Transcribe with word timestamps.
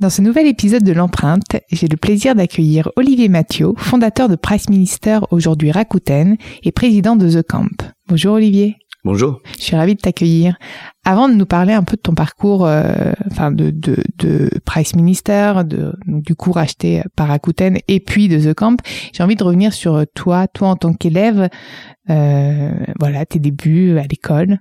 Dans 0.00 0.10
ce 0.10 0.22
nouvel 0.22 0.48
épisode 0.48 0.82
de 0.82 0.92
l'empreinte, 0.92 1.56
j'ai 1.70 1.86
le 1.86 1.96
plaisir 1.96 2.34
d'accueillir 2.34 2.90
Olivier 2.96 3.28
Mathieu, 3.28 3.74
fondateur 3.76 4.28
de 4.28 4.34
Price 4.34 4.68
Minister, 4.68 5.20
aujourd'hui 5.30 5.70
Rakuten, 5.70 6.36
et 6.64 6.72
président 6.72 7.14
de 7.14 7.30
The 7.30 7.46
Camp. 7.46 7.70
Bonjour 8.08 8.34
Olivier. 8.34 8.76
Bonjour. 9.04 9.40
Je 9.56 9.62
suis 9.62 9.76
ravie 9.76 9.94
de 9.94 10.00
t'accueillir. 10.00 10.58
Avant 11.04 11.28
de 11.28 11.34
nous 11.34 11.46
parler 11.46 11.74
un 11.74 11.84
peu 11.84 11.96
de 11.96 12.02
ton 12.02 12.14
parcours, 12.14 12.66
euh, 12.66 13.12
enfin 13.30 13.52
de, 13.52 13.70
de, 13.70 13.96
de, 14.18 14.50
Price 14.64 14.96
Minister, 14.96 15.60
de, 15.64 15.92
du 16.06 16.34
coup 16.34 16.50
racheté 16.50 17.02
par 17.14 17.28
Rakuten, 17.28 17.78
et 17.86 18.00
puis 18.00 18.26
de 18.28 18.50
The 18.50 18.54
Camp, 18.54 18.80
j'ai 19.12 19.22
envie 19.22 19.36
de 19.36 19.44
revenir 19.44 19.72
sur 19.72 20.04
toi, 20.12 20.48
toi 20.48 20.70
en 20.70 20.76
tant 20.76 20.92
qu'élève, 20.92 21.48
euh, 22.10 22.72
voilà, 22.98 23.24
tes 23.26 23.38
débuts 23.38 23.96
à 23.98 24.06
l'école. 24.08 24.58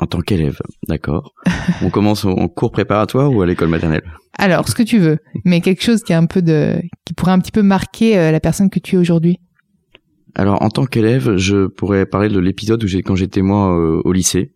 En 0.00 0.06
tant 0.06 0.20
qu'élève, 0.20 0.58
d'accord. 0.86 1.34
On 1.82 1.90
commence 1.90 2.24
en 2.24 2.48
cours 2.48 2.70
préparatoire 2.70 3.32
ou 3.32 3.42
à 3.42 3.46
l'école 3.46 3.68
maternelle? 3.68 4.04
Alors, 4.38 4.68
ce 4.68 4.74
que 4.74 4.84
tu 4.84 4.98
veux, 4.98 5.18
mais 5.44 5.60
quelque 5.60 5.82
chose 5.82 6.04
qui 6.04 6.12
est 6.12 6.16
un 6.16 6.26
peu 6.26 6.40
de, 6.40 6.80
qui 7.04 7.14
pourrait 7.14 7.32
un 7.32 7.40
petit 7.40 7.50
peu 7.50 7.62
marquer 7.62 8.16
euh, 8.16 8.30
la 8.30 8.38
personne 8.38 8.70
que 8.70 8.78
tu 8.78 8.94
es 8.94 8.98
aujourd'hui? 8.98 9.40
Alors, 10.36 10.62
en 10.62 10.68
tant 10.68 10.86
qu'élève, 10.86 11.36
je 11.36 11.66
pourrais 11.66 12.06
parler 12.06 12.28
de 12.28 12.38
l'épisode 12.38 12.82
où 12.84 12.86
j'ai, 12.86 13.02
quand 13.02 13.16
j'étais 13.16 13.42
moi 13.42 13.76
euh, 13.76 14.00
au 14.04 14.12
lycée, 14.12 14.52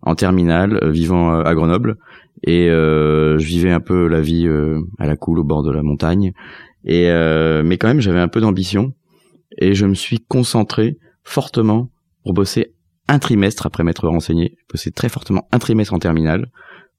en 0.00 0.14
terminale, 0.14 0.78
euh, 0.82 0.90
vivant 0.90 1.40
à 1.40 1.54
Grenoble, 1.54 1.96
et 2.46 2.68
je 2.68 3.44
vivais 3.44 3.72
un 3.72 3.80
peu 3.80 4.06
la 4.06 4.20
vie 4.20 4.46
à 4.98 5.06
la 5.06 5.16
cool 5.16 5.38
au 5.38 5.44
bord 5.44 5.62
de 5.62 5.72
la 5.72 5.82
montagne, 5.82 6.32
et 6.84 7.10
mais 7.64 7.78
quand 7.78 7.88
même 7.88 8.00
j'avais 8.00 8.20
un 8.20 8.28
peu 8.28 8.40
d'ambition, 8.40 8.92
et 9.58 9.74
je 9.74 9.86
me 9.86 9.94
suis 9.94 10.20
concentré 10.20 10.98
fortement 11.24 11.90
pour 12.22 12.34
bosser 12.34 12.75
un 13.08 13.18
trimestre 13.18 13.66
après 13.66 13.84
m'être 13.84 14.08
renseigné, 14.08 14.56
bossé 14.70 14.90
très 14.90 15.08
fortement 15.08 15.48
un 15.52 15.58
trimestre 15.58 15.94
en 15.94 15.98
terminale 15.98 16.50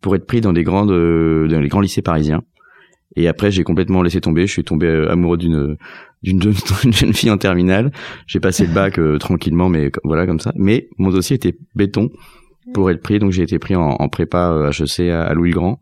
pour 0.01 0.15
être 0.15 0.25
pris 0.25 0.41
dans 0.41 0.53
des 0.53 0.63
grandes, 0.63 0.91
euh, 0.91 1.47
dans 1.47 1.59
les 1.59 1.67
grands 1.67 1.81
lycées 1.81 2.01
parisiens. 2.01 2.43
Et 3.15 3.27
après, 3.27 3.51
j'ai 3.51 3.63
complètement 3.63 4.03
laissé 4.03 4.21
tomber. 4.21 4.45
Je 4.45 4.51
suis 4.51 4.63
tombé 4.63 4.85
euh, 4.85 5.11
amoureux 5.11 5.37
d'une 5.37 5.77
d'une 6.23 6.41
jeune 6.41 6.53
fille 7.13 7.29
en 7.29 7.37
terminale. 7.37 7.91
J'ai 8.25 8.39
passé 8.39 8.65
le 8.65 8.73
bac 8.73 8.99
euh, 8.99 9.17
tranquillement, 9.17 9.69
mais 9.69 9.91
voilà 10.03 10.25
comme 10.25 10.39
ça. 10.39 10.51
Mais 10.55 10.89
mon 10.97 11.09
dossier 11.09 11.35
était 11.35 11.55
béton 11.75 12.09
pour 12.73 12.91
être 12.91 13.01
pris, 13.01 13.19
donc 13.19 13.31
j'ai 13.31 13.43
été 13.43 13.59
pris 13.59 13.75
en, 13.75 13.95
prépa 14.09 14.71
HEC 14.71 15.09
à, 15.09 15.33
Louis 15.33 15.51
le 15.51 15.55
Grand. 15.55 15.79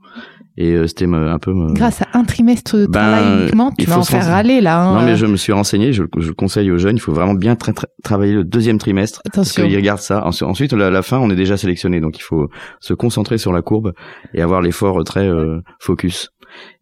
Et 0.58 0.72
euh, 0.72 0.88
c'était 0.88 1.06
un 1.06 1.39
peu. 1.39 1.53
Grâce 1.73 2.02
à 2.02 2.08
un 2.14 2.23
trimestre 2.23 2.78
de 2.78 2.86
ben, 2.86 3.00
travail 3.00 3.42
uniquement, 3.42 3.72
tu 3.78 3.86
vas 3.86 4.00
en 4.00 4.03
faire 4.03 4.25
râler 4.25 4.61
là. 4.61 4.81
Hein. 4.81 5.00
non, 5.00 5.06
mais 5.06 5.17
je 5.17 5.25
me 5.25 5.36
suis 5.36 5.52
renseigné. 5.52 5.92
Je, 5.92 6.03
je 6.17 6.31
conseille 6.31 6.72
aux 6.72 6.78
jeunes. 6.78 6.95
Il 6.95 7.02
faut 7.02 7.14
vraiment 7.14 7.34
bien 7.34 7.58
travailler 8.03 8.34
le 8.34 8.44
deuxième 8.45 8.78
trimestre. 8.78 9.22
Attention. 9.26 9.64
Parce 9.64 9.67
qu'ils 9.67 9.76
regardent 9.76 10.00
ça. 10.00 10.26
Ensuite, 10.26 10.72
à 10.72 10.78
la, 10.78 11.02
fin, 11.02 11.17
on 11.20 11.30
est 11.30 11.36
déjà 11.36 11.58
sélectionné. 11.58 12.00
Donc, 12.00 12.17
il 12.17 12.23
faut 12.23 12.50
se 12.80 12.94
concentrer 12.94 13.38
sur 13.38 13.52
la 13.52 13.61
courbe 13.61 13.94
et 14.33 14.42
avoir 14.42 14.61
l'effort 14.61 15.03
très 15.03 15.28
euh, 15.28 15.59
focus. 15.80 16.31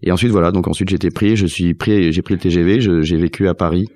Et 0.02 0.12
ensuite 0.12 0.32
voilà, 0.32 0.52
donc 0.52 0.68
ensuite 0.68 0.90
j'ai 0.90 0.96
été 0.96 1.10
pris, 1.10 1.36
je 1.36 1.46
suis 1.46 1.74
pris, 1.74 2.12
j'ai 2.12 2.22
pris 2.22 2.34
le 2.34 2.40
TGV, 2.40 3.04
j'ai 3.04 3.18
vécu 3.18 3.48
à 3.48 3.54
Paris, 3.54 3.88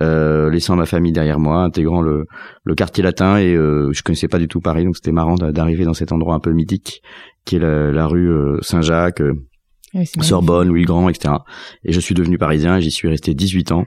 euh, 0.00 0.50
laissant 0.50 0.76
ma 0.76 0.86
famille 0.86 1.12
derrière 1.12 1.38
moi, 1.38 1.62
intégrant 1.62 2.00
le, 2.00 2.26
le 2.64 2.74
quartier 2.74 3.02
latin 3.02 3.38
et 3.38 3.54
euh, 3.54 3.90
je 3.92 4.02
connaissais 4.02 4.28
pas 4.28 4.38
du 4.38 4.48
tout 4.48 4.60
Paris, 4.60 4.84
donc 4.84 4.96
c'était 4.96 5.12
marrant 5.12 5.34
d'arriver 5.36 5.84
dans 5.84 5.94
cet 5.94 6.12
endroit 6.12 6.34
un 6.34 6.40
peu 6.40 6.52
mythique 6.52 7.02
qui 7.44 7.56
est 7.56 7.58
la, 7.58 8.06
rue 8.06 8.30
euh, 8.30 8.58
Saint-Jacques, 8.62 9.20
euh, 9.20 9.34
Sorbonne, 10.20 10.68
Louis 10.68 10.84
Grand, 10.84 11.08
etc. 11.08 11.34
Et 11.84 11.92
je 11.92 12.00
suis 12.00 12.14
devenu 12.14 12.38
parisien 12.38 12.76
et 12.76 12.80
j'y 12.80 12.90
suis 12.90 13.08
resté 13.08 13.34
18 13.34 13.72
ans 13.72 13.84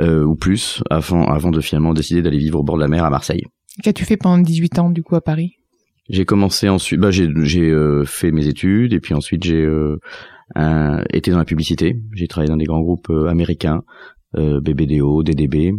euh, 0.00 0.24
ou 0.24 0.34
plus 0.34 0.82
avant, 0.90 1.24
avant 1.24 1.50
de 1.50 1.60
finalement 1.60 1.94
décider 1.94 2.22
d'aller 2.22 2.38
vivre 2.38 2.58
au 2.58 2.62
bord 2.62 2.76
de 2.76 2.82
la 2.82 2.88
mer 2.88 3.04
à 3.04 3.10
Marseille. 3.10 3.42
Qu'as-tu 3.82 4.04
fait 4.04 4.16
pendant 4.16 4.38
18 4.38 4.78
ans 4.78 4.90
du 4.90 5.02
coup 5.02 5.16
à 5.16 5.20
Paris? 5.20 5.52
J'ai 6.08 6.24
commencé 6.24 6.68
ensuite, 6.68 6.98
bah 6.98 7.12
j'ai 7.12 7.28
fait 8.04 8.32
mes 8.32 8.48
études 8.48 8.92
et 8.92 8.98
puis 8.98 9.14
ensuite 9.14 9.44
j'ai 9.44 9.62
euh, 9.62 10.00
été 10.56 11.30
dans 11.30 11.38
la 11.38 11.44
publicité. 11.44 11.96
J'ai 12.14 12.28
travaillé 12.28 12.50
dans 12.50 12.56
des 12.56 12.64
grands 12.64 12.80
groupes 12.80 13.10
euh, 13.10 13.28
américains, 13.28 13.82
euh, 14.36 14.60
BBDO, 14.60 15.22
DDB, 15.22 15.72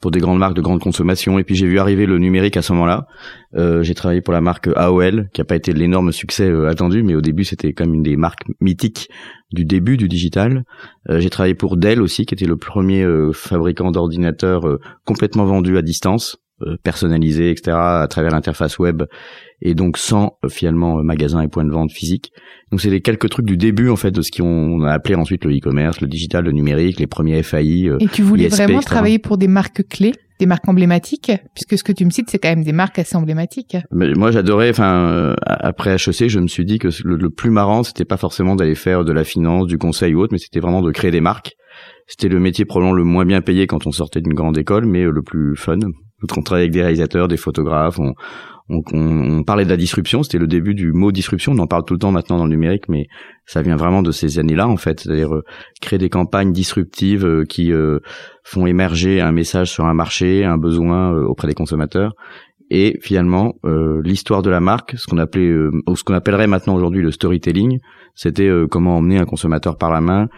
pour 0.00 0.10
des 0.10 0.18
grandes 0.18 0.38
marques 0.38 0.54
de 0.54 0.60
grande 0.60 0.80
consommation. 0.80 1.38
Et 1.38 1.44
puis 1.44 1.54
j'ai 1.54 1.66
vu 1.66 1.78
arriver 1.78 2.06
le 2.06 2.18
numérique 2.18 2.56
à 2.56 2.62
ce 2.62 2.72
moment-là. 2.72 3.06
Euh, 3.54 3.82
j'ai 3.82 3.94
travaillé 3.94 4.20
pour 4.20 4.32
la 4.32 4.40
marque 4.40 4.68
AOL, 4.74 5.28
qui 5.32 5.40
a 5.40 5.44
pas 5.44 5.56
été 5.56 5.72
l'énorme 5.72 6.12
succès 6.12 6.48
euh, 6.48 6.68
attendu, 6.68 7.02
mais 7.02 7.14
au 7.14 7.20
début 7.20 7.44
c'était 7.44 7.72
comme 7.72 7.94
une 7.94 8.02
des 8.02 8.16
marques 8.16 8.44
mythiques 8.60 9.08
du 9.52 9.64
début 9.64 9.96
du 9.96 10.08
digital. 10.08 10.64
Euh, 11.08 11.20
j'ai 11.20 11.30
travaillé 11.30 11.54
pour 11.54 11.76
Dell 11.76 12.02
aussi, 12.02 12.26
qui 12.26 12.34
était 12.34 12.46
le 12.46 12.56
premier 12.56 13.06
fabricant 13.32 13.90
d'ordinateurs 13.90 14.78
complètement 15.04 15.44
vendu 15.44 15.78
à 15.78 15.82
distance. 15.82 16.36
Euh, 16.62 16.78
personnalisé, 16.82 17.50
etc., 17.50 17.76
à 17.78 18.06
travers 18.08 18.30
l'interface 18.30 18.78
web, 18.78 19.02
et 19.60 19.74
donc 19.74 19.98
sans 19.98 20.38
euh, 20.42 20.48
finalement 20.48 20.98
euh, 20.98 21.02
magasin 21.02 21.42
et 21.42 21.48
point 21.48 21.64
de 21.64 21.70
vente 21.70 21.92
physique. 21.92 22.32
Donc 22.70 22.80
c'est 22.80 22.88
les 22.88 23.02
quelques 23.02 23.28
trucs 23.28 23.44
du 23.44 23.58
début 23.58 23.90
en 23.90 23.96
fait 23.96 24.10
de 24.10 24.22
ce 24.22 24.30
qu'on 24.30 24.82
a 24.82 24.90
appelé 24.90 25.16
ensuite 25.16 25.44
le 25.44 25.54
e-commerce, 25.54 26.00
le 26.00 26.06
digital, 26.06 26.44
le 26.44 26.52
numérique, 26.52 26.98
les 26.98 27.06
premiers 27.06 27.42
FAI. 27.42 27.90
et 28.00 28.08
tu 28.08 28.22
voulais 28.22 28.48
vraiment 28.48 28.80
travailler 28.80 29.18
pour 29.18 29.36
des 29.36 29.48
marques 29.48 29.86
clés? 29.86 30.14
Des 30.38 30.46
marques 30.46 30.68
emblématiques 30.68 31.32
puisque 31.54 31.78
ce 31.78 31.84
que 31.84 31.92
tu 31.92 32.04
me 32.04 32.10
cites 32.10 32.30
c'est 32.30 32.38
quand 32.38 32.48
même 32.48 32.64
des 32.64 32.72
marques 32.72 32.98
assez 32.98 33.16
emblématiques. 33.16 33.76
Mais 33.92 34.12
moi 34.14 34.30
j'adorais 34.30 34.70
enfin 34.70 35.34
après 35.46 35.94
HEC, 35.94 36.28
je 36.28 36.40
me 36.40 36.48
suis 36.48 36.64
dit 36.64 36.78
que 36.78 36.88
le, 37.04 37.16
le 37.16 37.30
plus 37.30 37.50
marrant 37.50 37.82
c'était 37.82 38.04
pas 38.04 38.16
forcément 38.16 38.56
d'aller 38.56 38.74
faire 38.74 39.04
de 39.04 39.12
la 39.12 39.24
finance, 39.24 39.66
du 39.66 39.78
conseil 39.78 40.14
ou 40.14 40.20
autre 40.20 40.32
mais 40.32 40.38
c'était 40.38 40.60
vraiment 40.60 40.82
de 40.82 40.90
créer 40.90 41.10
des 41.10 41.20
marques. 41.20 41.52
C'était 42.06 42.28
le 42.28 42.38
métier 42.38 42.64
probablement 42.64 42.94
le 42.94 43.04
moins 43.04 43.24
bien 43.24 43.40
payé 43.40 43.66
quand 43.66 43.86
on 43.86 43.92
sortait 43.92 44.20
d'une 44.20 44.34
grande 44.34 44.58
école 44.58 44.86
mais 44.86 45.04
le 45.04 45.22
plus 45.22 45.56
fun 45.56 45.78
on 46.36 46.42
travaillait 46.42 46.64
avec 46.64 46.72
des 46.72 46.82
réalisateurs, 46.82 47.28
des 47.28 47.36
photographes, 47.36 47.98
on, 47.98 48.14
on, 48.68 48.82
on, 48.92 49.44
parlait 49.44 49.64
de 49.64 49.70
la 49.70 49.76
disruption, 49.76 50.22
c'était 50.22 50.38
le 50.38 50.46
début 50.46 50.74
du 50.74 50.92
mot 50.92 51.12
disruption, 51.12 51.52
on 51.52 51.58
en 51.58 51.66
parle 51.66 51.84
tout 51.84 51.94
le 51.94 52.00
temps 52.00 52.10
maintenant 52.10 52.38
dans 52.38 52.44
le 52.44 52.50
numérique, 52.50 52.88
mais 52.88 53.06
ça 53.44 53.62
vient 53.62 53.76
vraiment 53.76 54.02
de 54.02 54.10
ces 54.10 54.38
années-là 54.38 54.66
en 54.66 54.76
fait, 54.76 55.00
c'est-à-dire 55.00 55.34
euh, 55.34 55.44
créer 55.80 55.98
des 55.98 56.08
campagnes 56.08 56.52
disruptives 56.52 57.24
euh, 57.24 57.44
qui 57.44 57.72
euh, 57.72 58.00
font 58.42 58.66
émerger 58.66 59.20
un 59.20 59.30
message 59.30 59.70
sur 59.70 59.84
un 59.86 59.94
marché, 59.94 60.44
un 60.44 60.58
besoin 60.58 61.12
auprès 61.12 61.46
des 61.46 61.54
consommateurs, 61.54 62.14
et 62.68 62.98
finalement 63.00 63.54
l'histoire 64.02 64.42
de 64.42 64.50
la 64.50 64.58
marque, 64.58 64.94
ce 64.96 65.06
qu'on 65.06 65.18
appelait, 65.18 65.52
ou 65.86 65.94
ce 65.94 66.02
qu'on 66.02 66.14
appellerait 66.14 66.48
maintenant 66.48 66.74
aujourd'hui 66.74 67.00
le 67.00 67.12
storytelling, 67.12 67.78
c'était 68.16 68.50
comment 68.68 68.96
emmener 68.96 69.18
un 69.18 69.24
consommateur 69.24 69.78
par 69.78 69.92
la 69.92 70.00
main, 70.00 70.28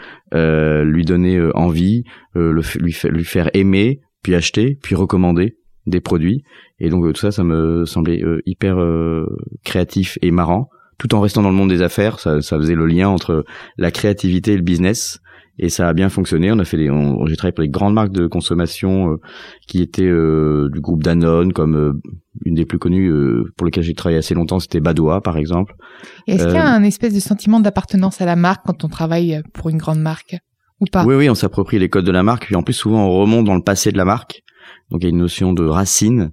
lui 0.84 1.06
donner 1.06 1.40
envie, 1.54 2.04
lui 2.34 2.92
faire 3.24 3.48
aimer, 3.54 4.00
puis 4.22 4.34
acheter, 4.34 4.76
puis 4.82 4.94
recommander 4.94 5.56
des 5.86 6.00
produits. 6.00 6.42
Et 6.80 6.90
donc 6.90 7.04
euh, 7.04 7.12
tout 7.12 7.20
ça, 7.20 7.30
ça 7.30 7.44
me 7.44 7.84
semblait 7.84 8.22
euh, 8.22 8.40
hyper 8.46 8.78
euh, 8.78 9.26
créatif 9.64 10.18
et 10.22 10.30
marrant, 10.30 10.70
tout 10.98 11.14
en 11.14 11.20
restant 11.20 11.42
dans 11.42 11.50
le 11.50 11.56
monde 11.56 11.70
des 11.70 11.82
affaires. 11.82 12.20
Ça, 12.20 12.40
ça 12.40 12.56
faisait 12.58 12.74
le 12.74 12.86
lien 12.86 13.08
entre 13.08 13.44
la 13.76 13.90
créativité 13.90 14.52
et 14.52 14.56
le 14.56 14.62
business. 14.62 15.20
Et 15.60 15.70
ça 15.70 15.88
a 15.88 15.92
bien 15.92 16.08
fonctionné. 16.08 16.52
On 16.52 16.58
a 16.60 16.64
fait 16.64 16.76
des, 16.76 16.88
j'ai 17.26 17.36
travaillé 17.36 17.52
pour 17.52 17.62
les 17.62 17.68
grandes 17.68 17.92
marques 17.94 18.12
de 18.12 18.28
consommation 18.28 19.18
qui 19.66 19.82
étaient 19.82 20.08
du 20.08 20.80
groupe 20.80 21.02
Danone, 21.02 21.52
comme 21.52 22.00
une 22.44 22.54
des 22.54 22.64
plus 22.64 22.78
connues 22.78 23.12
pour 23.56 23.64
lesquelles 23.64 23.82
j'ai 23.82 23.94
travaillé 23.94 24.18
assez 24.18 24.34
longtemps, 24.34 24.60
c'était 24.60 24.78
Badois 24.78 25.20
par 25.20 25.36
exemple. 25.36 25.74
Est-ce 26.28 26.44
qu'il 26.44 26.54
y 26.54 26.58
a 26.58 26.72
un 26.72 26.84
espèce 26.84 27.12
de 27.12 27.18
sentiment 27.18 27.58
d'appartenance 27.58 28.20
à 28.20 28.24
la 28.24 28.36
marque 28.36 28.64
quand 28.66 28.84
on 28.84 28.88
travaille 28.88 29.42
pour 29.52 29.68
une 29.68 29.78
grande 29.78 29.98
marque 29.98 30.36
ou 30.78 30.84
pas? 30.84 31.04
Oui, 31.04 31.16
oui, 31.16 31.28
on 31.28 31.34
s'approprie 31.34 31.80
les 31.80 31.88
codes 31.88 32.06
de 32.06 32.12
la 32.12 32.22
marque. 32.22 32.46
Puis 32.46 32.54
en 32.54 32.62
plus, 32.62 32.74
souvent, 32.74 33.04
on 33.04 33.18
remonte 33.18 33.44
dans 33.44 33.56
le 33.56 33.62
passé 33.62 33.90
de 33.90 33.98
la 33.98 34.04
marque. 34.04 34.44
Donc 34.90 35.02
il 35.02 35.06
y 35.06 35.08
a 35.08 35.10
une 35.10 35.18
notion 35.18 35.52
de 35.52 35.64
racine, 35.64 36.22
euh, 36.22 36.30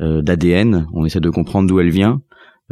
d'ADN. 0.00 0.86
On 0.92 1.04
essaie 1.04 1.20
de 1.20 1.30
comprendre 1.30 1.68
d'où 1.68 1.80
elle 1.80 1.90
vient. 1.90 2.20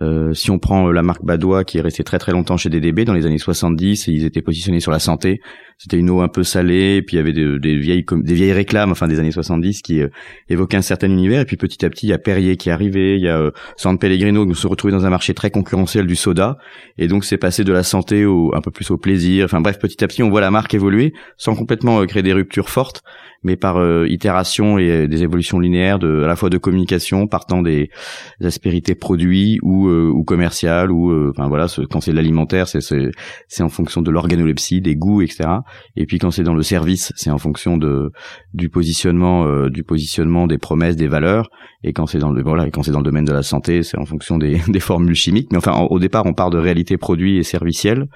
Euh, 0.01 0.33
si 0.33 0.51
on 0.51 0.59
prend 0.59 0.89
euh, 0.89 0.93
la 0.93 1.03
marque 1.03 1.23
Badois 1.23 1.65
qui 1.65 1.77
est 1.77 1.83
restée 1.83 2.03
très 2.03 2.19
très 2.19 2.33
longtemps 2.33 2.57
chez 2.57 2.71
DDB 2.71 3.05
dans 3.05 3.13
les 3.13 3.27
années 3.27 3.37
70, 3.37 4.07
ils 4.07 4.25
étaient 4.25 4.41
positionnés 4.41 4.81
sur 4.81 4.91
la 4.91 4.99
santé. 4.99 5.43
C'était 5.77 5.99
une 5.99 6.09
eau 6.09 6.23
un 6.23 6.29
peu 6.29 6.45
salée, 6.45 7.03
puis 7.03 7.17
il 7.17 7.19
y 7.19 7.21
avait 7.21 7.35
des, 7.35 7.77
vieilles 7.77 8.05
des 8.11 8.35
vieilles 8.35 8.55
réclames, 8.55 8.91
enfin 8.91 9.07
des 9.07 9.19
années 9.19 9.33
70 9.33 9.83
qui 9.83 10.01
évoquaient 10.49 10.79
un 10.79 10.83
certain 10.83 11.11
univers. 11.11 11.43
Et 11.43 11.45
puis 11.45 11.59
petit 11.59 11.85
à 11.85 11.91
petit, 11.91 12.07
il 12.07 12.11
y 12.11 12.13
a 12.15 12.19
Perrier 12.19 12.57
qui 12.57 12.71
est 12.71 12.73
arrivé, 12.73 13.17
il 13.17 13.23
y 13.23 13.29
a 13.29 13.51
San 13.77 13.99
Pellegrino 13.99 14.47
qui 14.47 14.55
se 14.55 14.67
retrouvait 14.67 14.93
dans 14.93 15.05
un 15.05 15.11
marché 15.11 15.35
très 15.35 15.51
concurrentiel 15.51 16.07
du 16.07 16.17
soda, 16.17 16.57
et 16.97 17.09
donc 17.09 17.25
c'est 17.25 17.37
passé 17.37 17.65
de 17.65 17.73
la 17.73 17.83
santé 17.83 18.25
au 18.25 18.55
un 18.55 18.61
peu 18.61 18.71
plus 18.71 18.91
au 18.93 18.97
plaisir. 18.97 19.45
Enfin 19.45 19.61
bref, 19.61 19.79
petit 19.79 20.03
à 20.03 20.07
petit, 20.07 20.23
on 20.23 20.31
voit 20.31 20.41
la 20.41 20.53
marque 20.53 20.73
évoluer 20.73 21.13
sans 21.37 21.55
complètement 21.55 22.05
créer 22.07 22.23
des 22.23 22.33
ruptures 22.33 22.71
fortes, 22.71 23.03
mais 23.43 23.57
par 23.57 23.79
euh, 23.79 24.07
itération 24.09 24.79
et 24.79 25.09
des 25.09 25.23
évolutions 25.23 25.59
linéaires 25.59 25.99
de 25.99 26.23
à 26.23 26.27
la 26.27 26.37
fois 26.37 26.51
de 26.51 26.59
communication 26.59 27.27
partant 27.27 27.63
des, 27.63 27.91
aspérités 28.43 28.95
produits 28.95 29.59
ou 29.63 29.89
ou 29.89 30.25
commerciales 30.25 30.91
ou 30.91 31.31
enfin 31.31 31.49
voilà 31.49 31.67
quand 31.91 32.01
c'est 32.01 32.11
de 32.11 32.17
l'alimentaire 32.17 32.69
c'est 32.69 32.81
c'est 33.49 33.63
en 33.63 33.69
fonction 33.69 34.03
de 34.03 34.11
l'organolepsie 34.11 34.81
des 34.81 34.97
goûts 34.97 35.23
etc 35.23 35.49
et 35.97 36.07
puis 36.07 36.19
quand 36.19 36.31
c'est 36.31 36.43
dans 36.43 36.55
le 36.55 36.63
service 36.63 37.13
c'est 37.17 37.31
en 37.31 37.39
fonction 37.39 37.77
de 37.77 38.11
du 38.53 38.69
positionnement 38.69 39.69
du 39.69 39.85
positionnement 39.85 40.47
des 40.47 40.59
promesses 40.59 40.97
des 40.97 41.09
valeurs. 41.09 41.51
Et 41.85 41.93
quand 41.93 42.07
c'est 42.07 42.19
dans 42.19 42.31
le 42.31 42.43
voilà 42.43 42.67
et 42.67 42.71
quand 42.71 42.83
c'est 42.83 42.93
dans 42.93 43.01
le 43.01 43.05
domaine 43.05 43.25
de 43.25 43.33
la 43.33 43.43
santé 43.43 43.83
c'est 43.83 43.99
en 43.99 44.05
fonction 44.05 44.39
des, 44.39 44.61
des 44.69 44.81
formules 44.81 45.15
chimiques. 45.15 45.49
Mais 45.53 45.59
enfin 45.59 45.87
au 45.91 45.99
départ 45.99 46.27
on 46.27 46.35
part 46.35 46.51
de 46.51 46.59
réalité 46.59 46.97
produit 46.97 47.39
et 47.39 47.43
servicielle 47.43 48.07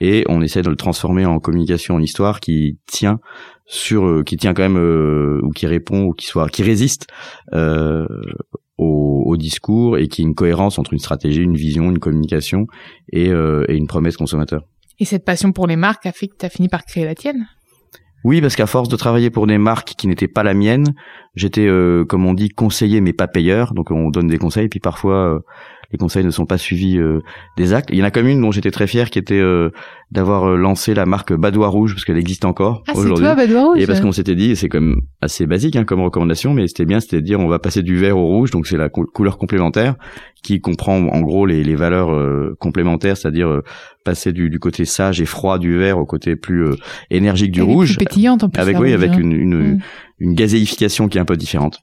et 0.00 0.24
on 0.28 0.42
essaie 0.42 0.62
de 0.62 0.70
le 0.70 0.76
transformer 0.76 1.24
en 1.24 1.38
communication 1.38 1.94
en 1.94 2.00
histoire 2.00 2.40
qui 2.40 2.78
tient 2.86 3.20
sur 3.66 4.06
euh, 4.06 4.22
qui 4.22 4.36
tient 4.36 4.54
quand 4.54 4.62
même 4.62 4.78
euh, 4.78 5.40
ou 5.42 5.50
qui 5.50 5.66
répond 5.66 6.04
ou 6.04 6.12
qui 6.12 6.26
soit 6.26 6.48
qui 6.48 6.62
résiste 6.62 7.06
euh, 7.52 8.06
au, 8.76 9.22
au, 9.26 9.36
discours 9.36 9.98
et 9.98 10.08
qui 10.08 10.22
ait 10.22 10.24
une 10.24 10.34
cohérence 10.34 10.78
entre 10.78 10.92
une 10.92 10.98
stratégie, 10.98 11.42
une 11.42 11.56
vision, 11.56 11.90
une 11.90 11.98
communication 11.98 12.66
et, 13.12 13.30
euh, 13.30 13.64
et 13.68 13.76
une 13.76 13.86
promesse 13.86 14.16
consommateur. 14.16 14.62
Et 14.98 15.04
cette 15.04 15.24
passion 15.24 15.52
pour 15.52 15.66
les 15.66 15.76
marques 15.76 16.06
a 16.06 16.12
fait 16.12 16.28
que 16.28 16.36
tu 16.38 16.46
as 16.46 16.50
fini 16.50 16.68
par 16.68 16.84
créer 16.84 17.04
la 17.04 17.14
tienne? 17.14 17.46
Oui, 18.24 18.40
parce 18.40 18.56
qu'à 18.56 18.66
force 18.66 18.88
de 18.88 18.96
travailler 18.96 19.28
pour 19.28 19.46
des 19.46 19.58
marques 19.58 19.94
qui 19.98 20.08
n'étaient 20.08 20.28
pas 20.28 20.42
la 20.42 20.54
mienne, 20.54 20.94
j'étais, 21.34 21.66
euh, 21.66 22.04
comme 22.04 22.24
on 22.24 22.32
dit, 22.32 22.48
conseiller 22.48 23.00
mais 23.00 23.12
pas 23.12 23.28
payeur. 23.28 23.74
Donc 23.74 23.90
on 23.90 24.08
donne 24.08 24.28
des 24.28 24.38
conseils, 24.38 24.68
puis 24.68 24.80
parfois 24.80 25.42
les 25.92 25.98
conseils 25.98 26.24
ne 26.24 26.30
sont 26.30 26.46
pas 26.46 26.58
suivis 26.58 26.98
euh, 26.98 27.20
des 27.56 27.72
actes. 27.72 27.90
Il 27.92 27.98
y 27.98 28.02
en 28.02 28.06
a 28.06 28.10
comme 28.10 28.26
une 28.26 28.40
dont 28.40 28.50
j'étais 28.50 28.70
très 28.70 28.86
fier, 28.86 29.10
qui 29.10 29.18
était 29.18 29.40
euh, 29.40 29.70
d'avoir 30.10 30.50
euh, 30.50 30.56
lancé 30.56 30.94
la 30.94 31.06
marque 31.06 31.32
Badois 31.32 31.68
Rouge, 31.68 31.94
parce 31.94 32.04
qu'elle 32.04 32.18
existe 32.18 32.44
encore 32.44 32.82
ah, 32.88 32.92
aujourd'hui. 32.94 33.24
Toi, 33.24 33.34
Badois 33.34 33.64
Rouge. 33.64 33.78
Et 33.80 33.86
parce 33.86 34.00
qu'on 34.00 34.12
s'était 34.12 34.34
dit, 34.34 34.56
c'est 34.56 34.68
comme 34.68 35.02
assez 35.20 35.46
basique 35.46 35.76
hein, 35.76 35.84
comme 35.84 36.00
recommandation, 36.00 36.54
mais 36.54 36.66
c'était 36.66 36.84
bien, 36.84 37.00
c'était 37.00 37.20
de 37.20 37.26
dire 37.26 37.40
on 37.40 37.48
va 37.48 37.58
passer 37.58 37.82
du 37.82 37.96
vert 37.96 38.16
au 38.16 38.26
rouge, 38.26 38.50
donc 38.50 38.66
c'est 38.66 38.76
la 38.76 38.88
couleur 38.88 39.38
complémentaire 39.38 39.96
qui 40.42 40.60
comprend 40.60 40.96
en 40.96 41.20
gros 41.22 41.46
les, 41.46 41.64
les 41.64 41.74
valeurs 41.74 42.10
complémentaires, 42.58 43.16
c'est-à-dire 43.16 43.62
passer 44.04 44.32
du, 44.32 44.50
du, 44.50 44.58
côté 44.58 44.84
sage 44.84 45.22
et 45.22 45.24
froid 45.24 45.58
du 45.58 45.78
vert 45.78 45.98
au 45.98 46.04
côté 46.04 46.36
plus 46.36 46.66
énergique 47.10 47.50
du 47.50 47.62
rouge, 47.62 47.96
plus 47.96 48.04
pétillante 48.04 48.44
en 48.44 48.50
plus, 48.50 48.60
avec 48.60 48.78
oui, 48.78 48.92
avec 48.92 49.16
une, 49.16 49.32
une, 49.32 49.76
mm. 49.76 49.80
une 50.18 50.34
gazéification 50.34 51.08
qui 51.08 51.16
est 51.16 51.20
un 51.22 51.24
peu 51.24 51.38
différente. 51.38 51.82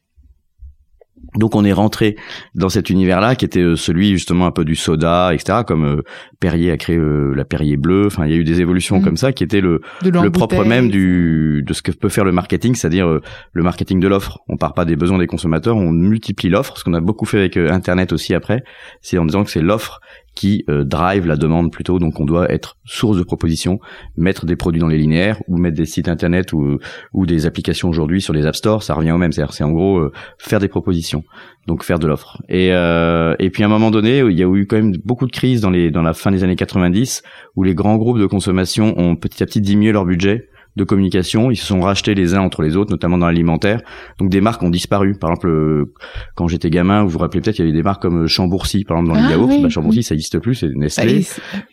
Donc 1.36 1.56
on 1.56 1.63
est 1.63 1.72
rentré 1.72 2.18
dans 2.56 2.69
cet 2.69 2.89
univers-là 2.89 3.36
qui 3.36 3.45
était 3.45 3.62
euh, 3.62 3.75
celui 3.75 4.12
justement 4.12 4.45
un 4.45 4.51
peu 4.51 4.66
du 4.66 4.75
soda, 4.75 5.33
etc. 5.33 5.60
Comme 5.66 5.86
euh, 5.86 6.01
Perrier 6.39 6.72
a 6.72 6.78
créé 6.78 6.98
euh, 6.98 7.33
la 7.33 7.45
Perrier 7.45 7.78
bleue. 7.78 8.07
Enfin, 8.07 8.25
il 8.25 8.31
y 8.31 8.36
a 8.36 8.38
eu 8.38 8.44
des 8.44 8.60
évolutions 8.60 9.00
mm. 9.00 9.04
comme 9.04 9.18
ça 9.18 9.31
qui 9.31 9.44
étaient 9.44 9.62
le, 9.62 9.81
le 10.04 10.30
propre 10.30 10.66
même 10.66 10.89
du 10.89 11.63
de 11.66 11.74
ce 11.74 11.81
que 11.81 11.92
peut 11.92 12.10
faire 12.10 12.25
le 12.25 12.31
marketing, 12.31 12.75
c'est-à-dire 12.75 13.19
le 13.54 13.63
marketing 13.63 14.00
de 14.00 14.07
l'offre. 14.07 14.39
On 14.50 14.57
part 14.57 14.74
pas 14.74 14.86
des 14.86 14.95
besoins 14.95 15.19
des 15.19 15.28
consommateurs, 15.28 15.78
on 15.78 15.92
multiplie 15.92 16.50
l'offre. 16.50 16.78
Ce 16.78 16.83
qu'on 16.83 16.94
a 16.94 17.01
beaucoup 17.01 17.25
fait 17.25 17.39
avec 17.39 17.57
Internet 17.57 18.12
aussi 18.13 18.33
après, 18.33 18.63
c'est 19.01 19.18
en 19.18 19.25
disant 19.25 19.44
que 19.44 19.51
c'est 19.51 19.62
l'offre 19.62 20.01
qui 20.36 20.63
euh, 20.69 20.83
drive 20.83 21.28
la 21.28 21.36
demande 21.36 21.72
plutôt. 21.72 22.00
Donc 22.00 22.19
on 22.19 22.25
doit 22.25 22.51
être 22.51 22.78
source 22.86 23.18
de 23.18 23.24
proposition, 23.24 23.80
mettre 24.16 24.45
des 24.45 24.56
produits 24.56 24.80
dans 24.80 24.88
les 24.88 24.98
linéaires 24.98 25.42
ou 25.48 25.57
mettre 25.57 25.78
des 25.78 25.86
sites 25.86 26.07
internet 26.07 26.54
ou, 26.54 26.80
ou 27.13 27.25
des 27.25 27.45
applications 27.45 27.89
aujourd'hui 27.89 28.22
sur 28.22 28.33
les 28.33 28.45
app 28.45 28.56
stores, 28.56 28.83
ça 28.83 28.94
revient 28.94 29.12
au 29.12 29.18
même. 29.18 29.31
C'est 29.31 29.63
en 29.63 29.72
gros 29.72 30.00
euh, 30.00 30.12
faire 30.38 30.60
des 30.60 30.68
propositions, 30.68 31.24
donc 31.68 31.83
faire 31.83 32.00
de 32.00 32.07
l'offre. 32.07 32.42
Et, 32.50 32.69
euh, 32.72 33.36
et 33.39 33.50
puis 33.50 33.63
à 33.63 33.66
un 33.66 33.69
moment 33.69 33.92
donné, 33.92 34.19
il 34.19 34.38
y 34.38 34.44
a 34.44 34.54
eu 34.54 34.66
quand 34.68 34.78
même 34.78 34.94
beaucoup 35.04 35.25
de 35.25 35.31
crises 35.31 35.62
dans, 35.62 35.69
les, 35.69 35.92
dans 35.92 36.01
la 36.01 36.13
fin 36.13 36.31
des 36.31 36.44
années 36.44 36.56
90 36.56 37.24
où 37.56 37.63
les 37.63 37.75
grands 37.75 37.98
groupes 37.98 38.19
de 38.19 38.25
consommation 38.25 38.98
ont 38.98 39.16
petit 39.16 39.44
à 39.44 39.45
petit 39.45 39.62
diminué 39.62 39.92
leur 39.92 40.06
budget 40.06 40.50
de 40.75 40.83
communication. 40.83 41.51
Ils 41.51 41.57
se 41.57 41.65
sont 41.65 41.81
rachetés 41.81 42.15
les 42.15 42.33
uns 42.33 42.41
entre 42.41 42.62
les 42.62 42.75
autres, 42.75 42.91
notamment 42.91 43.18
dans 43.18 43.27
l'alimentaire. 43.27 43.81
Donc 44.19 44.29
des 44.29 44.41
marques 44.41 44.63
ont 44.63 44.69
disparu. 44.69 45.15
Par 45.18 45.31
exemple, 45.31 45.50
euh, 45.50 45.94
quand 46.35 46.47
j'étais 46.47 46.69
gamin, 46.69 47.03
vous 47.03 47.09
vous 47.09 47.19
rappelez 47.19 47.41
peut-être, 47.41 47.59
il 47.59 47.62
y 47.62 47.63
avait 47.63 47.77
des 47.77 47.83
marques 47.83 48.01
comme 48.01 48.23
euh, 48.23 48.27
Chambourcy, 48.27 48.83
par 48.85 48.97
exemple, 48.97 49.13
dans 49.13 49.21
les 49.21 49.27
ah 49.27 49.38
yaourts. 49.38 49.62
Bah, 49.62 49.69
Chambourcy, 49.69 50.03
ça 50.03 50.13
n'existe 50.13 50.39
plus, 50.39 50.56
c'est 50.56 50.69
Nestlé. 50.75 51.25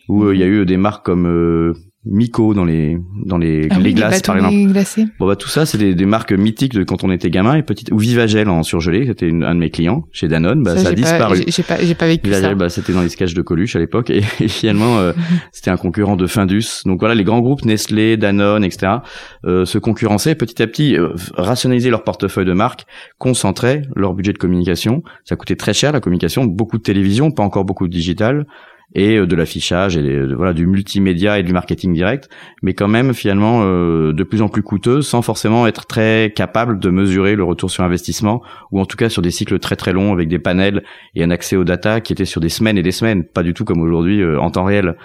Ou 0.07 0.25
euh, 0.25 0.35
il 0.35 0.39
y 0.39 0.43
a 0.43 0.47
eu 0.47 0.65
des 0.65 0.77
marques 0.77 1.05
comme 1.05 1.73
Miko 2.09 2.53
dans 2.53 2.65
les 2.65 2.97
dans 3.25 3.37
les, 3.37 3.67
ah 3.69 3.79
les 3.79 3.93
glaces 3.93 4.21
par 4.21 4.35
exemple. 4.35 4.71
Glacés. 4.71 5.05
Bon 5.19 5.27
bah 5.27 5.35
tout 5.35 5.47
ça 5.47 5.65
c'est 5.65 5.77
des, 5.77 5.93
des, 5.93 6.05
marques 6.05 6.31
mythiques 6.31 6.73
de 6.73 6.83
quand 6.83 7.03
on 7.03 7.11
était 7.11 7.29
gamin 7.29 7.55
et 7.55 7.63
petite 7.63 7.91
ou 7.91 7.97
Vivagel 7.97 8.49
en 8.49 8.63
surgelé, 8.63 9.05
c'était 9.05 9.29
un 9.29 9.53
de 9.53 9.59
mes 9.59 9.69
clients 9.69 10.07
chez 10.11 10.27
Danone, 10.27 10.63
bah 10.63 10.75
ça, 10.77 10.89
a 10.89 10.93
disparu. 10.93 11.43
J'ai 11.47 11.63
pas 11.63 11.77
j'ai 11.81 11.95
pas 11.95 12.07
vécu 12.07 12.27
Vivagel, 12.27 12.55
bah 12.55 12.69
c'était 12.69 12.93
dans 12.93 13.01
les 13.01 13.09
sketchs 13.09 13.33
de 13.33 13.41
Coluche 13.41 13.75
à 13.75 13.79
l'époque 13.79 14.09
et, 14.09 14.21
finalement 14.47 14.97
euh, 14.99 15.13
c'était 15.51 15.69
un 15.69 15.77
concurrent 15.77 16.15
de 16.15 16.25
Findus. 16.25 16.81
Donc 16.85 16.99
voilà 16.99 17.15
les 17.15 17.23
grands 17.23 17.41
groupes 17.41 17.63
Nestlé, 17.63 18.17
Danone, 18.17 18.63
etc. 18.63 18.97
Euh, 19.45 19.65
se 19.65 19.77
concurrençaient 19.77 20.35
petit 20.35 20.61
à 20.61 20.67
petit, 20.67 20.97
euh, 20.97 21.09
rationaliser 21.35 21.89
leur 21.91 22.03
portefeuille 22.03 22.45
de 22.45 22.53
marques, 22.53 22.85
concentraient 23.19 23.83
leur 23.95 24.13
budget 24.13 24.33
de 24.33 24.39
communication. 24.39 25.03
Ça 25.25 25.35
coûtait 25.35 25.55
très 25.55 25.73
cher 25.73 25.91
la 25.91 25.99
communication, 25.99 26.45
beaucoup 26.45 26.77
de 26.77 26.83
télévision, 26.83 27.31
pas 27.31 27.43
encore 27.43 27.65
beaucoup 27.65 27.87
de 27.87 27.93
digital 27.93 28.45
et 28.95 29.17
euh, 29.17 29.27
de 29.27 29.35
l'affichage 29.35 29.97
et 29.97 30.25
voilà 30.33 30.53
du 30.53 30.65
multimédia 30.65 31.39
et 31.39 31.43
du 31.43 31.53
marketing 31.53 31.93
direct, 31.93 32.29
mais 32.61 32.73
quand 32.73 32.87
même 32.87 33.13
finalement 33.13 33.61
euh, 33.63 34.13
de 34.13 34.23
plus 34.23 34.41
en 34.41 34.49
plus 34.49 34.63
coûteux, 34.63 35.01
sans 35.01 35.21
forcément 35.21 35.67
être 35.67 35.85
très 35.85 36.33
capable 36.35 36.79
de 36.79 36.89
mesurer 36.89 37.35
le 37.35 37.43
retour 37.43 37.69
sur 37.69 37.83
investissement, 37.83 38.41
ou 38.71 38.79
en 38.79 38.85
tout 38.85 38.97
cas 38.97 39.09
sur 39.09 39.21
des 39.21 39.31
cycles 39.31 39.59
très 39.59 39.75
très 39.75 39.93
longs 39.93 40.13
avec 40.13 40.27
des 40.27 40.39
panels 40.39 40.83
et 41.15 41.23
un 41.23 41.31
accès 41.31 41.55
aux 41.55 41.63
data 41.63 42.01
qui 42.01 42.13
était 42.13 42.25
sur 42.25 42.41
des 42.41 42.49
semaines 42.49 42.77
et 42.77 42.83
des 42.83 42.91
semaines, 42.91 43.23
pas 43.23 43.43
du 43.43 43.53
tout 43.53 43.65
comme 43.65 43.81
aujourd'hui 43.81 44.21
euh, 44.21 44.39
en 44.39 44.49
temps 44.51 44.63
réel. 44.63 44.95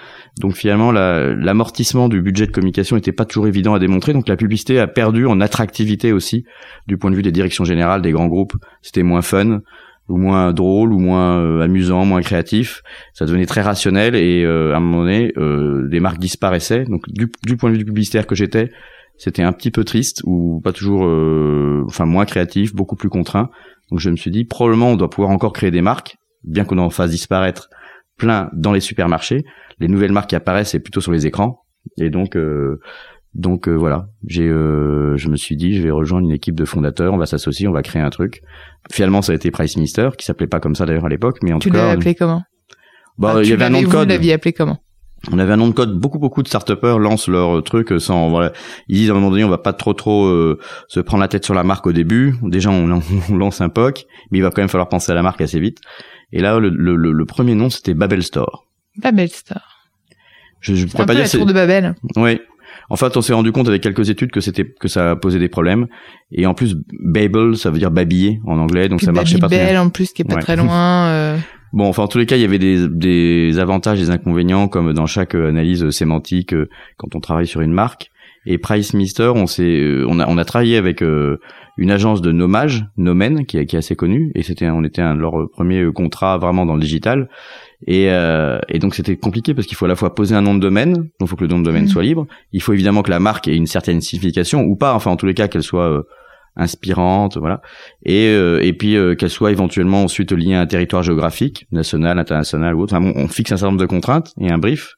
Donc 0.40 0.54
finalement 0.54 0.90
l'amortissement 0.92 2.08
du 2.08 2.20
budget 2.20 2.46
de 2.46 2.52
communication 2.52 2.96
n'était 2.96 3.12
pas 3.12 3.24
toujours 3.24 3.46
évident 3.46 3.74
à 3.74 3.78
démontrer, 3.78 4.12
donc 4.12 4.28
la 4.28 4.36
publicité 4.36 4.78
a 4.78 4.86
perdu 4.86 5.26
en 5.26 5.40
attractivité 5.40 6.12
aussi 6.12 6.44
du 6.86 6.96
point 6.96 7.10
de 7.10 7.16
vue 7.16 7.22
des 7.22 7.32
directions 7.32 7.64
générales 7.64 8.02
des 8.02 8.12
grands 8.12 8.26
groupes. 8.26 8.54
C'était 8.82 9.02
moins 9.02 9.22
fun 9.22 9.60
ou 10.08 10.16
moins 10.16 10.52
drôle 10.52 10.92
ou 10.92 10.98
moins 10.98 11.40
euh, 11.40 11.62
amusant, 11.62 12.04
moins 12.04 12.20
créatif. 12.20 12.82
Ça 13.12 13.24
devenait 13.26 13.46
très 13.46 13.62
rationnel 13.62 14.14
et 14.14 14.44
euh, 14.44 14.74
à 14.74 14.76
un 14.76 14.80
moment 14.80 15.02
donné, 15.02 15.32
euh, 15.36 15.88
des 15.88 16.00
marques 16.00 16.18
disparaissaient. 16.18 16.84
Donc 16.84 17.08
du, 17.08 17.30
du, 17.44 17.56
point 17.56 17.70
de 17.70 17.74
vue 17.74 17.78
du 17.78 17.84
publicitaire 17.84 18.26
que 18.26 18.34
j'étais, 18.34 18.70
c'était 19.16 19.42
un 19.42 19.52
petit 19.52 19.70
peu 19.70 19.84
triste 19.84 20.22
ou 20.24 20.60
pas 20.62 20.72
toujours, 20.72 21.04
enfin 21.86 22.04
moins 22.04 22.24
créatif, 22.24 22.74
beaucoup 22.74 22.96
plus 22.96 23.08
contraint. 23.08 23.50
Donc 23.90 24.00
je 24.00 24.10
me 24.10 24.16
suis 24.16 24.30
dit 24.30 24.44
probablement 24.44 24.90
on 24.90 24.96
doit 24.96 25.10
pouvoir 25.10 25.30
encore 25.30 25.52
créer 25.52 25.70
des 25.70 25.82
marques, 25.82 26.16
bien 26.42 26.64
qu'on 26.64 26.78
en 26.78 26.90
fasse 26.90 27.10
disparaître 27.10 27.68
plein 28.18 28.50
dans 28.52 28.72
les 28.72 28.80
supermarchés. 28.80 29.44
Les 29.78 29.88
nouvelles 29.88 30.12
marques 30.12 30.30
qui 30.30 30.36
apparaissent 30.36 30.70
c'est 30.70 30.80
plutôt 30.80 31.00
sur 31.00 31.12
les 31.12 31.26
écrans 31.26 31.60
et 31.98 32.10
donc 32.10 32.36
donc 33.34 33.68
euh, 33.68 33.72
voilà, 33.72 34.06
j'ai, 34.26 34.46
euh, 34.46 35.16
je 35.16 35.28
me 35.28 35.36
suis 35.36 35.56
dit, 35.56 35.74
je 35.74 35.82
vais 35.82 35.90
rejoindre 35.90 36.26
une 36.26 36.34
équipe 36.34 36.54
de 36.54 36.64
fondateurs, 36.64 37.12
on 37.12 37.16
va 37.16 37.26
s'associer, 37.26 37.66
on 37.66 37.72
va 37.72 37.82
créer 37.82 38.02
un 38.02 38.10
truc. 38.10 38.42
Finalement, 38.92 39.22
ça 39.22 39.32
a 39.32 39.34
été 39.34 39.50
Price 39.50 39.76
Minister, 39.76 40.10
qui 40.16 40.24
s'appelait 40.24 40.46
pas 40.46 40.60
comme 40.60 40.76
ça 40.76 40.86
d'ailleurs 40.86 41.06
à 41.06 41.08
l'époque, 41.08 41.38
mais 41.42 41.52
en 41.52 41.58
tu 41.58 41.68
tout 41.68 41.74
cas. 41.74 41.90
Tu 41.90 41.96
appelé 41.98 42.14
comment? 42.14 42.42
Bah, 43.18 43.40
il 43.42 43.48
y 43.48 43.52
avait 43.52 43.64
un 43.64 43.70
nom 43.70 43.82
de 43.82 43.86
code. 43.86 44.06
Vous 44.06 44.08
l'aviez 44.08 44.34
appelé 44.34 44.52
comment? 44.52 44.78
On 45.32 45.38
avait 45.38 45.52
un 45.52 45.56
nom 45.56 45.68
de 45.68 45.72
code. 45.72 45.98
Beaucoup, 45.98 46.18
beaucoup 46.18 46.42
de 46.42 46.48
start 46.48 46.70
lancent 46.70 47.28
leur 47.28 47.62
truc 47.64 47.92
sans. 47.98 48.28
Voilà, 48.28 48.52
ils 48.88 48.98
disent 48.98 49.10
à 49.10 49.12
un 49.12 49.16
moment 49.16 49.30
donné, 49.30 49.42
on 49.42 49.48
va 49.48 49.58
pas 49.58 49.72
trop, 49.72 49.94
trop 49.94 50.26
euh, 50.26 50.60
se 50.88 51.00
prendre 51.00 51.22
la 51.22 51.28
tête 51.28 51.44
sur 51.44 51.54
la 51.54 51.64
marque 51.64 51.86
au 51.86 51.92
début. 51.92 52.36
Déjà, 52.42 52.70
on, 52.70 53.00
on, 53.30 53.36
lance 53.36 53.60
un 53.60 53.68
POC, 53.68 54.04
mais 54.30 54.38
il 54.38 54.42
va 54.42 54.50
quand 54.50 54.62
même 54.62 54.68
falloir 54.68 54.88
penser 54.88 55.10
à 55.10 55.14
la 55.14 55.22
marque 55.22 55.40
assez 55.40 55.58
vite. 55.58 55.78
Et 56.32 56.40
là, 56.40 56.58
le, 56.58 56.68
le, 56.68 56.96
le 56.96 57.24
premier 57.24 57.54
nom, 57.54 57.70
c'était 57.70 57.94
Babel 57.94 58.22
Store. 58.22 58.66
Babel 58.98 59.28
Store. 59.28 59.74
Je, 60.60 60.74
je 60.74 60.86
pourrais 60.86 61.06
pas 61.06 61.14
dire. 61.14 61.24
La 61.24 61.28
tour 61.28 61.46
de 61.46 61.52
Babel. 61.52 61.94
Oui, 62.16 62.38
en 62.90 62.96
fait, 62.96 63.16
on 63.16 63.22
s'est 63.22 63.32
rendu 63.32 63.52
compte 63.52 63.68
avec 63.68 63.82
quelques 63.82 64.10
études 64.10 64.30
que 64.30 64.40
c'était 64.40 64.64
que 64.64 64.88
ça 64.88 65.16
posait 65.16 65.38
des 65.38 65.48
problèmes. 65.48 65.86
Et 66.32 66.46
en 66.46 66.54
plus, 66.54 66.76
Babel, 67.00 67.56
ça 67.56 67.70
veut 67.70 67.78
dire 67.78 67.90
babiller 67.90 68.40
en 68.46 68.58
anglais, 68.58 68.88
donc 68.88 69.00
ça 69.00 69.12
marchait 69.12 69.38
pas 69.38 69.48
très 69.48 69.70
bien. 69.70 69.82
en 69.82 69.90
plus, 69.90 70.12
qui 70.12 70.22
est 70.22 70.24
pas 70.24 70.36
très 70.36 70.56
loin. 70.56 71.06
Euh... 71.08 71.38
Bon, 71.74 71.88
enfin, 71.88 72.04
en 72.04 72.08
tous 72.08 72.18
les 72.18 72.26
cas, 72.26 72.36
il 72.36 72.42
y 72.42 72.44
avait 72.44 72.60
des, 72.60 72.86
des 72.88 73.58
avantages, 73.58 73.98
des 73.98 74.10
inconvénients, 74.10 74.68
comme 74.68 74.92
dans 74.92 75.06
chaque 75.06 75.34
euh, 75.34 75.48
analyse 75.48 75.90
sémantique 75.90 76.54
euh, 76.54 76.68
quand 76.98 77.16
on 77.16 77.20
travaille 77.20 77.48
sur 77.48 77.62
une 77.62 77.72
marque. 77.72 78.12
Et 78.46 78.58
Price 78.58 78.94
Mister, 78.94 79.32
on 79.34 79.48
s'est, 79.48 79.80
euh, 79.80 80.06
on 80.08 80.20
a, 80.20 80.28
on 80.28 80.38
a 80.38 80.44
travaillé 80.44 80.76
avec 80.76 81.02
une 81.02 81.90
agence 81.90 82.22
de 82.22 82.30
nommage, 82.30 82.86
Nomen, 82.96 83.44
qui, 83.44 83.64
qui 83.66 83.74
est 83.74 83.78
assez 83.78 83.96
connue, 83.96 84.30
et 84.36 84.44
c'était, 84.44 84.70
on 84.70 84.84
était 84.84 85.02
un 85.02 85.16
de 85.16 85.20
leurs 85.20 85.50
premiers 85.50 85.84
contrats 85.92 86.38
vraiment 86.38 86.64
dans 86.64 86.74
le 86.74 86.80
digital. 86.80 87.28
Et, 87.86 88.10
euh, 88.10 88.58
et 88.68 88.78
donc 88.78 88.94
c'était 88.94 89.16
compliqué 89.16 89.52
parce 89.54 89.66
qu'il 89.66 89.76
faut 89.76 89.84
à 89.84 89.88
la 89.88 89.96
fois 89.96 90.14
poser 90.14 90.34
un 90.34 90.40
nom 90.40 90.54
de 90.54 90.60
domaine, 90.60 90.94
donc 90.94 91.10
il 91.22 91.28
faut 91.28 91.36
que 91.36 91.44
le 91.44 91.48
nom 91.48 91.58
de 91.58 91.64
domaine 91.64 91.84
mmh. 91.84 91.88
soit 91.88 92.02
libre. 92.02 92.26
Il 92.52 92.62
faut 92.62 92.72
évidemment 92.72 93.02
que 93.02 93.10
la 93.10 93.20
marque 93.20 93.46
ait 93.46 93.56
une 93.56 93.66
certaine 93.66 94.00
signification 94.00 94.62
ou 94.62 94.76
pas, 94.76 94.94
enfin 94.94 95.10
en 95.10 95.16
tous 95.16 95.26
les 95.26 95.34
cas 95.34 95.48
qu'elle 95.48 95.62
soit 95.62 95.90
euh, 95.90 96.02
inspirante, 96.56 97.36
voilà. 97.36 97.60
Et, 98.04 98.28
euh, 98.28 98.62
et 98.62 98.72
puis 98.72 98.96
euh, 98.96 99.14
qu'elle 99.14 99.30
soit 99.30 99.50
éventuellement 99.50 100.02
ensuite 100.02 100.32
liée 100.32 100.54
à 100.54 100.60
un 100.60 100.66
territoire 100.66 101.02
géographique, 101.02 101.66
national, 101.72 102.18
international 102.18 102.74
ou 102.74 102.82
autre. 102.82 102.94
Enfin, 102.94 103.12
on 103.14 103.28
fixe 103.28 103.52
un 103.52 103.56
certain 103.56 103.72
nombre 103.72 103.82
de 103.82 103.86
contraintes 103.86 104.32
et 104.40 104.50
un 104.50 104.58
brief. 104.58 104.94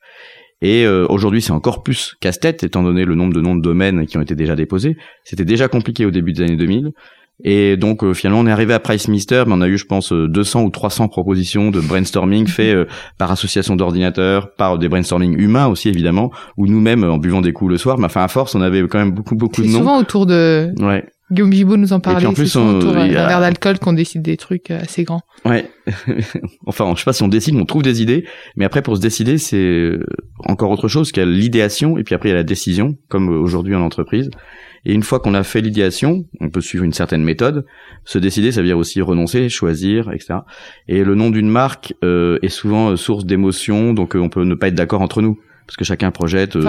Et 0.63 0.89
aujourd'hui, 0.89 1.43
c'est 1.43 1.53
encore 1.53 1.83
plus 1.83 2.15
casse-tête, 2.23 2.65
étant 2.65 2.83
donné 2.83 3.05
le 3.05 3.15
nombre 3.15 3.35
de 3.35 3.43
noms 3.43 3.55
de 3.55 3.61
domaines 3.61 4.07
qui 4.07 4.17
ont 4.17 4.23
été 4.23 4.35
déjà 4.35 4.57
déposés. 4.57 4.97
C'était 5.23 5.45
déjà 5.45 5.69
compliqué 5.69 6.07
au 6.07 6.11
début 6.11 6.33
des 6.33 6.45
années 6.45 6.57
2000. 6.57 6.93
Et 7.45 7.77
donc 7.77 8.03
euh, 8.03 8.15
finalement 8.15 8.41
on 8.41 8.47
est 8.47 8.51
arrivé 8.51 8.73
à 8.75 8.79
Price 8.79 9.09
Mister, 9.09 9.45
mais 9.47 9.53
on 9.55 9.61
a 9.61 9.69
eu 9.69 9.77
je 9.79 9.85
pense 9.85 10.13
200 10.13 10.63
ou 10.63 10.71
300 10.71 11.09
propositions 11.09 11.71
de 11.71 11.81
brainstorming 11.81 12.47
fait 12.47 12.75
par 13.19 13.31
association 13.31 13.77
d'ordinateurs, 13.77 14.55
par 14.55 14.79
des 14.79 14.89
brainstorming 14.89 15.39
humains 15.39 15.67
aussi 15.67 15.89
évidemment, 15.89 16.31
ou 16.57 16.67
nous-mêmes 16.67 17.05
en 17.05 17.19
buvant 17.19 17.43
des 17.43 17.53
coups 17.53 17.71
le 17.73 17.77
soir. 17.79 17.99
Mais 17.99 18.07
enfin 18.07 18.23
à 18.23 18.29
force 18.29 18.55
on 18.55 18.63
avait 18.63 18.83
quand 18.89 18.99
même 18.99 19.13
beaucoup 19.13 19.37
beaucoup 19.37 19.63
de 19.63 19.67
noms. 19.69 19.79
Souvent 19.79 19.99
autour 19.99 20.27
de 20.27 20.73
ouais. 20.81 21.05
Guillaume 21.31 21.53
Gibaud 21.53 21.77
nous 21.77 21.93
en 21.93 21.99
parlait. 21.99 22.25
en 22.25 22.33
plus, 22.35 22.47
c'est 22.47 22.59
on- 22.59 22.77
autour 22.79 22.93
y 22.93 23.11
d'un 23.11 23.27
verre 23.27 23.41
d'alcool 23.41 23.81
qu'on 23.81 23.93
décide 23.93 24.23
des 24.23 24.37
trucs 24.37 24.71
euh, 24.71 24.81
assez 24.81 25.03
grands. 25.03 25.23
Ouais. 25.45 25.69
enfin, 26.67 26.93
je 26.95 27.01
sais 27.01 27.05
pas 27.05 27.13
si 27.13 27.23
on 27.25 27.29
décide, 27.29 27.55
mais 27.55 27.63
on 27.63 27.67
trouve 27.67 27.83
des 27.83 28.01
idées. 28.01 28.25
Mais 28.57 28.65
après, 28.65 28.81
pour 28.81 28.97
se 28.97 29.01
décider, 29.03 29.39
c'est 29.39 29.57
euh, 29.57 30.07
encore 30.45 30.71
autre 30.71 30.87
chose 30.87 31.11
qu'il 31.11 31.23
y 31.25 31.27
a 31.27 31.29
l'idéation 31.29 31.99
et 31.99 32.05
puis 32.05 32.15
après 32.15 32.29
il 32.29 32.33
y 32.33 32.35
a 32.35 32.37
la 32.37 32.45
décision, 32.45 32.95
comme 33.09 33.33
euh, 33.33 33.39
aujourd'hui 33.39 33.75
en 33.75 33.83
entreprise. 33.83 34.31
Et 34.89 34.95
une 34.95 35.03
fois 35.03 35.19
qu'on 35.21 35.35
a 35.35 35.43
fait 35.43 35.61
l'idéation, 35.61 36.25
on 36.41 36.49
peut 36.49 36.61
suivre 36.61 36.85
une 36.85 36.93
certaine 36.93 37.25
méthode. 37.25 37.67
Se 38.05 38.19
décider, 38.19 38.53
ça 38.53 38.61
veut 38.63 38.69
dire 38.69 38.79
aussi 38.79 39.03
renoncer, 39.03 39.49
choisir, 39.49 40.11
etc. 40.13 40.35
Et 40.87 41.03
le 41.03 41.15
nom 41.17 41.31
d'une 41.31 41.51
marque 41.51 41.93
euh, 42.05 42.39
est 42.43 42.49
souvent 42.49 42.91
euh, 42.91 42.97
source 42.97 43.27
d'émotion, 43.27 43.93
donc 43.93 44.15
euh, 44.15 44.21
on 44.21 44.29
peut 44.29 44.45
ne 44.45 44.55
pas 44.55 44.69
être 44.69 44.75
d'accord 44.77 45.03
entre 45.03 45.23
nous, 45.23 45.39
parce 45.67 45.77
que 45.77 45.85
chacun 45.85 46.13
projette 46.13 46.55
euh, 46.55 46.63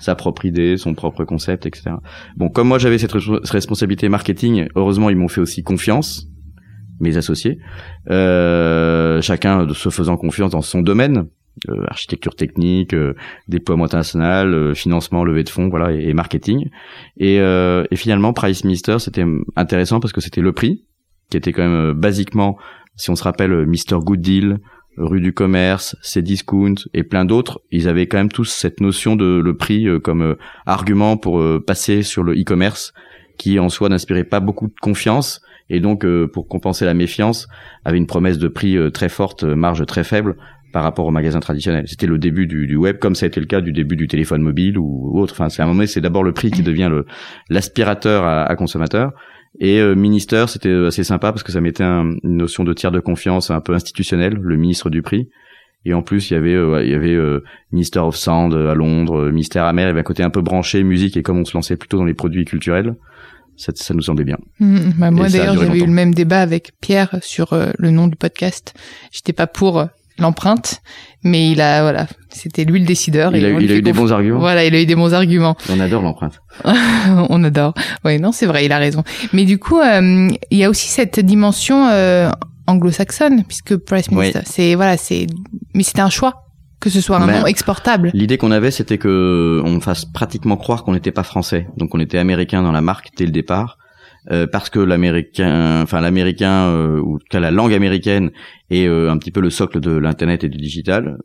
sa 0.00 0.14
propre 0.14 0.44
idée, 0.46 0.76
son 0.76 0.94
propre 0.94 1.24
concept, 1.24 1.66
etc. 1.66 1.90
Bon, 2.36 2.48
comme 2.48 2.68
moi 2.68 2.78
j'avais 2.78 2.98
cette 2.98 3.12
res- 3.12 3.50
responsabilité 3.50 4.08
marketing, 4.08 4.68
heureusement 4.76 5.10
ils 5.10 5.16
m'ont 5.16 5.26
fait 5.28 5.40
aussi 5.40 5.64
confiance, 5.64 6.28
mes 7.00 7.16
associés, 7.16 7.58
euh, 8.10 9.20
chacun 9.20 9.66
de 9.66 9.74
se 9.74 9.88
faisant 9.90 10.16
confiance 10.16 10.52
dans 10.52 10.62
son 10.62 10.80
domaine, 10.80 11.18
euh, 11.18 11.24
architecture 11.88 12.34
technique, 12.34 12.94
euh, 12.94 13.14
déploiement 13.48 13.84
international, 13.84 14.54
euh, 14.54 14.74
financement, 14.74 15.24
levée 15.24 15.44
de 15.44 15.48
fonds, 15.48 15.68
voilà, 15.68 15.92
et, 15.92 16.08
et 16.08 16.14
marketing. 16.14 16.68
Et, 17.16 17.40
euh, 17.40 17.84
et 17.90 17.96
finalement, 17.96 18.32
Price 18.32 18.64
Mister, 18.64 18.98
c'était 18.98 19.24
intéressant 19.56 20.00
parce 20.00 20.12
que 20.12 20.20
c'était 20.20 20.40
le 20.40 20.52
prix, 20.52 20.84
qui 21.30 21.36
était 21.36 21.52
quand 21.52 21.62
même 21.62 21.90
euh, 21.90 21.94
basiquement, 21.94 22.58
si 22.96 23.10
on 23.10 23.16
se 23.16 23.24
rappelle, 23.24 23.52
euh, 23.52 23.66
Mister 23.66 23.96
Good 23.96 24.20
Deal, 24.20 24.58
rue 24.96 25.20
du 25.20 25.32
commerce, 25.32 25.96
Cdiscount 26.02 26.74
et 26.92 27.02
plein 27.02 27.24
d'autres, 27.24 27.62
ils 27.70 27.88
avaient 27.88 28.06
quand 28.06 28.18
même 28.18 28.30
tous 28.30 28.44
cette 28.44 28.80
notion 28.80 29.16
de 29.16 29.40
le 29.40 29.56
prix 29.56 29.88
euh, 29.88 29.98
comme 29.98 30.22
euh, 30.22 30.38
argument 30.66 31.16
pour 31.16 31.40
euh, 31.40 31.62
passer 31.64 32.02
sur 32.02 32.22
le 32.22 32.34
e-commerce 32.34 32.92
qui 33.36 33.58
en 33.58 33.68
soi 33.68 33.88
n'inspirait 33.88 34.24
pas 34.24 34.38
beaucoup 34.38 34.68
de 34.68 34.74
confiance 34.80 35.42
et 35.68 35.80
donc 35.80 36.04
euh, 36.04 36.28
pour 36.28 36.46
compenser 36.46 36.84
la 36.84 36.94
méfiance 36.94 37.48
avait 37.84 37.98
une 37.98 38.06
promesse 38.06 38.38
de 38.38 38.46
prix 38.48 38.76
euh, 38.76 38.90
très 38.90 39.08
forte, 39.08 39.42
euh, 39.42 39.56
marge 39.56 39.84
très 39.86 40.04
faible 40.04 40.36
par 40.74 40.82
rapport 40.82 41.06
au 41.06 41.10
magasin 41.10 41.40
traditionnel. 41.40 41.84
C'était 41.86 42.06
le 42.08 42.18
début 42.18 42.46
du, 42.46 42.66
du 42.66 42.76
web 42.76 42.98
comme 42.98 43.14
ça 43.14 43.24
a 43.24 43.28
été 43.28 43.38
le 43.40 43.46
cas 43.46 43.60
du 43.62 43.72
début 43.72 43.96
du 43.96 44.08
téléphone 44.08 44.42
mobile 44.42 44.76
ou, 44.76 45.10
ou 45.12 45.20
autre. 45.20 45.32
Enfin, 45.34 45.48
c'est 45.48 45.62
à 45.62 45.64
un 45.64 45.68
moment 45.68 45.76
donné, 45.78 45.86
c'est 45.86 46.00
d'abord 46.02 46.24
le 46.24 46.32
prix 46.32 46.50
qui 46.50 46.62
devient 46.62 46.88
le 46.90 47.06
l'aspirateur 47.48 48.24
à, 48.24 48.42
à 48.44 48.56
consommateur. 48.56 49.12
Et 49.60 49.78
euh, 49.80 49.94
ministère, 49.94 50.48
c'était 50.48 50.74
assez 50.86 51.04
sympa 51.04 51.30
parce 51.30 51.44
que 51.44 51.52
ça 51.52 51.60
mettait 51.60 51.84
un- 51.84 52.10
une 52.24 52.36
notion 52.36 52.64
de 52.64 52.72
tiers 52.74 52.90
de 52.90 52.98
confiance 53.00 53.50
un 53.52 53.60
peu 53.60 53.72
institutionnelle, 53.72 54.34
le 54.34 54.56
ministre 54.56 54.90
du 54.90 55.00
prix. 55.00 55.28
Et 55.86 55.94
en 55.94 56.02
plus, 56.02 56.30
il 56.30 56.34
y 56.34 56.36
avait, 56.36 56.54
euh, 56.54 56.82
il 56.82 56.90
y 56.90 56.94
avait 56.94 57.14
euh, 57.14 57.44
Minister 57.70 58.00
of 58.00 58.16
Sound 58.16 58.52
euh, 58.54 58.70
à 58.72 58.74
Londres, 58.74 59.26
euh, 59.26 59.30
Ministère 59.30 59.64
amer, 59.64 59.84
il 59.84 59.88
y 59.88 59.90
avait 59.90 60.00
un 60.00 60.02
côté 60.02 60.22
un 60.24 60.30
peu 60.30 60.40
branché 60.42 60.82
musique. 60.82 61.16
Et 61.16 61.22
comme 61.22 61.38
on 61.38 61.44
se 61.44 61.56
lançait 61.56 61.76
plutôt 61.76 61.98
dans 61.98 62.04
les 62.06 62.14
produits 62.14 62.44
culturels, 62.44 62.94
ça, 63.56 63.70
ça 63.76 63.94
nous 63.94 64.02
semblait 64.02 64.24
bien. 64.24 64.38
Mhm. 64.58 64.94
Bah, 64.98 65.10
moi 65.12 65.28
d'ailleurs 65.28 65.54
j'avais 65.56 65.78
eu 65.78 65.86
le 65.86 65.92
même 65.92 66.14
débat 66.14 66.40
avec 66.40 66.72
Pierre 66.80 67.18
sur 67.22 67.52
euh, 67.52 67.70
le 67.78 67.90
nom 67.90 68.08
du 68.08 68.16
podcast. 68.16 68.74
J'étais 69.12 69.32
pas 69.34 69.46
pour 69.46 69.78
euh, 69.78 69.84
l'empreinte, 70.18 70.80
mais 71.22 71.50
il 71.50 71.60
a 71.60 71.82
voilà, 71.82 72.06
c'était 72.30 72.64
lui 72.64 72.80
le 72.80 72.86
décideur. 72.86 73.34
Il 73.34 73.44
a, 73.44 73.48
eu- 73.48 73.62
il 73.62 73.72
a 73.72 73.76
eu 73.76 73.82
des 73.82 73.92
bons 73.92 74.12
arguments. 74.12 74.38
Voilà, 74.38 74.64
il 74.64 74.74
a 74.74 74.80
eu 74.80 74.86
des 74.86 74.94
bons 74.94 75.12
arguments. 75.14 75.56
On 75.70 75.80
adore 75.80 76.02
l'empreinte. 76.02 76.40
on 77.28 77.42
adore. 77.44 77.74
Ouais, 78.04 78.18
non, 78.18 78.32
c'est 78.32 78.46
vrai, 78.46 78.64
il 78.64 78.72
a 78.72 78.78
raison. 78.78 79.02
Mais 79.32 79.44
du 79.44 79.58
coup, 79.58 79.78
euh, 79.80 80.28
il 80.50 80.58
y 80.58 80.64
a 80.64 80.70
aussi 80.70 80.88
cette 80.88 81.18
dimension 81.20 81.88
euh, 81.88 82.30
anglo-saxonne, 82.66 83.44
puisque 83.44 83.76
Price 83.76 84.06
Oui. 84.10 84.16
Minister, 84.16 84.40
c'est 84.44 84.74
voilà, 84.74 84.96
c'est, 84.96 85.26
mais 85.74 85.82
c'était 85.82 86.02
un 86.02 86.10
choix 86.10 86.40
que 86.80 86.90
ce 86.90 87.00
soit 87.00 87.16
un 87.16 87.26
Ben, 87.26 87.40
nom 87.40 87.46
exportable. 87.46 88.10
L'idée 88.12 88.36
qu'on 88.36 88.50
avait, 88.50 88.70
c'était 88.70 88.98
que 88.98 89.62
on 89.64 89.80
fasse 89.80 90.04
pratiquement 90.04 90.58
croire 90.58 90.84
qu'on 90.84 90.92
n'était 90.92 91.12
pas 91.12 91.22
français. 91.22 91.66
Donc 91.78 91.94
on 91.94 91.98
était 92.00 92.18
américain 92.18 92.62
dans 92.62 92.72
la 92.72 92.82
marque 92.82 93.08
dès 93.16 93.24
le 93.24 93.30
départ. 93.32 93.78
Euh, 94.30 94.46
parce 94.46 94.70
que 94.70 94.78
l'américain, 94.78 95.82
enfin 95.82 96.00
l'américain 96.00 96.68
euh, 96.68 96.98
ou 97.00 97.16
en 97.16 97.18
tout 97.18 97.26
cas 97.28 97.40
la 97.40 97.50
langue 97.50 97.74
américaine 97.74 98.30
est 98.70 98.86
euh, 98.86 99.10
un 99.10 99.18
petit 99.18 99.30
peu 99.30 99.40
le 99.40 99.50
socle 99.50 99.80
de 99.80 99.90
l'internet 99.90 100.44
et 100.44 100.48
du 100.48 100.58
digital, 100.58 101.18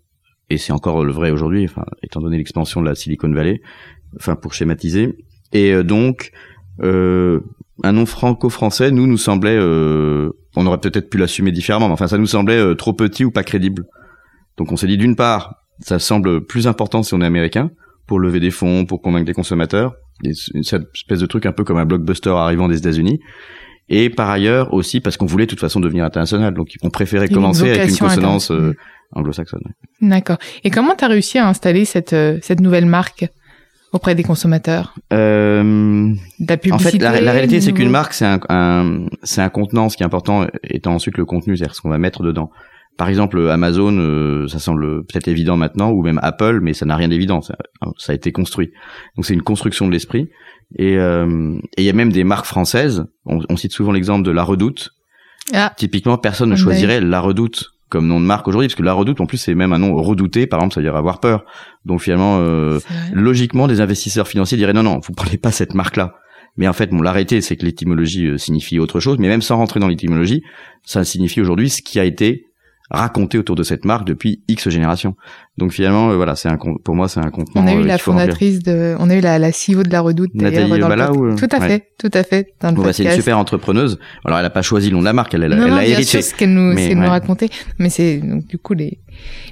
et 0.50 0.58
c'est 0.58 0.74
encore 0.74 1.06
le 1.06 1.12
vrai 1.12 1.32
aujourd'hui, 1.32 1.64
enfin 1.64 1.86
étant 2.04 2.20
donné 2.22 2.38
l'expansion 2.38 2.82
de 2.82 2.86
la 2.86 2.96
Silicon 2.96 3.32
Valley, 3.32 3.62
enfin 4.18 4.36
pour 4.36 4.54
schématiser. 4.54 5.18
Et 5.54 5.72
euh, 5.74 5.84
donc 5.84 6.32
euh, 6.82 7.40
un 7.84 7.94
nom 7.94 8.06
franco-français, 8.06 8.92
nous 8.92 9.08
nous 9.08 9.18
semblait, 9.18 9.58
on 9.58 10.66
aurait 10.66 10.80
peut-être 10.80 11.10
pu 11.10 11.18
l'assumer 11.18 11.54
différemment, 11.54 11.88
mais 11.88 11.94
enfin 11.94 12.08
ça 12.08 12.18
nous 12.18 12.28
semblait 12.28 12.76
trop 12.76 12.92
petit 12.92 13.24
ou 13.24 13.32
pas 13.32 13.44
crédible. 13.44 13.86
Donc 14.58 14.74
on 14.74 14.76
s'est 14.76 14.88
dit 14.88 14.98
d'une 14.98 15.16
part, 15.16 15.64
ça 15.80 16.00
semble 16.00 16.46
plus 16.46 16.68
important 16.68 17.04
si 17.04 17.14
on 17.14 17.22
est 17.22 17.26
américain 17.26 17.72
pour 18.06 18.20
lever 18.20 18.42
des 18.42 18.52
fonds, 18.52 18.86
pour 18.86 19.02
convaincre 19.02 19.26
des 19.26 19.34
consommateurs, 19.34 19.94
cette 20.34 20.84
espèce 20.96 21.20
de 21.20 21.26
truc 21.26 21.46
un 21.46 21.52
peu 21.52 21.64
comme 21.64 21.78
un 21.78 21.86
blockbuster 21.86 22.30
arrivant 22.32 22.68
des 22.68 22.78
États-Unis. 22.78 23.20
Et 23.92 24.10
par 24.12 24.30
ailleurs 24.30 24.72
aussi 24.74 25.00
parce 25.00 25.18
qu'on 25.18 25.26
voulait 25.26 25.46
de 25.46 25.50
toute 25.50 25.60
façon 25.60 25.80
devenir 25.80 26.06
international, 26.06 26.54
donc 26.54 26.70
on 26.84 26.90
préférait 26.92 27.26
une 27.28 27.34
commencer 27.34 27.70
avec 27.72 27.90
une 27.90 27.98
consonance 27.98 28.52
euh, 28.52 28.56
internationale. 28.56 28.76
anglo-saxonne. 29.14 29.62
D'accord. 30.02 30.38
Et 30.64 30.70
comment 30.70 30.94
t'as 30.96 31.08
réussi 31.08 31.40
à 31.40 31.48
installer 31.48 31.86
cette 31.86 32.14
euh, 32.14 32.38
cette 32.44 32.60
nouvelle 32.60 32.86
marque 32.86 33.28
auprès 33.92 34.14
des 34.14 34.22
consommateurs 34.22 34.94
Euh, 35.12 36.14
La 36.48 36.58
en 36.72 36.78
fait, 36.78 36.98
la, 37.00 37.20
la 37.20 37.32
réalité, 37.32 37.60
c'est 37.62 37.72
qu'une 37.74 37.90
marque, 37.90 38.14
c'est 38.14 38.26
un, 38.26 38.40
un- 38.50 39.08
c'est 39.24 39.42
un 39.42 39.50
contenant. 39.50 39.90
Ce 39.90 39.98
qui 39.98 40.04
est 40.04 40.06
important 40.06 40.46
étant 40.64 40.94
ensuite 40.94 41.18
le 41.18 41.26
contenu, 41.26 41.58
c'est-à-dire 41.58 41.74
ce 41.76 41.82
qu'on 41.82 41.90
va 41.90 41.98
mettre 41.98 42.22
dedans. 42.22 42.52
Par 43.00 43.08
exemple, 43.08 43.50
Amazon, 43.50 43.98
euh, 43.98 44.46
ça 44.50 44.60
semble 44.60 45.06
peut-être 45.06 45.30
évident 45.30 45.56
maintenant, 45.56 45.90
ou 45.92 46.04
même 46.04 46.20
Apple, 46.22 46.60
mais 46.62 46.74
ça 46.74 46.86
n'a 46.86 46.98
rien 46.98 47.08
d'évident. 47.08 47.42
Ça, 47.42 47.56
ça 47.98 48.12
a 48.12 48.16
été 48.16 48.34
construit. 48.34 48.72
Donc 49.16 49.26
c'est 49.26 49.34
une 49.34 49.42
construction 49.42 49.88
de 49.88 49.94
l'esprit. 49.94 50.28
Et 50.78 50.98
euh, 50.98 51.58
et 51.78 51.84
il 51.84 51.86
y 51.86 51.90
a 51.90 51.94
même 51.94 52.12
des 52.12 52.26
marques 52.26 52.46
françaises. 52.46 53.06
On, 53.26 53.40
on 53.48 53.56
cite 53.56 53.72
souvent 53.72 53.94
l'exemple 53.94 54.26
de 54.26 54.32
La 54.32 54.44
Redoute. 54.44 54.90
Ah. 55.54 55.72
Typiquement, 55.78 56.18
personne 56.18 56.50
ne 56.50 56.56
Ah, 56.56 56.58
choisirait 56.58 57.00
La 57.00 57.22
Redoute 57.22 57.72
comme 57.88 58.06
nom 58.06 58.20
de 58.20 58.26
marque 58.26 58.50
aujourd'hui, 58.50 58.68
parce 58.68 58.76
que 58.76 58.84
La 58.84 58.92
Redoute, 58.92 59.22
en 59.22 59.26
plus, 59.26 59.38
c'est 59.38 59.56
même 59.56 59.72
un 59.72 59.80
nom 59.80 59.96
redouté. 59.96 60.46
Par 60.46 60.60
exemple, 60.60 60.74
ça 60.74 60.82
veut 60.82 60.86
dire 60.86 60.98
avoir 60.98 61.22
peur. 61.22 61.46
Donc 61.86 62.02
finalement, 62.02 62.40
euh, 62.42 62.80
logiquement, 63.14 63.70
des 63.70 63.80
investisseurs 63.80 64.28
financiers 64.28 64.58
diraient 64.58 64.74
non, 64.74 64.84
non, 64.84 65.00
vous 65.00 65.14
prenez 65.14 65.38
pas 65.38 65.52
cette 65.52 65.74
marque-là. 65.74 66.16
Mais 66.58 66.68
en 66.68 66.74
fait, 66.74 66.90
bon, 66.90 67.02
la 67.02 67.14
réalité, 67.14 67.40
c'est 67.40 67.56
que 67.56 67.66
l'étymologie 67.66 68.28
euh, 68.28 68.38
signifie 68.38 68.78
autre 68.78 69.00
chose. 69.00 69.18
Mais 69.20 69.30
même 69.30 69.42
sans 69.42 69.56
rentrer 69.56 69.80
dans 69.80 69.88
l'étymologie, 69.88 70.44
ça 70.84 71.06
signifie 71.06 71.40
aujourd'hui 71.40 71.70
ce 71.70 71.82
qui 71.82 71.98
a 71.98 72.04
été 72.04 72.49
raconté 72.92 73.38
autour 73.38 73.56
de 73.56 73.64
cette 73.64 73.86
marque 73.86 74.06
depuis 74.08 74.42
X 74.48 74.70
générations. 74.70 75.16
Donc 75.58 75.72
finalement, 75.74 76.10
euh, 76.10 76.16
voilà, 76.16 76.36
c'est 76.36 76.50
un 76.50 76.58
pour 76.58 76.96
moi, 76.96 77.08
c'est 77.08 77.20
un 77.20 77.30
contenant. 77.30 77.64
On 77.64 77.68
a 77.68 77.74
eu 77.74 77.82
euh, 77.82 77.86
la 77.86 77.98
fondatrice 77.98 78.64
de, 78.64 78.96
on 79.00 79.10
a 79.10 79.16
eu 79.16 79.20
la, 79.22 79.38
la 79.38 79.52
CEO 79.52 79.84
de 79.84 79.92
la 79.92 80.02
Redoute. 80.02 80.34
Nathalie 80.34 80.80
dans 80.80 80.88
Bala 80.88 81.12
ou, 81.14 81.26
euh, 81.28 81.36
Tout 81.36 81.48
à 81.52 81.60
ouais. 81.60 81.68
fait, 81.68 81.88
tout 82.00 82.10
à 82.14 82.24
fait. 82.24 82.54
Dans 82.62 82.70
le 82.72 82.76
Bon, 82.76 82.84
bah, 82.84 82.94
c'est 82.94 83.04
une 83.04 83.12
super 83.12 83.38
entrepreneuse. 83.38 84.00
Alors, 84.26 84.40
elle 84.40 84.46
a 84.46 84.50
pas 84.50 84.62
choisi 84.62 84.90
le 84.90 84.96
nom 84.96 85.02
de 85.02 85.06
la 85.06 85.14
marque, 85.14 85.34
elle, 85.34 85.44
elle, 85.44 85.52
non, 85.56 85.64
elle 85.66 85.70
non, 85.72 85.78
a 85.78 85.86
hérité. 85.86 86.04
sûr, 86.04 86.24
ce 86.24 86.34
qu'elle 86.34 86.54
nous, 86.54 86.74
Mais, 86.74 86.88
qu'elle 86.88 86.98
nous 86.98 87.04
ouais. 87.04 87.10
racontait. 87.10 87.50
Mais 87.78 87.90
c'est, 87.90 88.18
donc, 88.18 88.48
du 88.48 88.58
coup, 88.58 88.74
les, 88.74 89.00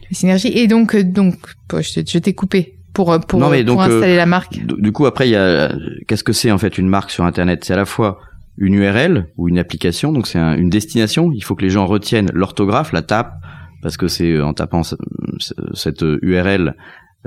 les 0.09 0.15
synergies. 0.15 0.47
Et 0.57 0.67
donc, 0.67 0.95
donc, 0.95 1.35
je, 1.73 2.17
t'ai- 2.19 2.33
coupé 2.33 2.77
pour, 2.93 3.19
pour, 3.27 3.39
Non, 3.39 3.49
mais 3.49 3.63
donc, 3.63 3.75
pour 3.77 3.83
euh, 3.83 3.95
installer 3.97 4.15
la 4.15 4.25
marque. 4.25 4.53
Du 4.57 4.81
du 4.81 4.91
coup, 4.91 5.05
après, 5.05 5.27
il 5.27 5.31
y 5.31 5.35
a 5.35 5.71
qu'est-ce 6.07 6.23
que 6.23 6.33
c'est 6.33 6.49
en 6.51 6.57
fait 6.57 6.77
une 6.77 6.87
marque 6.87 7.11
sur 7.11 7.23
Internet? 7.25 7.63
C'est 7.65 7.73
à 7.73 7.77
la 7.77 7.85
fois 7.85 8.19
une 8.57 8.73
URL 8.75 9.27
ou 9.37 9.49
une 9.49 9.59
application, 9.59 10.11
donc 10.11 10.27
c'est 10.27 10.39
un- 10.39 10.55
une 10.57 10.69
destination. 10.69 11.31
Il 11.33 11.43
faut 11.43 11.55
que 11.55 11.63
les 11.63 11.69
gens 11.69 11.85
retiennent 11.85 12.29
l'orthographe, 12.33 12.91
la 12.91 13.01
tape, 13.01 13.33
parce 13.81 13.97
que 13.97 14.07
c'est 14.07 14.39
en 14.41 14.53
tapant 14.53 14.83
ce- 14.83 14.95
ce- 15.39 15.53
cette 15.73 16.03
URL 16.21 16.75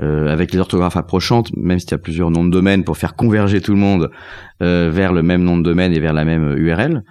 euh, 0.01 0.27
avec 0.29 0.51
les 0.53 0.59
orthographes 0.59 0.97
approchantes, 0.97 1.51
même 1.55 1.77
s'il 1.77 1.91
y 1.91 1.93
a 1.93 1.97
plusieurs 1.99 2.31
noms 2.31 2.43
de 2.45 2.49
domaine 2.49 2.83
pour 2.83 2.97
faire 2.97 3.15
converger 3.15 3.61
tout 3.61 3.73
le 3.73 3.77
monde 3.77 4.09
euh, 4.63 4.89
vers 4.91 5.13
le 5.13 5.21
même 5.21 5.43
nom 5.43 5.57
de 5.57 5.63
domaine 5.63 5.93
et 5.93 5.99
vers 5.99 6.13
la 6.13 6.25
même 6.25 6.57
URL 6.57 7.03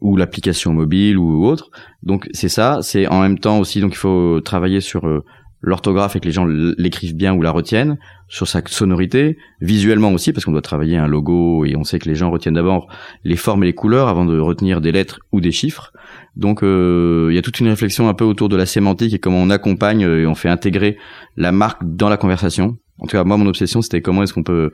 ou 0.00 0.16
l'application 0.16 0.72
mobile 0.72 1.18
ou 1.18 1.44
autre. 1.44 1.70
Donc 2.02 2.28
c'est 2.32 2.50
ça. 2.50 2.78
C'est 2.82 3.08
en 3.08 3.20
même 3.22 3.38
temps 3.38 3.58
aussi 3.58 3.80
donc 3.80 3.94
il 3.94 3.98
faut 3.98 4.40
travailler 4.42 4.80
sur 4.80 5.06
euh, 5.08 5.24
l'orthographe 5.60 6.16
et 6.16 6.20
que 6.20 6.26
les 6.26 6.32
gens 6.32 6.46
l'écrivent 6.46 7.16
bien 7.16 7.34
ou 7.34 7.42
la 7.42 7.50
retiennent, 7.50 7.98
sur 8.28 8.48
sa 8.48 8.60
sonorité, 8.66 9.38
visuellement 9.60 10.12
aussi 10.12 10.32
parce 10.32 10.44
qu'on 10.44 10.52
doit 10.52 10.62
travailler 10.62 10.96
un 10.96 11.06
logo 11.06 11.64
et 11.64 11.76
on 11.76 11.84
sait 11.84 11.98
que 11.98 12.08
les 12.08 12.14
gens 12.14 12.30
retiennent 12.30 12.54
d'abord 12.54 12.88
les 13.24 13.36
formes 13.36 13.62
et 13.64 13.66
les 13.66 13.74
couleurs 13.74 14.08
avant 14.08 14.24
de 14.24 14.38
retenir 14.38 14.80
des 14.80 14.92
lettres 14.92 15.20
ou 15.32 15.40
des 15.40 15.52
chiffres. 15.52 15.92
Donc 16.34 16.62
euh, 16.62 17.28
il 17.30 17.34
y 17.34 17.38
a 17.38 17.42
toute 17.42 17.60
une 17.60 17.68
réflexion 17.68 18.08
un 18.08 18.14
peu 18.14 18.24
autour 18.24 18.48
de 18.48 18.56
la 18.56 18.66
sémantique 18.66 19.14
et 19.14 19.18
comment 19.18 19.38
on 19.38 19.50
accompagne 19.50 20.04
euh, 20.04 20.22
et 20.22 20.26
on 20.26 20.34
fait 20.34 20.48
intégrer 20.48 20.98
la 21.36 21.52
marque 21.52 21.82
dans 21.82 22.08
la 22.08 22.16
conversation. 22.16 22.78
En 22.98 23.06
tout 23.06 23.16
cas, 23.16 23.24
moi, 23.24 23.36
mon 23.36 23.46
obsession, 23.46 23.82
c'était 23.82 24.00
comment 24.00 24.22
est-ce 24.22 24.32
qu'on 24.32 24.42
peut 24.42 24.70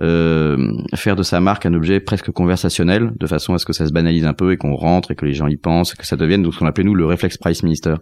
euh, 0.00 0.72
faire 0.94 1.14
de 1.14 1.22
sa 1.22 1.40
marque 1.40 1.66
un 1.66 1.74
objet 1.74 2.00
presque 2.00 2.30
conversationnel, 2.30 3.12
de 3.18 3.26
façon 3.26 3.52
à 3.52 3.58
ce 3.58 3.66
que 3.66 3.74
ça 3.74 3.86
se 3.86 3.92
banalise 3.92 4.24
un 4.24 4.32
peu 4.32 4.52
et 4.52 4.56
qu'on 4.56 4.74
rentre 4.74 5.10
et 5.10 5.14
que 5.14 5.26
les 5.26 5.34
gens 5.34 5.46
y 5.46 5.56
pensent, 5.56 5.94
que 5.94 6.06
ça 6.06 6.16
devienne 6.16 6.42
donc 6.42 6.54
ce 6.54 6.58
qu'on 6.58 6.66
appelait 6.66 6.84
nous 6.84 6.94
le 6.94 7.04
réflexe 7.04 7.36
price 7.36 7.62
minister. 7.62 7.94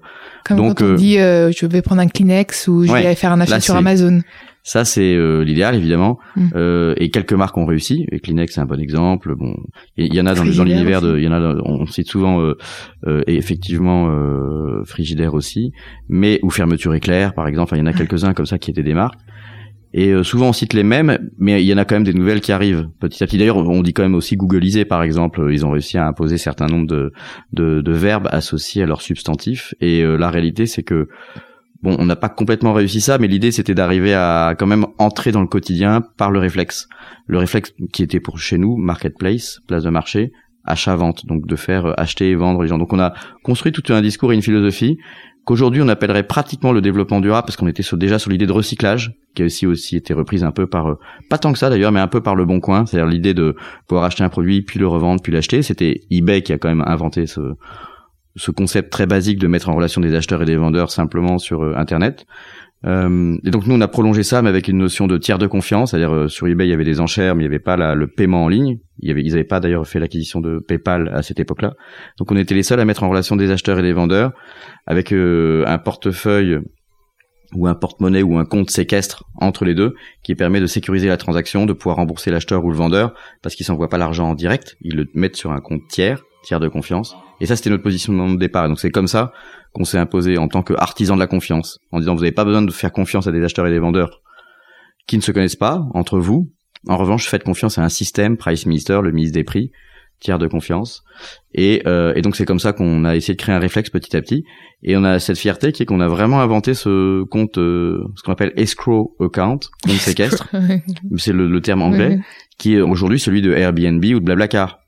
Comme 0.44 0.58
donc, 0.58 0.78
quand 0.78 0.84
on 0.84 0.88
euh, 0.90 0.94
dit, 0.94 1.18
euh, 1.18 1.50
je 1.50 1.66
vais 1.66 1.82
prendre 1.82 2.00
un 2.00 2.06
Kleenex 2.06 2.68
ou 2.68 2.84
je 2.84 2.92
ouais, 2.92 3.02
vais 3.02 3.14
faire 3.16 3.32
un 3.32 3.40
achat 3.40 3.60
sur 3.60 3.74
Amazon. 3.74 4.20
Ça, 4.66 4.86
c'est 4.86 5.14
euh, 5.14 5.42
l'idéal, 5.42 5.74
évidemment. 5.74 6.18
Mm. 6.36 6.48
Euh, 6.54 6.94
et 6.96 7.10
quelques 7.10 7.34
marques 7.34 7.56
ont 7.58 7.66
réussi. 7.66 8.06
Et 8.10 8.18
Kleenex, 8.18 8.54
c'est 8.54 8.60
un 8.62 8.64
bon 8.64 8.80
exemple. 8.80 9.34
Bon, 9.34 9.54
il 9.98 10.14
y, 10.14 10.20
en 10.20 10.26
a 10.26 10.34
dans, 10.34 10.42
dans 10.44 10.64
l'univers 10.64 11.02
de, 11.02 11.18
il 11.18 11.24
y 11.24 11.28
en 11.28 11.32
a, 11.32 11.40
dans- 11.40 11.62
on 11.66 11.84
cite 11.84 12.08
souvent, 12.08 12.40
euh, 12.40 12.56
euh, 13.06 13.22
et 13.26 13.36
effectivement, 13.36 14.08
euh, 14.08 14.82
Frigidaire 14.86 15.34
aussi, 15.34 15.72
mais 16.08 16.40
ou 16.42 16.48
Fermeture 16.48 16.94
Éclair, 16.94 17.34
par 17.34 17.46
exemple. 17.46 17.64
Enfin, 17.64 17.76
il 17.76 17.80
y 17.80 17.82
en 17.82 17.86
a 17.86 17.92
quelques-uns 17.92 18.32
comme 18.32 18.46
ça 18.46 18.58
qui 18.58 18.70
étaient 18.70 18.82
des 18.82 18.94
marques. 18.94 19.18
Et 19.96 20.10
euh, 20.10 20.24
souvent 20.24 20.48
on 20.48 20.52
cite 20.52 20.72
les 20.72 20.82
mêmes, 20.82 21.30
mais 21.38 21.62
il 21.62 21.66
y 21.66 21.72
en 21.72 21.78
a 21.78 21.84
quand 21.84 21.94
même 21.94 22.04
des 22.04 22.12
nouvelles 22.12 22.40
qui 22.40 22.50
arrivent 22.50 22.88
petit 22.98 23.22
à 23.22 23.26
petit. 23.26 23.38
D'ailleurs, 23.38 23.56
on 23.58 23.80
dit 23.80 23.94
quand 23.94 24.02
même 24.02 24.16
aussi 24.16 24.36
Googleiser, 24.36 24.84
par 24.84 25.04
exemple. 25.04 25.48
Ils 25.52 25.64
ont 25.64 25.70
réussi 25.70 25.96
à 25.96 26.06
imposer 26.08 26.36
certains 26.36 26.66
nombres 26.66 26.88
de, 26.88 27.12
de, 27.52 27.80
de 27.80 27.92
verbes 27.92 28.28
associés 28.32 28.82
à 28.82 28.86
leur 28.86 29.00
substantif. 29.00 29.72
Et 29.80 30.02
euh, 30.02 30.16
la 30.16 30.30
réalité, 30.30 30.66
c'est 30.66 30.82
que 30.82 31.08
bon, 31.84 31.94
on 32.00 32.06
n'a 32.06 32.16
pas 32.16 32.28
complètement 32.28 32.72
réussi 32.72 33.00
ça, 33.00 33.18
mais 33.18 33.28
l'idée 33.28 33.52
c'était 33.52 33.74
d'arriver 33.74 34.14
à 34.14 34.56
quand 34.58 34.66
même 34.66 34.86
entrer 34.98 35.30
dans 35.30 35.42
le 35.42 35.46
quotidien 35.46 36.02
par 36.16 36.32
le 36.32 36.40
réflexe. 36.40 36.88
Le 37.28 37.38
réflexe 37.38 37.72
qui 37.92 38.02
était 38.02 38.20
pour 38.20 38.40
chez 38.40 38.58
nous 38.58 38.76
marketplace, 38.76 39.60
place 39.68 39.84
de 39.84 39.90
marché, 39.90 40.32
achat-vente, 40.64 41.26
donc 41.26 41.46
de 41.46 41.56
faire 41.56 41.86
euh, 41.86 41.92
acheter 41.96 42.30
et 42.30 42.34
vendre 42.34 42.62
les 42.62 42.68
gens. 42.68 42.78
Donc 42.78 42.92
on 42.92 43.00
a 43.00 43.14
construit 43.42 43.72
tout 43.72 43.92
un 43.92 44.00
discours 44.00 44.32
et 44.32 44.34
une 44.34 44.42
philosophie 44.42 44.98
qu'aujourd'hui 45.44 45.82
on 45.82 45.88
appellerait 45.88 46.22
pratiquement 46.22 46.72
le 46.72 46.80
développement 46.80 47.20
durable 47.20 47.46
parce 47.46 47.56
qu'on 47.56 47.66
était 47.66 47.82
déjà 47.96 48.18
sur 48.18 48.30
l'idée 48.30 48.46
de 48.46 48.52
recyclage 48.52 49.12
qui 49.34 49.42
a 49.42 49.44
aussi 49.44 49.66
aussi 49.66 49.96
été 49.96 50.14
reprise 50.14 50.42
un 50.42 50.52
peu 50.52 50.66
par 50.66 50.88
euh, 50.88 50.98
pas 51.28 51.38
tant 51.38 51.52
que 51.52 51.58
ça 51.58 51.68
d'ailleurs 51.70 51.92
mais 51.92 52.00
un 52.00 52.08
peu 52.08 52.22
par 52.22 52.34
le 52.34 52.44
bon 52.44 52.60
coin. 52.60 52.86
C'est-à-dire 52.86 53.08
l'idée 53.08 53.34
de 53.34 53.56
pouvoir 53.86 54.04
acheter 54.04 54.24
un 54.24 54.28
produit 54.28 54.62
puis 54.62 54.78
le 54.78 54.88
revendre 54.88 55.22
puis 55.22 55.32
l'acheter. 55.32 55.62
C'était 55.62 56.00
eBay 56.10 56.42
qui 56.42 56.52
a 56.52 56.58
quand 56.58 56.68
même 56.68 56.84
inventé 56.86 57.26
ce 57.26 57.40
ce 58.36 58.50
concept 58.50 58.90
très 58.90 59.06
basique 59.06 59.38
de 59.38 59.46
mettre 59.46 59.68
en 59.68 59.76
relation 59.76 60.00
des 60.00 60.14
acheteurs 60.14 60.42
et 60.42 60.44
des 60.44 60.56
vendeurs 60.56 60.90
simplement 60.90 61.38
sur 61.38 61.62
euh, 61.62 61.74
internet 61.76 62.26
euh, 62.84 63.36
et 63.44 63.50
donc 63.50 63.66
nous 63.66 63.74
on 63.74 63.80
a 63.80 63.88
prolongé 63.88 64.22
ça 64.22 64.42
mais 64.42 64.48
avec 64.50 64.68
une 64.68 64.78
notion 64.78 65.06
de 65.06 65.16
tiers 65.18 65.38
de 65.38 65.46
confiance. 65.46 65.90
C'est-à-dire 65.92 66.12
euh, 66.14 66.28
sur 66.28 66.46
eBay 66.46 66.66
il 66.66 66.70
y 66.70 66.74
avait 66.74 66.84
des 66.84 67.00
enchères 67.00 67.34
mais 67.34 67.42
il 67.44 67.48
n'y 67.48 67.54
avait 67.54 67.62
pas 67.62 67.76
la- 67.76 67.94
le 67.94 68.06
paiement 68.06 68.44
en 68.44 68.48
ligne. 68.48 68.78
Il 69.00 69.08
y 69.08 69.10
avait 69.10 69.22
ils 69.22 69.30
n'avaient 69.30 69.44
pas 69.44 69.60
d'ailleurs 69.60 69.86
fait 69.86 69.98
l'acquisition 70.00 70.40
de 70.40 70.58
PayPal 70.58 71.10
à 71.14 71.22
cette 71.22 71.40
époque-là. 71.40 71.72
Donc 72.18 72.30
on 72.30 72.36
était 72.36 72.54
les 72.54 72.62
seuls 72.62 72.80
à 72.80 72.84
mettre 72.84 73.02
en 73.02 73.08
relation 73.08 73.36
des 73.36 73.50
acheteurs 73.50 73.78
et 73.78 73.82
des 73.82 73.92
vendeurs 73.92 74.32
avec 74.86 75.12
euh, 75.12 75.64
un 75.66 75.78
portefeuille 75.78 76.58
ou 77.54 77.68
un 77.68 77.74
porte-monnaie 77.74 78.22
ou 78.22 78.36
un 78.38 78.44
compte 78.44 78.70
séquestre 78.70 79.22
entre 79.40 79.64
les 79.64 79.74
deux 79.74 79.94
qui 80.24 80.34
permet 80.34 80.60
de 80.60 80.66
sécuriser 80.66 81.06
la 81.08 81.16
transaction, 81.16 81.66
de 81.66 81.72
pouvoir 81.72 81.96
rembourser 81.96 82.32
l'acheteur 82.32 82.64
ou 82.64 82.70
le 82.70 82.76
vendeur 82.76 83.14
parce 83.42 83.54
qu'ils 83.54 83.64
s'envoient 83.64 83.88
pas 83.88 83.98
l'argent 83.98 84.30
en 84.30 84.34
direct, 84.34 84.76
ils 84.82 84.96
le 84.96 85.06
mettent 85.14 85.36
sur 85.36 85.52
un 85.52 85.60
compte 85.60 85.82
tiers, 85.88 86.24
tiers 86.44 86.60
de 86.60 86.68
confiance. 86.68 87.16
Et 87.40 87.46
ça, 87.46 87.56
c'était 87.56 87.70
notre 87.70 87.82
positionnement 87.82 88.30
de 88.30 88.38
départ. 88.38 88.68
Donc 88.68 88.78
c'est 88.78 88.90
comme 88.90 89.08
ça 89.08 89.32
qu'on 89.72 89.84
s'est 89.84 89.98
imposé 89.98 90.38
en 90.38 90.48
tant 90.48 90.62
qu'artisan 90.62 91.14
de 91.14 91.20
la 91.20 91.26
confiance, 91.26 91.80
en 91.90 91.98
disant 91.98 92.14
vous 92.14 92.20
n'avez 92.20 92.32
pas 92.32 92.44
besoin 92.44 92.62
de 92.62 92.70
faire 92.70 92.92
confiance 92.92 93.26
à 93.26 93.32
des 93.32 93.42
acheteurs 93.42 93.66
et 93.66 93.70
des 93.70 93.78
vendeurs 93.78 94.20
qui 95.06 95.16
ne 95.16 95.22
se 95.22 95.32
connaissent 95.32 95.56
pas 95.56 95.84
entre 95.94 96.18
vous. 96.18 96.52
En 96.88 96.96
revanche, 96.96 97.28
faites 97.28 97.44
confiance 97.44 97.78
à 97.78 97.82
un 97.82 97.88
système, 97.88 98.36
Price 98.36 98.66
Minister, 98.66 99.00
le 99.02 99.10
ministre 99.10 99.34
des 99.34 99.44
prix, 99.44 99.72
tiers 100.20 100.38
de 100.38 100.46
confiance. 100.46 101.02
Et, 101.54 101.82
euh, 101.86 102.12
et 102.14 102.22
donc 102.22 102.36
c'est 102.36 102.44
comme 102.44 102.58
ça 102.58 102.72
qu'on 102.72 103.04
a 103.04 103.16
essayé 103.16 103.34
de 103.34 103.40
créer 103.40 103.54
un 103.54 103.58
réflexe 103.58 103.90
petit 103.90 104.16
à 104.16 104.22
petit. 104.22 104.44
Et 104.82 104.96
on 104.96 105.04
a 105.04 105.18
cette 105.18 105.38
fierté 105.38 105.72
qui 105.72 105.82
est 105.82 105.86
qu'on 105.86 106.00
a 106.00 106.08
vraiment 106.08 106.40
inventé 106.40 106.74
ce 106.74 107.24
compte, 107.24 107.58
euh, 107.58 108.04
ce 108.16 108.22
qu'on 108.22 108.32
appelle 108.32 108.52
escrow 108.56 109.16
account, 109.20 109.60
compte 109.84 109.92
séquestre, 109.92 110.48
c'est 111.16 111.32
le, 111.32 111.48
le 111.48 111.60
terme 111.60 111.82
anglais, 111.82 112.20
qui 112.58 112.74
est 112.74 112.80
aujourd'hui 112.80 113.18
celui 113.18 113.42
de 113.42 113.52
Airbnb 113.52 114.04
ou 114.04 114.20
de 114.20 114.24
Blablacar. 114.24 114.83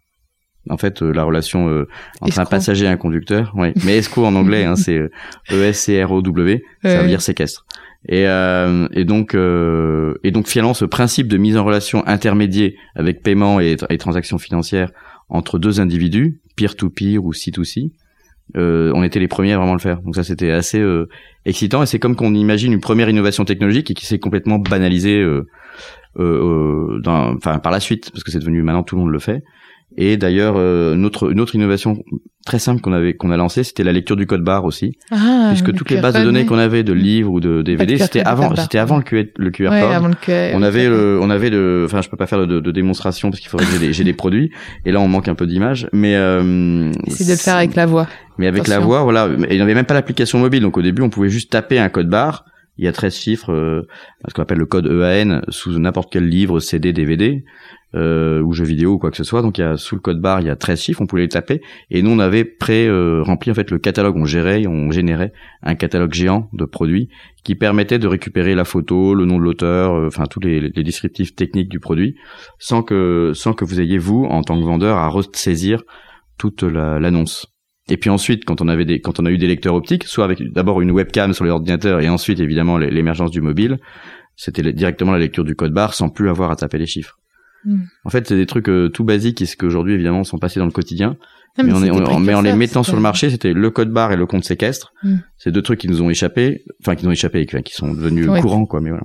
En 0.69 0.77
fait, 0.77 1.03
euh, 1.03 1.13
la 1.13 1.23
relation 1.25 1.69
euh, 1.69 1.87
entre 2.21 2.39
un 2.39 2.43
Escroc. 2.43 2.51
passager 2.51 2.85
et 2.87 2.89
un 2.89 2.97
conducteur, 2.97 3.53
ouais. 3.57 3.73
mais 3.85 3.97
escrow 3.99 4.25
en 4.25 4.35
anglais, 4.35 4.65
hein, 4.65 4.75
c'est 4.77 4.97
euh, 4.99 5.11
E-S-C-R-O-W, 5.53 6.63
ça 6.83 6.89
Ouais. 6.89 7.03
veut 7.03 7.09
dire 7.09 7.21
séquestre. 7.23 7.67
Et, 8.09 8.27
euh, 8.27 8.87
et 8.93 9.05
donc, 9.05 9.35
euh, 9.35 10.15
et 10.23 10.31
donc 10.31 10.47
finalement, 10.47 10.75
ce 10.75 10.85
principe 10.85 11.29
de 11.29 11.37
mise 11.39 11.57
en 11.57 11.65
relation 11.65 12.07
intermédiaire 12.07 12.73
avec 12.95 13.23
paiement 13.23 13.61
et, 13.61 13.77
et 13.91 13.99
transactions 13.99 14.39
financières 14.39 14.91
entre 15.29 15.59
deux 15.59 15.81
individus, 15.81 16.39
peer-to-peer 16.57 17.19
ou 17.19 17.33
C2C, 17.33 17.91
euh, 18.57 18.93
on 18.95 19.03
était 19.03 19.19
les 19.19 19.27
premiers 19.27 19.53
à 19.55 19.59
vraiment 19.59 19.73
le 19.73 19.81
faire. 19.81 20.01
Donc 20.03 20.15
ça, 20.15 20.23
c'était 20.23 20.53
assez 20.53 20.79
euh, 20.79 21.09
excitant. 21.47 21.83
Et 21.83 21.87
c'est 21.87 21.99
comme 21.99 22.15
qu'on 22.15 22.33
imagine 22.35 22.73
une 22.73 22.81
première 22.81 23.09
innovation 23.09 23.45
technologique 23.45 23.91
et 23.91 23.95
qui 23.95 24.07
s'est 24.07 24.21
complètement 24.21 24.61
banalisée 24.61 25.21
euh, 25.21 25.49
euh, 26.21 26.95
euh, 26.97 27.01
dans, 27.01 27.35
enfin, 27.35 27.59
par 27.59 27.73
la 27.73 27.81
suite, 27.81 28.11
parce 28.13 28.23
que 28.23 28.31
c'est 28.31 28.39
devenu 28.39 28.63
maintenant 28.63 28.85
tout 28.85 28.95
le 28.95 29.03
monde 29.03 29.11
le 29.11 29.19
fait. 29.19 29.43
Et 29.97 30.17
d'ailleurs, 30.17 30.55
euh, 30.57 30.95
une, 30.95 31.05
autre, 31.07 31.31
une 31.33 31.41
autre 31.41 31.55
innovation 31.55 32.03
très 32.45 32.59
simple 32.59 32.81
qu'on 32.81 32.93
avait 32.93 33.15
qu'on 33.15 33.31
a 33.31 33.37
lancée, 33.37 33.65
c'était 33.65 33.83
la 33.83 33.93
lecture 33.93 34.15
du 34.15 34.27
code 34.27 34.45
barre 34.45 34.65
aussi, 34.65 34.93
Ah, 35.11 35.49
puisque 35.49 35.75
toutes 35.75 35.91
les 35.91 36.01
bases 36.01 36.15
de 36.15 36.23
données 36.23 36.45
qu'on 36.47 36.59
avait 36.59 36.83
de 36.85 36.93
livres 36.93 37.33
ou 37.33 37.41
de 37.41 37.63
DVD, 37.63 37.99
c'était 37.99 38.23
avant, 38.23 38.55
c'était 38.57 38.79
avant 38.79 38.99
le 38.99 39.03
QR, 39.03 39.25
le 39.37 39.51
QR 39.51 39.71
Ouais, 39.71 39.81
code. 39.81 39.91
avant 39.93 40.09
le 40.09 40.15
QR. 40.15 40.53
On 40.55 40.63
avait 40.63 40.89
le, 40.89 41.19
on 41.21 41.31
avait 41.31 41.51
le, 41.51 41.85
enfin 41.87 42.03
je 42.03 42.09
peux 42.09 42.17
pas 42.17 42.27
faire 42.27 42.47
de, 42.47 42.61
de 42.61 42.71
démonstration 42.71 43.31
parce 43.31 43.41
qu'il 43.41 43.49
faudrait 43.49 43.67
que 43.67 43.93
j'ai 43.93 44.05
des, 44.05 44.13
produits. 44.13 44.51
Et 44.85 44.93
là 44.93 45.01
on 45.01 45.09
manque 45.09 45.29
un 45.29 45.35
peu 45.35 45.47
d'images, 45.47 45.89
mais 45.93 46.15
euh, 46.15 46.93
Essaye 47.07 47.27
de 47.27 47.33
le 47.33 47.39
faire 47.39 47.57
avec 47.57 47.75
la 47.75 47.87
voix. 47.87 48.07
mais 48.39 48.47
avec 48.47 48.69
la 48.69 48.79
voix, 48.79 49.03
voilà, 49.03 49.29
et 49.49 49.55
il 49.55 49.57
n'y 49.57 49.63
avait 49.63 49.75
même 49.75 49.87
pas 49.87 49.95
l'application 49.95 50.39
mobile, 50.39 50.63
donc 50.63 50.77
au 50.77 50.83
début 50.83 51.03
on 51.03 51.11
pouvait 51.11 51.31
juste 51.31 51.51
taper 51.51 51.79
un 51.79 51.89
code 51.89 52.09
barre. 52.09 52.45
Il 52.79 52.85
y 52.85 52.89
a 52.89 52.93
13 52.93 53.17
chiffres, 53.17 53.53
euh, 53.53 53.89
ce 54.29 54.35
qu'on 54.35 54.43
appelle 54.43 54.59
le 54.59 54.67
code 54.67 54.87
EAN, 54.87 55.41
sous 55.49 55.79
n'importe 55.79 56.13
quel 56.13 56.29
livre, 56.29 56.61
CD, 56.61 56.93
DVD, 56.93 57.43
euh, 57.97 58.41
ou 58.43 58.53
jeu 58.53 58.65
vidéo 58.65 58.93
ou 58.93 58.99
quoi 58.99 59.11
que 59.11 59.17
ce 59.17 59.25
soit. 59.25 59.43
Donc 59.43 59.59
il 59.59 59.63
y 59.63 59.65
a 59.65 59.77
sous 59.77 59.95
le 59.95 60.01
code 60.01 60.21
barre, 60.21 60.41
il 60.41 60.47
y 60.47 60.51
a 60.51 60.57
13 60.57 60.81
chiffres, 60.81 61.01
on 61.03 61.07
pouvait 61.07 61.23
les 61.23 61.29
taper. 61.29 61.61
Et 61.91 62.03
nous 62.03 62.11
on 62.11 62.19
avait 62.19 62.45
pré 62.45 62.87
euh, 62.87 63.23
en 63.27 63.37
fait 63.55 63.71
le 63.71 63.79
catalogue, 63.79 64.17
on 64.17 64.25
gérait, 64.27 64.67
on 64.67 64.91
générait 64.91 65.33
un 65.63 65.75
catalogue 65.75 66.13
géant 66.13 66.49
de 66.53 66.65
produits 66.65 67.09
qui 67.45 67.55
permettait 67.55 67.99
de 67.99 68.07
récupérer 68.07 68.55
la 68.55 68.65
photo, 68.65 69.15
le 69.15 69.25
nom 69.25 69.39
de 69.39 69.43
l'auteur, 69.43 69.95
euh, 69.95 70.07
enfin 70.09 70.25
tous 70.27 70.41
les, 70.41 70.71
descriptifs 70.71 71.35
techniques 71.35 71.69
du 71.69 71.81
produit, 71.81 72.15
sans 72.59 72.83
que 72.83 73.33
sans 73.35 73.53
que 73.55 73.65
vous 73.65 73.81
ayez 73.81 73.99
vous 73.99 74.25
en 74.25 74.43
tant 74.43 74.59
que 74.61 74.65
vendeur 74.65 74.97
à 74.99 75.09
ressaisir 75.09 75.83
toute 76.39 76.63
la- 76.63 76.99
l'annonce. 77.01 77.47
Et 77.89 77.97
puis 77.97 78.11
ensuite, 78.11 78.45
quand 78.45 78.61
on 78.61 78.69
avait 78.69 79.01
quand 79.01 79.21
on 79.21 79.27
a 79.27 79.31
eu 79.31 79.39
des 79.39 79.47
lecteurs 79.47 79.75
optiques, 79.75 80.05
soit 80.05 80.25
avec 80.25 80.43
d'abord 80.53 80.81
une 80.81 80.91
webcam 80.91 81.33
sur 81.33 81.45
l'ordinateur 81.45 82.01
et 82.01 82.09
ensuite 82.09 82.41
évidemment 82.41 82.79
l'é- 82.79 82.91
l'émergence 82.91 83.31
du 83.31 83.41
mobile, 83.41 83.79
c'était 84.35 84.73
directement 84.73 85.13
la 85.13 85.19
lecture 85.19 85.45
du 85.45 85.55
code 85.55 85.73
barre 85.73 85.95
sans 85.95 86.09
plus 86.09 86.29
avoir 86.29 86.51
à 86.51 86.57
taper 86.57 86.79
les 86.79 86.87
chiffres. 86.87 87.17
Hmm. 87.67 87.81
En 88.05 88.11
fait, 88.11 88.27
c'est 88.29 88.37
des 88.37 88.47
trucs 88.47 88.69
euh, 88.69 88.89
tout 88.89 89.05
basiques 89.05 89.43
et 89.43 89.47
ce 89.47 89.57
qu'aujourd'hui 89.57 89.93
évidemment 89.95 90.23
sont 90.25 90.39
passés 90.39 90.61
dans 90.61 90.67
le 90.67 90.73
quotidien. 90.73 91.17
Non, 91.59 91.65
mais, 91.65 91.73
on 91.73 91.83
est, 91.83 91.93
c'était 91.93 92.13
on- 92.15 92.21
mais 92.21 92.35
en 92.35 92.43
les 92.43 92.53
mettant 92.55 92.83
sur 92.83 92.95
le 92.97 93.01
marché, 93.03 93.29
c'était 93.31 93.53
le 93.53 93.71
code 93.71 93.91
barre 93.91 94.13
et 94.13 94.17
le 94.17 94.25
compte 94.27 94.45
séquestre. 94.45 94.93
Hmm. 95.03 95.17
C'est 95.37 95.51
deux 95.51 95.63
trucs 95.63 95.81
qui 95.81 95.89
nous 95.89 96.01
ont 96.01 96.09
échappé, 96.11 96.65
enfin 96.81 96.95
qui 96.95 97.05
nous 97.05 97.09
ont 97.11 97.13
échappé, 97.13 97.45
enfin, 97.49 97.63
qui 97.63 97.75
sont 97.75 97.93
devenus 97.93 98.29
Ouais. 98.29 98.41
courants 98.41 98.67
quoi. 98.67 98.81
Mais 98.81 98.91
voilà. 98.91 99.05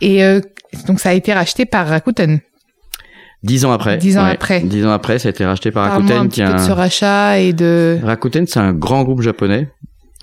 Et 0.00 0.22
euh, 0.24 0.40
donc 0.86 1.00
ça 1.00 1.10
a 1.10 1.12
été 1.14 1.32
racheté 1.32 1.64
par 1.66 1.86
Rakuten. 1.88 2.40
Dix 3.44 3.64
ans 3.64 3.70
après. 3.72 3.96
Dix 3.98 4.18
ans 4.18 4.24
ouais, 4.24 4.32
après. 4.32 4.60
Dix 4.62 4.84
ans 4.84 4.90
après, 4.90 5.18
ça 5.20 5.28
a 5.28 5.30
été 5.30 5.44
racheté 5.46 5.70
par 5.70 5.88
Rakuten, 5.90 6.16
un 6.16 6.22
qui 6.24 6.28
petit 6.28 6.40
est 6.42 6.46
peu 6.46 6.50
de 6.52 6.56
un- 6.56 6.58
ce 6.66 6.72
rachat 6.72 7.38
et 7.40 7.52
de. 7.52 7.98
Rakuten, 8.02 8.46
c'est 8.46 8.58
un 8.58 8.72
grand 8.72 9.04
groupe 9.04 9.22
japonais 9.22 9.70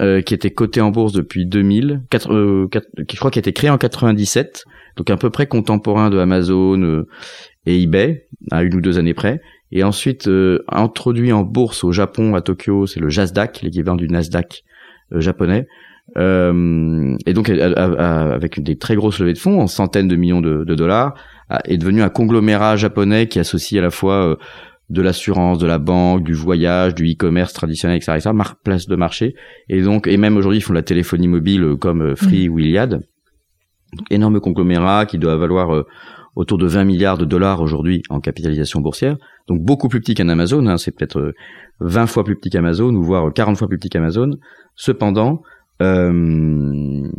euh, 0.02 0.22
qui 0.22 0.34
était 0.34 0.52
coté 0.52 0.82
en 0.82 0.92
bourse 0.92 1.14
depuis 1.14 1.46
2000, 1.46 2.02
quatre- 2.10 2.34
euh, 2.34 2.68
quatre- 2.70 2.90
qui 3.08 3.16
je 3.16 3.20
crois 3.20 3.32
qui 3.32 3.40
a 3.40 3.42
été 3.42 3.54
créé 3.54 3.70
en 3.70 3.78
97, 3.78 4.66
donc 4.98 5.10
à 5.10 5.16
peu 5.16 5.30
près 5.30 5.48
contemporain 5.48 6.10
de 6.10 6.18
Amazon 6.18 6.82
euh, 6.82 7.08
et 7.66 7.82
eBay, 7.82 8.28
à 8.52 8.64
une 8.64 8.76
ou 8.76 8.82
deux 8.82 8.98
années 9.00 9.14
près. 9.14 9.42
Et 9.72 9.84
ensuite 9.84 10.28
euh, 10.28 10.64
introduit 10.70 11.32
en 11.34 11.44
bourse 11.44 11.84
au 11.84 11.92
Japon, 11.92 12.36
à 12.36 12.42
Tokyo, 12.42 12.86
c'est 12.86 13.00
le 13.00 13.10
Jasdaq, 13.10 13.62
l'équivalent 13.62 13.96
du 13.98 14.08
Nasdaq 14.08 14.64
euh, 15.14 15.20
japonais. 15.22 15.68
Euh, 16.18 17.16
et 17.26 17.34
donc 17.34 17.50
à- 17.50 17.54
à- 17.66 17.84
à- 18.30 18.34
avec 18.34 18.62
des 18.62 18.78
très 18.78 18.96
grosses 18.96 19.20
levées 19.20 19.34
de 19.34 19.38
fonds, 19.40 19.60
en 19.60 19.68
centaines 19.68 20.08
de 20.08 20.16
millions 20.16 20.42
de, 20.42 20.64
de 20.64 20.76
dollars, 20.76 21.16
a- 21.50 21.62
est 21.66 21.78
devenu 21.78 22.02
un 22.04 22.10
conglomérat 22.10 22.76
japonais 22.78 23.28
qui 23.28 23.40
associe 23.40 23.80
à 23.80 23.82
la 23.84 23.90
fois 23.90 24.30
euh, 24.32 24.36
de 24.92 25.02
l'assurance, 25.02 25.58
de 25.58 25.66
la 25.66 25.80
banque, 25.80 26.24
du 26.24 26.34
voyage, 26.34 26.94
du 26.94 27.12
e-commerce 27.12 27.54
traditionnel, 27.54 27.98
etc., 27.98 28.14
etc., 28.18 28.32
place 28.64 28.88
de 28.88 28.96
marché. 28.96 29.34
Et 29.68 29.82
donc, 29.82 30.06
et 30.08 30.18
même 30.18 30.38
aujourd'hui, 30.38 30.60
ils 30.60 30.62
font 30.62 30.74
de 30.74 30.78
la 30.78 30.84
téléphonie 30.84 31.28
mobile 31.28 31.64
euh, 31.64 31.76
comme 31.76 32.02
euh, 32.04 32.16
Free 32.16 32.48
ou 32.50 32.60
Iliad. 32.60 33.02
Donc, 33.94 34.06
énorme 34.12 34.40
conglomérat 34.40 35.06
qui 35.08 35.18
doit 35.18 35.38
valoir 35.38 35.74
euh, 35.74 35.88
autour 36.36 36.58
de 36.58 36.68
20 36.68 36.84
milliards 36.84 37.18
de 37.18 37.26
dollars 37.26 37.62
aujourd'hui 37.62 38.04
en 38.10 38.20
capitalisation 38.20 38.82
boursière. 38.82 39.18
Donc, 39.48 39.62
beaucoup 39.62 39.88
plus 39.88 40.00
petit 40.00 40.16
qu'un 40.16 40.30
Amazon. 40.30 40.66
hein, 40.68 40.78
c'est 40.78 40.92
peut-être 40.92 41.20
euh, 41.20 41.34
20 41.80 42.08
fois 42.08 42.24
plus 42.24 42.36
petit 42.36 42.50
qu'Amazon 42.50 42.94
ou 42.94 43.04
voire 43.04 43.32
40 43.34 43.58
fois 43.58 43.68
plus 43.68 43.78
petit 43.78 43.90
qu'Amazon. 43.90 44.32
Cependant, 44.76 45.42
euh, 45.82 47.10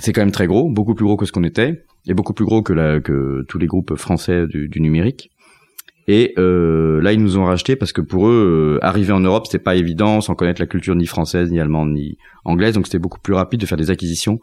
c'est 0.00 0.12
quand 0.12 0.20
même 0.20 0.32
très 0.32 0.46
gros, 0.46 0.70
beaucoup 0.70 0.94
plus 0.94 1.04
gros 1.04 1.16
que 1.16 1.26
ce 1.26 1.32
qu'on 1.32 1.44
était, 1.44 1.84
et 2.06 2.14
beaucoup 2.14 2.32
plus 2.32 2.44
gros 2.44 2.62
que, 2.62 3.42
tous 3.48 3.58
les 3.58 3.66
groupes 3.66 3.96
français 3.96 4.46
du, 4.46 4.80
numérique. 4.80 5.30
Et 6.08 6.34
euh, 6.38 7.00
là, 7.02 7.12
ils 7.12 7.22
nous 7.22 7.38
ont 7.38 7.44
racheté 7.44 7.76
parce 7.76 7.92
que 7.92 8.00
pour 8.00 8.28
eux, 8.28 8.78
euh, 8.80 8.84
arriver 8.84 9.12
en 9.12 9.20
Europe, 9.20 9.46
c'était 9.46 9.62
pas 9.62 9.76
évident, 9.76 10.20
sans 10.20 10.34
connaître 10.34 10.60
la 10.60 10.66
culture 10.66 10.96
ni 10.96 11.06
française, 11.06 11.52
ni 11.52 11.60
allemande, 11.60 11.92
ni 11.92 12.16
anglaise. 12.44 12.74
Donc, 12.74 12.86
c'était 12.86 12.98
beaucoup 12.98 13.20
plus 13.20 13.34
rapide 13.34 13.60
de 13.60 13.66
faire 13.66 13.78
des 13.78 13.90
acquisitions 13.90 14.40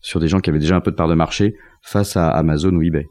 sur 0.00 0.18
des 0.18 0.28
gens 0.28 0.40
qui 0.40 0.48
avaient 0.48 0.60
déjà 0.60 0.76
un 0.76 0.80
peu 0.80 0.90
de 0.90 0.96
part 0.96 1.08
de 1.08 1.14
marché 1.14 1.56
face 1.82 2.16
à 2.16 2.28
Amazon 2.28 2.70
ou 2.74 2.82
eBay. 2.82 3.06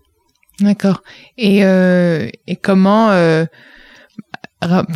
D'accord. 0.62 1.04
Et 1.38 1.63
euh, 1.63 2.28
comment 2.62 3.12
euh, 3.12 3.45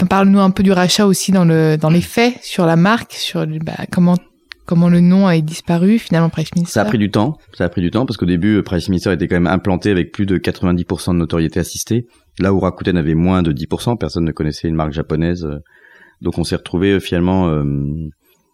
parle-nous 0.10 0.40
un 0.40 0.52
peu 0.52 0.64
du 0.64 0.72
rachat 0.72 1.06
aussi 1.06 1.32
dans 1.32 1.46
le 1.46 1.78
dans 1.78 1.90
les 1.90 2.02
faits 2.02 2.36
sur 2.42 2.66
la 2.66 2.76
marque, 2.76 3.14
sur 3.14 3.46
bah, 3.64 3.74
comment 3.92 4.18
comment 4.66 4.90
le 4.90 5.00
nom 5.00 5.28
a 5.28 5.40
disparu 5.40 6.00
finalement 6.00 6.30
Price 6.30 6.54
Minister 6.56 6.74
Ça 6.74 6.82
a 6.82 6.86
pris 6.86 6.98
du 6.98 7.12
temps. 7.12 7.38
Ça 7.54 7.66
a 7.66 7.70
pris 7.70 7.82
du 7.82 7.92
temps 7.92 8.06
parce 8.06 8.18
qu'au 8.18 8.26
début, 8.26 8.62
Price 8.64 8.90
Minister 8.90 9.12
était 9.12 9.28
quand 9.28 9.36
même 9.36 9.48
implanté 9.48 9.92
avec 9.92 10.12
plus 10.12 10.26
de 10.26 10.38
90% 10.38 11.12
de 11.12 11.18
notoriété 11.18 11.60
assistée. 11.60 12.08
Là 12.40 12.54
où 12.54 12.60
Rakuten 12.60 12.98
avait 12.98 13.16
moins 13.16 13.44
de 13.44 13.52
10%, 13.52 13.98
personne 13.98 14.26
ne 14.26 14.32
connaissait 14.32 14.68
une 14.68 14.76
marque 14.76 14.94
japonaise. 14.94 15.48
Donc 16.22 16.38
on 16.38 16.44
s'est 16.44 16.56
retrouvé 16.56 17.00
finalement 17.00 17.62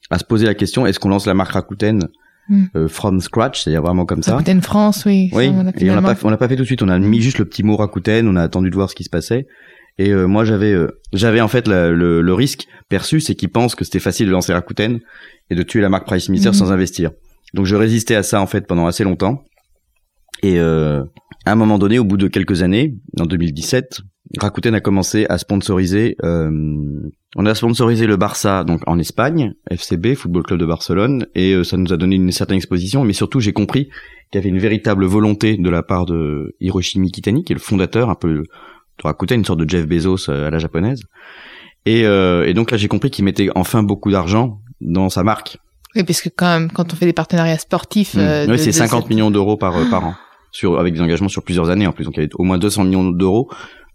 à 0.10 0.18
se 0.20 0.24
poser 0.26 0.48
la 0.48 0.56
question 0.56 0.86
est-ce 0.86 1.00
qu'on 1.00 1.10
lance 1.10 1.28
la 1.28 1.36
marque 1.36 1.52
Rakuten? 1.52 2.08
Hmm. 2.50 2.66
Euh, 2.76 2.88
from 2.88 3.22
scratch, 3.22 3.62
c'est-à-dire 3.64 3.84
vraiment 3.84 4.06
comme 4.06 4.24
ça. 4.24 4.34
Rakuten 4.34 4.62
France, 4.62 5.06
oui. 5.06 5.30
Oui. 5.34 5.52
et 5.78 5.92
on 5.92 5.96
l'a 5.96 6.02
pas, 6.02 6.16
on 6.24 6.30
l'a 6.30 6.38
pas 6.38 6.48
fait 6.48 6.56
tout 6.56 6.64
de 6.64 6.68
suite. 6.68 6.82
On 6.82 6.90
a 6.90 6.98
mis 6.98 7.22
juste 7.22 7.38
le 7.38 7.46
petit 7.46 7.62
mot 7.62 7.76
Rakuten. 7.76 8.28
On 8.28 8.36
a 8.36 8.42
attendu 8.42 8.72
de 8.72 8.76
voir 8.76 8.90
ce 8.90 8.96
qui 8.96 9.04
se 9.04 9.10
passait. 9.10 9.46
Et 10.00 10.12
euh, 10.12 10.26
moi, 10.26 10.46
j'avais, 10.46 10.72
euh, 10.72 10.88
j'avais 11.14 11.42
en 11.42 11.48
fait 11.48 11.68
le, 11.68 12.22
le, 12.22 12.34
risque 12.34 12.68
perçu, 12.88 13.20
c'est 13.20 13.36
qu'ils 13.36 13.50
pensent 13.50 13.76
que 13.76 13.84
c'était 13.84 14.00
facile 14.00 14.28
de 14.28 14.32
lancer 14.32 14.54
Rakuten 14.54 15.00
et 15.50 15.56
de 15.56 15.62
tuer 15.62 15.82
la 15.82 15.90
marque 15.90 16.08
Price 16.08 16.30
Minister 16.30 16.50
hmm. 16.50 16.54
sans 16.54 16.72
investir. 16.72 17.12
Donc 17.54 17.66
je 17.66 17.76
résistais 17.76 18.16
à 18.16 18.24
ça 18.24 18.42
en 18.42 18.48
fait 18.48 18.66
pendant 18.66 18.88
assez 18.88 19.04
longtemps. 19.04 19.44
Et 20.42 20.60
à 20.60 21.52
un 21.52 21.56
moment 21.56 21.80
donné, 21.80 22.00
au 22.00 22.04
bout 22.04 22.18
de 22.18 22.28
quelques 22.28 22.62
années, 22.62 22.96
en 23.20 23.26
2017, 23.26 24.02
Rakuten 24.38 24.76
a 24.76 24.82
commencé 24.82 25.26
à 25.28 25.38
sponsoriser. 25.38 26.16
Euh, 26.24 26.52
on 27.36 27.46
a 27.46 27.56
sponsorisé 27.56 28.06
le 28.06 28.18
Barça 28.18 28.64
donc 28.64 28.82
en 28.86 29.00
Espagne, 29.00 29.54
FCB, 29.72 30.14
Football 30.16 30.44
Club 30.44 30.60
de 30.60 30.66
Barcelone, 30.66 31.26
et 31.34 31.54
euh, 31.54 31.64
ça 31.64 31.78
nous 31.78 31.92
a 31.92 31.98
donné 31.98 32.16
une 32.16 32.32
certaine 32.32 32.58
exposition. 32.58 33.04
Mais 33.04 33.14
surtout, 33.14 33.40
j'ai 33.40 33.54
compris 33.54 33.86
qu'il 34.32 34.36
y 34.36 34.38
avait 34.38 34.50
une 34.50 34.60
véritable 34.60 35.06
volonté 35.06 35.58
de 35.58 35.70
la 35.70 35.82
part 35.82 36.06
de 36.06 36.56
Hiroshi 36.60 37.00
Mikitani, 37.00 37.44
qui 37.44 37.54
est 37.54 37.56
le 37.56 37.62
fondateur 37.62 38.10
un 38.10 38.16
peu 38.16 38.34
de 38.34 38.44
Rakuten, 39.04 39.40
une 39.40 39.46
sorte 39.46 39.60
de 39.60 39.70
Jeff 39.70 39.88
Bezos 39.88 40.30
euh, 40.30 40.48
à 40.48 40.50
la 40.52 40.60
japonaise. 40.60 41.02
Et, 41.86 42.02
et 42.02 42.54
donc 42.54 42.70
là, 42.70 42.78
j'ai 42.78 42.90
compris 42.90 43.10
qu'il 43.10 43.26
mettait 43.26 43.50
enfin 43.56 43.82
beaucoup 43.82 44.12
d'argent 44.12 44.62
dans 44.80 45.10
sa 45.10 45.24
marque. 45.24 45.58
Oui, 45.96 46.04
parce 46.04 46.22
que 46.22 46.30
quand 46.30 46.46
même, 46.46 46.70
quand 46.70 46.94
on 46.94 46.96
fait 46.96 47.08
des 47.08 47.14
partenariats 47.14 47.58
sportifs, 47.58 48.14
mmh. 48.14 48.46
oui, 48.48 48.60
c'est 48.60 48.74
50 48.74 49.10
millions 49.10 49.32
d'euros 49.32 49.58
par 49.58 49.74
par 49.90 50.06
an, 50.06 50.14
sur 50.52 50.80
avec 50.80 50.94
des 50.94 51.02
engagements 51.02 51.30
sur 51.30 51.44
plusieurs 51.44 51.70
années 51.70 51.88
en 51.88 51.92
plus. 51.92 52.06
Donc 52.06 52.16
il 52.16 52.20
y 52.20 52.24
avait 52.24 52.32
au 52.36 52.44
moins 52.44 52.58
200 52.58 52.86
millions 52.86 53.10
d'euros 53.10 53.50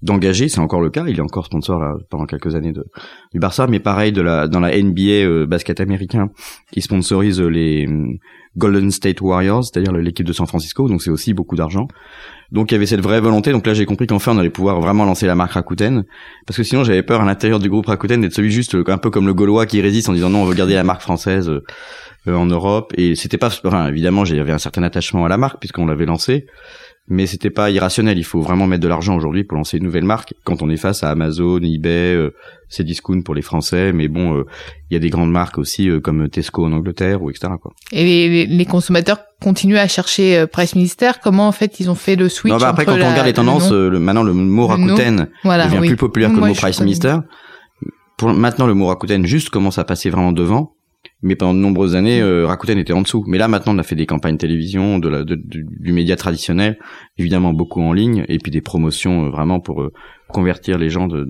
d'engager, 0.05 0.49
c'est 0.49 0.61
encore 0.61 0.83
le 0.83 0.91
cas, 0.91 1.05
il 1.09 1.17
est 1.17 1.23
encore 1.23 1.47
sponsor 1.47 1.81
là, 1.81 1.95
pendant 2.11 2.27
quelques 2.27 2.55
années 2.55 2.73
de, 2.73 2.85
du 3.33 3.41
Barça, 3.41 3.67
mais 3.67 3.81
pareil 3.81 4.13
de 4.13 4.21
la 4.21 4.47
dans 4.49 4.61
la 4.61 4.71
NBA 4.81 5.01
euh, 5.01 5.47
basket 5.47 5.81
américain 5.81 6.29
qui 6.71 6.83
sponsorise 6.83 7.41
les 7.41 7.87
mm, 7.87 8.19
Golden 8.57 8.91
State 8.91 9.23
Warriors, 9.23 9.65
c'est-à-dire 9.65 9.93
l'équipe 9.93 10.27
de 10.27 10.33
San 10.35 10.47
Francisco, 10.47 10.89
donc 10.89 11.03
c'est 11.03 11.11
aussi 11.11 11.33
beaucoup 11.33 11.57
d'argent. 11.57 11.89
Donc 12.53 12.71
il 12.71 12.75
y 12.75 12.77
avait 12.77 12.87
cette 12.87 13.01
vraie 13.01 13.21
volonté, 13.21 13.51
donc 13.51 13.67
là 13.67 13.73
j'ai 13.73 13.87
compris 13.87 14.07
qu'enfin 14.07 14.37
on 14.37 14.39
allait 14.39 14.51
pouvoir 14.51 14.79
vraiment 14.79 15.07
lancer 15.07 15.27
la 15.27 15.35
marque 15.35 15.53
Rakuten, 15.53 16.05
parce 16.47 16.59
que 16.59 16.63
sinon 16.63 16.85
j'avais 16.85 17.03
peur 17.03 17.23
à 17.23 17.25
l'intérieur 17.25 17.59
du 17.59 17.71
groupe 17.71 17.87
Rakuten 17.87 18.21
d'être 18.21 18.35
celui 18.35 18.51
juste 18.51 18.77
un 18.87 18.99
peu 18.99 19.09
comme 19.09 19.27
le 19.27 19.35
Gaulois 19.35 19.65
qui 19.65 19.81
résiste 19.81 20.11
en 20.11 20.13
disant 20.13 20.29
non 20.29 20.43
on 20.43 20.45
veut 20.45 20.55
garder 20.55 20.75
la 20.75 20.85
marque 20.85 21.01
française 21.01 21.49
euh, 21.49 21.63
en 22.35 22.45
Europe, 22.45 22.93
et 22.99 23.15
c'était 23.15 23.39
pas, 23.39 23.49
enfin 23.65 23.89
évidemment 23.89 24.27
j'avais 24.27 24.53
un 24.53 24.59
certain 24.59 24.83
attachement 24.83 25.25
à 25.25 25.29
la 25.31 25.39
marque 25.39 25.61
puisqu'on 25.61 25.87
l'avait 25.87 26.07
lancée, 26.07 26.45
mais 27.09 27.27
c'était 27.27 27.51
pas 27.51 27.71
irrationnel. 27.71 28.19
Il 28.19 28.25
faut 28.25 28.41
vraiment 28.41 28.67
mettre 28.67 28.83
de 28.83 28.89
l'argent 28.89 29.15
aujourd'hui 29.15 29.45
pour 29.45 29.59
lancer 29.59 29.77
une 29.77 29.85
nouvelle 29.85 30.05
marque. 30.05 30.35
Quand 30.45 30.63
on 30.63 30.71
est 30.71 30.77
face 30.79 31.05
à 31.05 31.11
Amazon, 31.11 31.61
eBay, 31.61 32.15
euh, 32.15 32.35
Cdiscount 32.71 33.23
pour 33.23 33.35
les 33.35 33.43
Français, 33.43 33.93
mais 33.93 34.09
bon, 34.09 34.39
euh, 34.39 34.47
il 34.91 34.95
y 34.95 34.97
a 34.97 35.01
des 35.01 35.11
grandes 35.11 35.31
marques 35.31 35.59
aussi 35.59 35.89
euh, 35.89 36.01
comme 36.01 36.29
Tesco 36.29 36.65
en 36.65 36.73
Angleterre 36.73 37.23
ou 37.23 37.31
etc. 37.31 37.53
Quoi. 37.61 37.73
Et 37.93 38.47
les, 38.47 38.65
consommateurs 38.65 39.19
continuent 39.43 39.77
à 39.77 39.87
chercher 39.87 40.39
euh, 40.39 40.47
Price 40.47 40.75
Minister. 40.75 41.11
Comment 41.23 41.47
en 41.47 41.53
fait 41.53 41.79
ils 41.79 41.91
ont 41.91 41.95
fait 41.95 42.17
le 42.17 42.31
switch 42.31 42.53
non, 42.53 42.59
bah 42.59 42.69
Après, 42.69 42.87
quand 42.87 42.93
on 42.93 43.11
regarde 43.11 43.27
les 43.27 43.35
tendances, 43.35 43.71
le, 43.71 43.99
maintenant 43.99 44.23
le 44.23 44.33
mot 44.33 44.67
Rakuten 44.67 45.29
devient 45.45 45.87
plus 45.87 45.97
populaire 45.97 46.31
que 46.31 46.37
le 46.37 46.47
mot 46.47 46.55
Price 46.55 46.81
Minister. 46.81 47.17
Pour 48.17 48.33
maintenant, 48.33 48.67
le 48.67 48.75
mot 48.75 48.87
Rakuten 48.87 49.27
juste 49.27 49.51
commence 49.51 49.79
à 49.79 49.85
passer 49.85 50.09
vraiment 50.09 50.33
devant 50.33 50.75
mais 51.23 51.37
pendant 51.37 51.55
de 51.55 51.59
nombreuses 51.59 51.97
années, 51.97 52.21
euh, 52.21 52.47
Rakuten 52.47 52.79
était 52.79 52.93
en 52.93 53.03
dessous. 53.03 53.25
Mais 53.27 53.39
là, 53.39 53.49
maintenant, 53.49 53.75
on 53.75 53.79
a 53.79 53.83
fait 53.83 53.95
des 53.95 54.07
campagnes 54.07 54.37
télévision, 54.37 54.99
de 54.99 55.09
la, 55.09 55.25
du, 55.25 55.93
média 55.93 56.17
traditionnel, 56.17 56.79
évidemment 57.17 57.53
beaucoup 57.53 57.81
en 57.81 57.93
ligne, 57.93 58.25
et 58.29 58.39
puis 58.39 58.53
des 58.53 58.61
promotions 58.61 59.27
euh, 59.27 59.31
vraiment 59.31 59.59
pour 59.59 59.83
euh, 59.83 59.93
convertir 60.29 60.77
les 60.77 60.91
gens 60.91 61.07
de, 61.07 61.27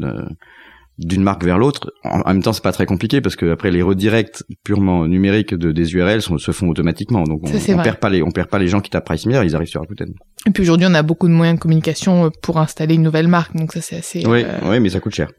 d'une 0.98 1.22
marque 1.22 1.44
vers 1.44 1.58
l'autre. 1.58 1.92
En, 2.02 2.26
même 2.26 2.42
temps, 2.42 2.52
c'est 2.52 2.62
pas 2.62 2.72
très 2.72 2.86
compliqué 2.86 3.20
parce 3.20 3.36
que 3.36 3.52
après 3.52 3.70
les 3.70 3.82
redirects 3.82 4.42
purement 4.64 5.06
numériques 5.06 5.54
de, 5.54 5.70
des 5.70 5.94
URL 5.94 6.22
se 6.22 6.50
font 6.50 6.68
automatiquement. 6.68 7.22
Donc 7.22 7.42
on, 7.44 7.48
on 7.48 7.82
perd 7.82 7.98
pas 7.98 8.10
les 8.10 8.22
on 8.22 8.30
perd 8.30 8.48
pas 8.48 8.58
les 8.58 8.68
gens 8.68 8.80
qui 8.80 8.90
tapent 8.90 9.04
Price 9.04 9.24
ils 9.24 9.54
arrivent 9.54 9.68
sur 9.68 9.80
Rakuten. 9.80 10.12
Et 10.46 10.50
puis 10.50 10.62
aujourd'hui, 10.62 10.86
on 10.90 10.94
a 10.94 11.02
beaucoup 11.02 11.28
de 11.28 11.32
moyens 11.32 11.58
de 11.58 11.62
communication 11.62 12.30
pour 12.42 12.58
installer 12.58 12.94
une 12.96 13.02
nouvelle 13.02 13.28
marque, 13.28 13.54
donc 13.54 13.72
ça 13.72 13.80
c'est 13.80 13.96
assez. 13.96 14.26
Oui, 14.26 14.44
oui, 14.64 14.80
mais 14.80 14.88
ça 14.88 15.00
coûte 15.00 15.14
cher. 15.14 15.30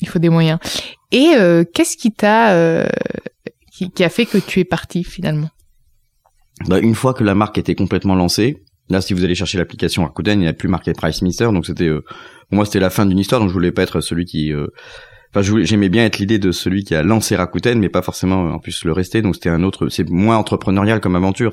Il 0.00 0.08
faut 0.08 0.18
des 0.18 0.28
moyens. 0.28 0.58
Et 1.10 1.32
qu'est-ce 1.72 1.96
qui 1.96 2.12
t'a 2.12 2.86
qui, 3.86 4.04
a 4.04 4.08
fait 4.08 4.26
que 4.26 4.38
tu 4.38 4.60
es 4.60 4.64
parti 4.64 5.04
finalement? 5.04 5.50
Bah, 6.66 6.78
Une 6.80 6.94
fois 6.94 7.14
que 7.14 7.24
la 7.24 7.34
marque 7.34 7.58
était 7.58 7.74
complètement 7.74 8.14
lancée, 8.14 8.62
là 8.88 9.00
si 9.00 9.14
vous 9.14 9.24
allez 9.24 9.34
chercher 9.34 9.58
l'application 9.58 10.04
Rakuten, 10.04 10.40
il 10.40 10.42
n'y 10.42 10.48
a 10.48 10.52
plus 10.52 10.68
marqué 10.68 10.92
Price 10.92 11.22
Mister, 11.22 11.44
donc 11.46 11.66
c'était 11.66 11.86
euh, 11.86 12.04
pour 12.48 12.56
moi 12.56 12.64
c'était 12.64 12.80
la 12.80 12.90
fin 12.90 13.06
d'une 13.06 13.18
histoire, 13.18 13.40
donc 13.40 13.48
je 13.50 13.54
voulais 13.54 13.72
pas 13.72 13.82
être 13.82 14.00
celui 14.00 14.24
qui... 14.24 14.52
Euh, 14.52 14.66
enfin, 15.34 15.42
j'aimais 15.62 15.88
bien 15.88 16.04
être 16.04 16.18
l'idée 16.18 16.38
de 16.38 16.50
celui 16.50 16.84
qui 16.84 16.94
a 16.94 17.02
lancé 17.02 17.36
Rakuten, 17.36 17.78
mais 17.78 17.88
pas 17.88 18.02
forcément 18.02 18.50
en 18.50 18.58
plus 18.58 18.84
le 18.84 18.92
rester. 18.92 19.22
Donc 19.22 19.36
c'était 19.36 19.50
un 19.50 19.62
autre, 19.62 19.88
c'est 19.88 20.08
moins 20.08 20.36
entrepreneurial 20.36 21.00
comme 21.00 21.16
aventure. 21.16 21.52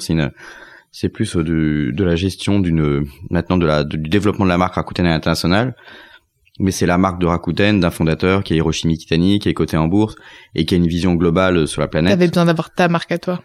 C'est 0.92 1.10
plus 1.10 1.36
de, 1.36 1.92
de 1.94 2.04
la 2.04 2.16
gestion 2.16 2.60
d'une, 2.60 3.06
maintenant 3.30 3.58
de 3.58 3.66
la, 3.66 3.84
du 3.84 3.98
développement 3.98 4.46
de 4.46 4.50
la 4.50 4.58
marque 4.58 4.76
Rakuten 4.76 5.06
à 5.06 5.10
l'international 5.10 5.76
mais 6.60 6.72
c'est 6.72 6.86
la 6.86 6.98
marque 6.98 7.20
de 7.20 7.26
Rakuten 7.26 7.80
d'un 7.80 7.92
fondateur 7.92 8.44
qui 8.44 8.54
est 8.54 8.58
Hiroshi 8.58 8.88
Mikitani, 8.88 9.40
qui 9.40 9.50
est 9.50 9.54
coté 9.54 9.78
en 9.78 9.88
bourse 9.88 10.16
et 10.54 10.66
qui 10.66 10.76
a 10.76 10.78
une 10.78 10.88
vision 10.88 11.16
globale 11.16 11.68
sur 11.68 11.82
la 11.82 11.88
planète. 11.88 12.12
T'avais 12.12 12.28
besoin 12.28 12.46
d'avoir 12.46 12.74
ta 12.74 12.88
marque 12.88 13.12
à 13.12 13.18
toi. 13.18 13.42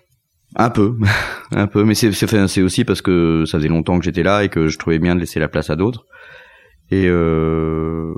Un 0.57 0.71
peu, 0.71 0.97
un 1.53 1.67
peu, 1.67 1.85
mais 1.85 1.95
c'est 1.95 2.13
c'est 2.13 2.63
aussi 2.63 2.85
parce 2.85 3.03
que 3.03 3.45
ça 3.47 3.59
faisait 3.59 3.69
longtemps 3.69 3.99
que 3.99 4.05
j'étais 4.05 4.23
là 4.23 4.45
et 4.45 4.49
que 4.49 4.69
je 4.69 4.79
trouvais 4.79 4.99
bien 4.99 5.15
de 5.15 5.21
laisser 5.21 5.41
la 5.41 5.49
place 5.49 5.71
à 5.71 5.77
d'autres. 5.77 6.07
Et 6.93 7.07
euh, 7.07 8.15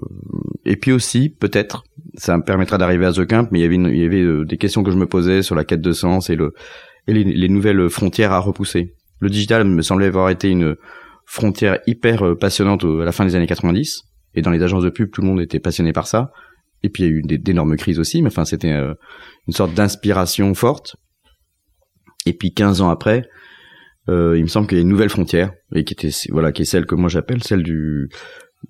et 0.65 0.77
puis 0.77 0.93
aussi 0.93 1.29
peut-être 1.29 1.85
ça 2.15 2.37
me 2.39 2.43
permettra 2.43 2.79
d'arriver 2.79 3.05
à 3.05 3.13
The 3.13 3.27
Camp, 3.27 3.49
mais 3.51 3.61
il 3.61 3.63
y 3.63 3.65
avait 3.67 3.77
il 3.77 4.03
y 4.03 4.05
avait 4.05 4.23
euh, 4.23 4.45
des 4.45 4.57
questions 4.57 4.83
que 4.83 4.91
je 4.91 4.97
me 4.97 5.07
posais 5.07 5.43
sur 5.43 5.55
la 5.55 5.65
quête 5.65 5.83
de 5.83 5.93
sens 5.93 6.31
et 6.31 6.37
le 6.37 6.55
et 7.07 7.13
les, 7.13 7.25
les 7.25 7.49
nouvelles 7.49 7.91
frontières 7.91 8.33
à 8.33 8.39
repousser. 8.39 8.95
Le 9.21 9.29
digital 9.29 9.65
me 9.65 9.83
semblait 9.83 10.07
avoir 10.07 10.31
été 10.31 10.49
une 10.49 10.77
frontière 11.27 11.81
hyper 11.87 12.27
euh, 12.27 12.35
passionnante 12.35 12.85
à 12.85 13.05
la 13.05 13.13
fin 13.13 13.25
des 13.27 13.35
années 13.35 13.47
90 13.47 14.05
et 14.35 14.43
dans 14.43 14.51
les 14.51 14.63
agences 14.63 14.85
de 14.85 14.91
pub, 14.91 15.11
tout 15.11 15.21
le 15.21 15.29
monde 15.29 15.41
était 15.41 15.61
passionné 15.61 15.93
par 15.93 16.07
ça. 16.07 16.33
Et 16.83 16.89
puis 16.89 17.05
il 17.05 17.07
y 17.07 17.09
a 17.09 17.13
eu 17.13 17.23
d'énormes 17.23 17.77
crises 17.77 17.99
aussi, 17.99 18.23
mais 18.23 18.29
enfin 18.29 18.45
c'était 18.45 18.73
euh, 18.73 18.95
une 19.47 19.55
sorte 19.55 19.75
d'inspiration 19.75 20.53
forte. 20.55 20.97
Et 22.27 22.33
puis 22.33 22.53
15 22.53 22.81
ans 22.81 22.91
après, 22.91 23.25
euh, 24.09 24.37
il 24.37 24.43
me 24.43 24.49
semble 24.49 24.67
qu'il 24.67 24.79
y 24.79 24.81
a 24.81 24.83
une 24.83 24.89
nouvelle 24.89 25.11
frontière 25.11 25.53
et 25.75 25.85
qui 25.85 25.95
était 25.95 26.11
voilà 26.31 26.53
qui 26.53 26.63
est 26.63 26.67
celle 26.67 26.87
que 26.87 26.95
moi 26.95 27.09
j'appelle 27.09 27.43
celle 27.43 27.63
du 27.63 28.09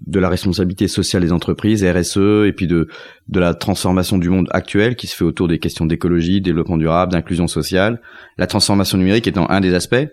de 0.07 0.21
la 0.21 0.31
responsabilité 0.31 0.89
sociale 0.89 1.23
des 1.23 1.33
entreprises, 1.33 1.85
RSE, 1.85 2.47
et 2.47 2.53
puis 2.55 2.67
de 2.67 2.89
de 3.29 3.41
la 3.41 3.55
transformation 3.55 4.19
du 4.19 4.31
monde 4.31 4.49
actuel 4.51 4.97
qui 4.97 5.07
se 5.07 5.17
fait 5.17 5.25
autour 5.25 5.49
des 5.49 5.59
questions 5.59 5.87
d'écologie, 5.87 6.41
développement 6.41 6.79
durable, 6.79 7.13
d'inclusion 7.13 7.47
sociale. 7.47 8.01
La 8.37 8.47
transformation 8.47 8.99
numérique 8.99 9.27
étant 9.27 9.49
un 9.51 9.61
des 9.61 9.75
aspects 9.75 10.07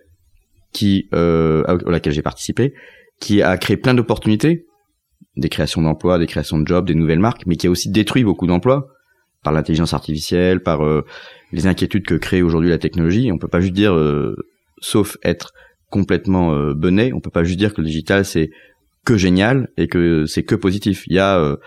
qui 0.74 1.10
euh, 1.14 1.64
à 1.66 1.92
laquelle 1.92 2.14
j'ai 2.14 2.22
participé, 2.22 2.74
qui 3.20 3.42
a 3.42 3.58
créé 3.58 3.78
plein 3.78 3.94
d'opportunités 3.94 4.68
des 5.38 5.50
créations 5.50 5.82
d'emplois, 5.82 6.20
des 6.20 6.28
créations 6.28 6.60
de 6.60 6.68
jobs, 6.68 6.86
des 6.86 6.96
nouvelles 6.96 7.20
marques, 7.20 7.46
mais 7.46 7.56
qui 7.56 7.68
a 7.68 7.70
aussi 7.70 7.90
détruit 7.90 8.24
beaucoup 8.24 8.48
d'emplois 8.48 8.88
par 9.44 9.54
l'intelligence 9.54 9.94
artificielle, 9.94 10.62
par 10.62 10.84
euh, 10.84 11.06
les 11.52 11.68
inquiétudes 11.68 12.06
que 12.06 12.16
crée 12.16 12.42
aujourd'hui 12.42 12.70
la 12.70 12.78
technologie. 12.78 13.32
On 13.32 13.38
peut 13.38 13.48
pas 13.48 13.62
juste 13.62 13.74
dire, 13.74 13.94
euh, 13.94 14.36
sauf 14.82 15.18
être 15.24 15.54
complètement 15.90 16.54
euh, 16.54 16.74
bené, 16.74 17.14
on 17.14 17.20
peut 17.20 17.30
pas 17.30 17.44
juste 17.44 17.58
dire 17.58 17.74
que 17.74 17.82
le 17.82 17.88
digital 17.88 18.26
c'est 18.26 18.52
que 19.06 19.18
génial 19.18 19.70
et 19.78 19.88
que 19.88 20.26
c'est 20.26 20.44
que 20.44 20.56
positif. 20.56 21.04
Il 21.08 21.16
y 21.16 21.20
a 21.20 21.40
euh, 21.40 21.58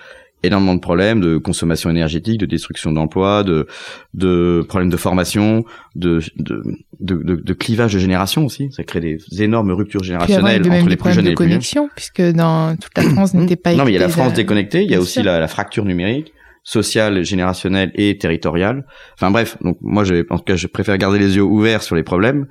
énormément 0.42 0.74
de 0.74 0.81
problèmes 0.81 1.20
de 1.20 1.38
consommation 1.38 1.90
énergétique, 1.90 2.38
de 2.38 2.46
destruction 2.46 2.92
d'emplois, 2.92 3.42
de, 3.42 3.66
de 4.14 4.64
problèmes 4.68 4.90
de 4.90 4.96
formation, 4.96 5.64
de, 5.94 6.20
de, 6.37 6.62
de, 7.00 7.37
de, 7.37 7.52
clivage 7.52 7.92
de 7.92 7.98
génération 7.98 8.44
aussi. 8.44 8.70
Ça 8.72 8.85
crée 8.85 9.00
des 9.00 9.18
énormes 9.42 9.70
ruptures 9.72 10.02
générationnelles 10.02 10.70
entre 10.70 10.88
les 10.88 10.96
plus 10.96 11.12
jeunes 11.12 11.26
et 11.26 11.31
les 11.31 11.35
plus 11.35 11.46
connexion, 11.46 11.88
puisque 11.94 12.22
dans 12.22 12.76
toute 12.76 12.96
la 12.96 13.05
France 13.05 13.35
n'était 13.35 13.57
pas. 13.57 13.74
Non, 13.74 13.85
mais 13.85 13.92
il 13.92 13.94
y 13.94 13.98
a 13.98 14.00
la 14.00 14.09
France 14.09 14.35
déconnectée. 14.35 14.83
Il 14.83 14.90
y 14.90 14.94
a 14.94 15.00
aussi 15.00 15.22
la, 15.22 15.46
fracture 15.48 15.85
numérique 15.85 16.33
sociale, 16.64 17.24
générationnelle 17.24 17.90
et 17.94 18.16
territoriale. 18.18 18.87
Enfin 19.14 19.31
bref, 19.31 19.57
donc 19.61 19.76
moi, 19.81 20.05
je, 20.05 20.24
en 20.31 20.38
tout 20.38 20.44
cas, 20.44 20.57
je 20.57 20.66
préfère 20.66 20.96
garder 20.96 21.18
les 21.18 21.37
yeux 21.37 21.42
ouverts 21.42 21.83
sur 21.83 21.96
les 21.96 22.05
problèmes 22.05 22.46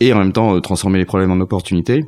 et 0.00 0.12
en 0.12 0.18
même 0.18 0.32
temps 0.32 0.56
euh, 0.56 0.60
transformer 0.60 0.98
les 0.98 1.04
problèmes 1.04 1.30
en 1.30 1.40
opportunités. 1.40 2.04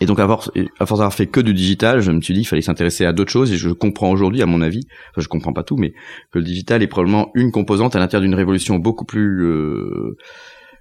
Et 0.00 0.06
donc, 0.06 0.20
à 0.20 0.26
force, 0.26 0.50
à 0.78 0.86
force 0.86 1.00
d'avoir 1.00 1.14
fait 1.14 1.26
que 1.26 1.40
du 1.40 1.52
digital, 1.52 2.00
je 2.00 2.12
me 2.12 2.20
suis 2.20 2.32
dit 2.32 2.40
qu'il 2.40 2.48
fallait 2.48 2.62
s'intéresser 2.62 3.04
à 3.04 3.12
d'autres 3.12 3.32
choses. 3.32 3.52
Et 3.52 3.56
je 3.56 3.70
comprends 3.70 4.10
aujourd'hui, 4.10 4.42
à 4.42 4.46
mon 4.46 4.60
avis, 4.60 4.82
enfin, 5.10 5.20
je 5.20 5.28
comprends 5.28 5.52
pas 5.52 5.64
tout, 5.64 5.76
mais 5.76 5.90
que 6.30 6.38
le 6.38 6.44
digital 6.44 6.82
est 6.82 6.86
probablement 6.86 7.30
une 7.34 7.50
composante 7.50 7.96
à 7.96 7.98
l'intérieur 7.98 8.22
d'une 8.22 8.34
révolution 8.34 8.76
beaucoup 8.76 9.04
plus 9.04 9.44
euh, 9.44 10.16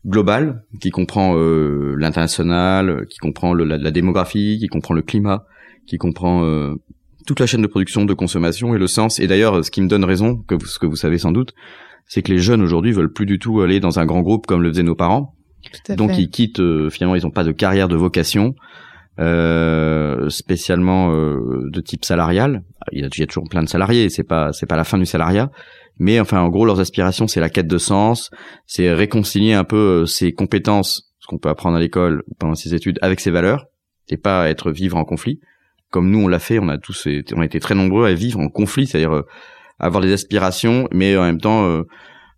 globale, 0.06 0.63
qui 0.80 0.91
comprend 0.91 1.36
euh, 1.36 1.95
l'international, 1.97 3.06
qui 3.10 3.17
comprend 3.17 3.53
le, 3.53 3.63
la, 3.63 3.91
démographie, 3.91 4.58
qui 4.60 4.67
comprend 4.67 4.93
le 4.93 5.01
climat, 5.01 5.45
qui 5.88 5.97
comprend 5.97 6.43
euh, 6.43 6.75
toute 7.25 7.39
la 7.39 7.47
chaîne 7.47 7.63
de 7.63 7.67
production, 7.67 8.06
de 8.06 8.13
consommation 8.13 8.75
et 8.75 8.77
le 8.77 8.88
sens. 8.88 9.19
Et 9.19 9.25
d'ailleurs, 9.25 9.65
ce 9.65 9.71
qui 9.71 9.82
me 9.82 9.88
donne 9.88 10.03
raison, 10.03 10.36
que 10.47 10.53
vous, 10.53 10.67
ce 10.67 10.77
que 10.77 10.86
vous 10.86 10.95
savez 10.95 11.17
sans 11.17 11.32
doute, 11.32 11.53
c'est 12.06 12.21
que 12.21 12.32
les 12.32 12.39
jeunes 12.39 12.62
aujourd'hui 12.62 12.91
veulent 12.91 13.12
plus 13.12 13.25
du 13.25 13.39
tout 13.39 13.62
aller 13.62 13.80
dans 13.80 13.99
un 13.99 14.06
grand 14.06 14.21
groupe 14.21 14.47
comme 14.47 14.62
le 14.62 14.69
faisaient 14.69 14.84
nos 14.84 14.95
parents. 14.95 15.34
Donc 15.89 16.17
ils 16.17 16.30
quittent 16.30 16.60
euh, 16.60 16.89
finalement 16.89 17.15
ils 17.15 17.23
n'ont 17.23 17.32
pas 17.32 17.43
de 17.43 17.51
carrière 17.51 17.88
de 17.88 17.95
vocation 17.95 18.56
euh, 19.19 20.30
spécialement 20.30 21.12
euh, 21.12 21.69
de 21.71 21.82
type 21.82 22.06
salarial. 22.06 22.63
Il 22.91 23.01
y, 23.01 23.23
a, 23.23 23.25
toujours 23.25 23.49
plein 23.49 23.63
de 23.63 23.69
salariés, 23.69 24.10
c'est 24.10 24.23
pas 24.23 24.53
c'est 24.53 24.67
pas 24.67 24.75
la 24.75 24.84
fin 24.84 24.97
du 24.97 25.06
salariat, 25.06 25.49
mais 25.99 26.19
enfin 26.19 26.39
en 26.39 26.49
gros 26.49 26.65
leurs 26.65 26.80
aspirations 26.80 27.27
c'est 27.27 27.39
la 27.39 27.49
quête 27.49 27.67
de 27.67 27.77
sens, 27.77 28.30
c'est 28.65 28.93
réconcilier 28.93 29.53
un 29.53 29.63
peu 29.63 30.06
ses 30.06 30.34
compétences, 30.34 31.12
ce 31.19 31.27
qu'on 31.27 31.39
peut 31.39 31.49
apprendre 31.49 31.77
à 31.77 31.80
l'école 31.80 32.23
pendant 32.39 32.56
ses 32.56 32.75
études 32.75 32.99
avec 33.01 33.19
ses 33.19 33.32
valeurs, 33.32 33.65
et 34.10 34.17
pas 34.17 34.49
être 34.49 34.71
vivre 34.71 34.97
en 34.97 35.03
conflit. 35.03 35.39
Comme 35.89 36.12
nous 36.12 36.19
on 36.19 36.27
l'a 36.27 36.39
fait, 36.39 36.60
on 36.60 36.69
a 36.69 36.77
tous 36.77 37.08
été, 37.08 37.36
on 37.36 37.41
a 37.41 37.45
été 37.45 37.60
très 37.60 37.75
nombreux 37.75 38.06
à 38.06 38.13
vivre 38.13 38.39
en 38.39 38.49
conflit, 38.49 38.86
c'est-à-dire 38.86 39.23
avoir 39.80 40.01
des 40.03 40.13
aspirations, 40.13 40.88
mais 40.93 41.17
en 41.17 41.23
même 41.23 41.41
temps 41.41 41.82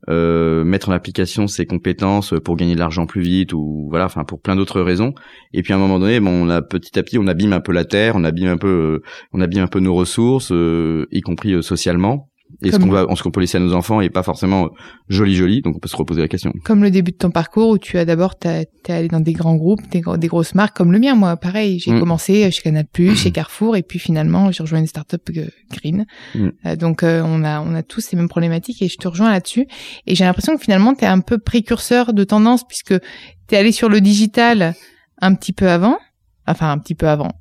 euh, 0.09 0.63
mettre 0.63 0.89
en 0.89 0.91
application 0.91 1.47
ses 1.47 1.65
compétences 1.65 2.33
pour 2.43 2.55
gagner 2.55 2.73
de 2.73 2.79
l'argent 2.79 3.05
plus 3.05 3.21
vite 3.21 3.53
ou 3.53 3.87
voilà 3.89 4.05
enfin 4.05 4.23
pour 4.23 4.41
plein 4.41 4.55
d'autres 4.55 4.81
raisons. 4.81 5.13
Et 5.53 5.61
puis 5.61 5.73
à 5.73 5.75
un 5.75 5.79
moment 5.79 5.99
donné 5.99 6.19
bon 6.19 6.31
on 6.31 6.49
a 6.49 6.61
petit 6.61 6.97
à 6.97 7.03
petit 7.03 7.17
on 7.17 7.27
abîme 7.27 7.53
un 7.53 7.61
peu 7.61 7.71
la 7.71 7.85
terre 7.85 8.15
on 8.15 8.23
abîme 8.23 8.49
un 8.49 8.57
peu 8.57 8.67
euh, 8.67 9.03
on 9.33 9.41
abîme 9.41 9.63
un 9.63 9.67
peu 9.67 9.79
nos 9.79 9.93
ressources 9.93 10.51
euh, 10.51 11.07
y 11.11 11.21
compris 11.21 11.61
socialement 11.63 12.28
et 12.61 12.71
ce 12.71 12.77
qu'on 12.77 12.89
va, 12.89 13.05
ce 13.15 13.23
qu'on 13.23 13.31
peut 13.31 13.39
laisser 13.39 13.57
à 13.57 13.61
nos 13.61 13.73
enfants 13.73 14.01
est 14.01 14.09
pas 14.09 14.23
forcément 14.23 14.69
joli 15.07 15.35
joli, 15.35 15.61
donc 15.61 15.77
on 15.77 15.79
peut 15.79 15.87
se 15.87 15.95
reposer 15.95 16.21
la 16.21 16.27
question. 16.27 16.53
Comme 16.63 16.83
le 16.83 16.91
début 16.91 17.11
de 17.11 17.17
ton 17.17 17.31
parcours 17.31 17.69
où 17.69 17.77
tu 17.77 17.97
as 17.97 18.05
d'abord 18.05 18.37
t'es 18.37 18.67
allé 18.89 19.07
dans 19.07 19.19
des 19.19 19.33
grands 19.33 19.55
groupes, 19.55 19.81
des, 19.89 20.01
des, 20.17 20.27
grosses 20.27 20.55
marques 20.55 20.75
comme 20.75 20.91
le 20.91 20.99
mien, 20.99 21.15
moi 21.15 21.37
pareil, 21.37 21.79
j'ai 21.79 21.91
mm. 21.91 21.99
commencé 21.99 22.51
chez 22.51 22.61
Canal+, 22.61 22.85
chez 23.15 23.31
Carrefour, 23.31 23.77
et 23.77 23.83
puis 23.83 23.99
finalement 23.99 24.51
j'ai 24.51 24.63
rejoint 24.63 24.79
une 24.79 24.87
startup 24.87 25.21
euh, 25.37 25.47
green. 25.71 26.05
Mm. 26.35 26.49
Euh, 26.65 26.75
donc 26.75 27.03
euh, 27.03 27.21
on 27.23 27.43
a 27.43 27.61
on 27.61 27.73
a 27.75 27.83
tous 27.83 28.01
ces 28.01 28.15
mêmes 28.15 28.29
problématiques 28.29 28.81
et 28.81 28.89
je 28.89 28.97
te 28.97 29.07
rejoins 29.07 29.31
là-dessus. 29.31 29.67
Et 30.05 30.15
j'ai 30.15 30.25
l'impression 30.25 30.55
que 30.57 30.61
finalement 30.61 30.93
t'es 30.93 31.05
un 31.05 31.21
peu 31.21 31.37
précurseur 31.37 32.13
de 32.13 32.23
tendance 32.23 32.67
puisque 32.67 32.95
t'es 33.47 33.57
allé 33.57 33.71
sur 33.71 33.89
le 33.89 34.01
digital 34.01 34.73
un 35.21 35.33
petit 35.35 35.53
peu 35.53 35.69
avant, 35.69 35.97
enfin 36.45 36.71
un 36.71 36.77
petit 36.77 36.95
peu 36.95 37.07
avant 37.07 37.38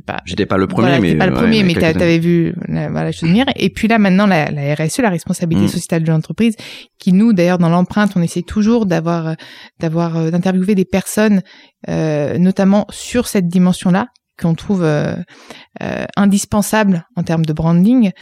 pas 0.00 0.18
j'étais 0.24 0.46
pas 0.46 0.56
le 0.56 0.68
premier 0.68 1.00
mais 1.00 1.16
pas 1.16 1.26
le 1.26 1.32
premier 1.32 1.64
mais 1.64 1.74
t'avais 1.74 2.20
vu 2.20 2.54
voilà 2.68 3.10
je 3.10 3.26
venir 3.26 3.46
et 3.56 3.70
puis 3.70 3.88
là 3.88 3.98
maintenant 3.98 4.26
la, 4.26 4.50
la 4.52 4.74
RSE 4.74 4.98
la 4.98 5.10
responsabilité 5.10 5.66
mm. 5.66 5.68
sociétale 5.68 6.04
de 6.04 6.12
l'entreprise 6.12 6.54
qui 6.98 7.12
nous 7.12 7.32
d'ailleurs 7.32 7.58
dans 7.58 7.68
l'empreinte 7.68 8.12
on 8.14 8.22
essaie 8.22 8.42
toujours 8.42 8.86
d'avoir 8.86 9.34
d'avoir 9.80 10.16
euh, 10.16 10.30
d'interviewer 10.30 10.76
des 10.76 10.84
personnes 10.84 11.42
euh, 11.88 12.38
notamment 12.38 12.86
sur 12.90 13.26
cette 13.26 13.48
dimension 13.48 13.90
là 13.90 14.06
qu'on 14.40 14.54
trouve 14.54 14.84
euh, 14.84 15.14
euh, 15.82 16.04
indispensable 16.16 17.06
en 17.16 17.24
termes 17.24 17.44
de 17.44 17.52
branding 17.52 18.12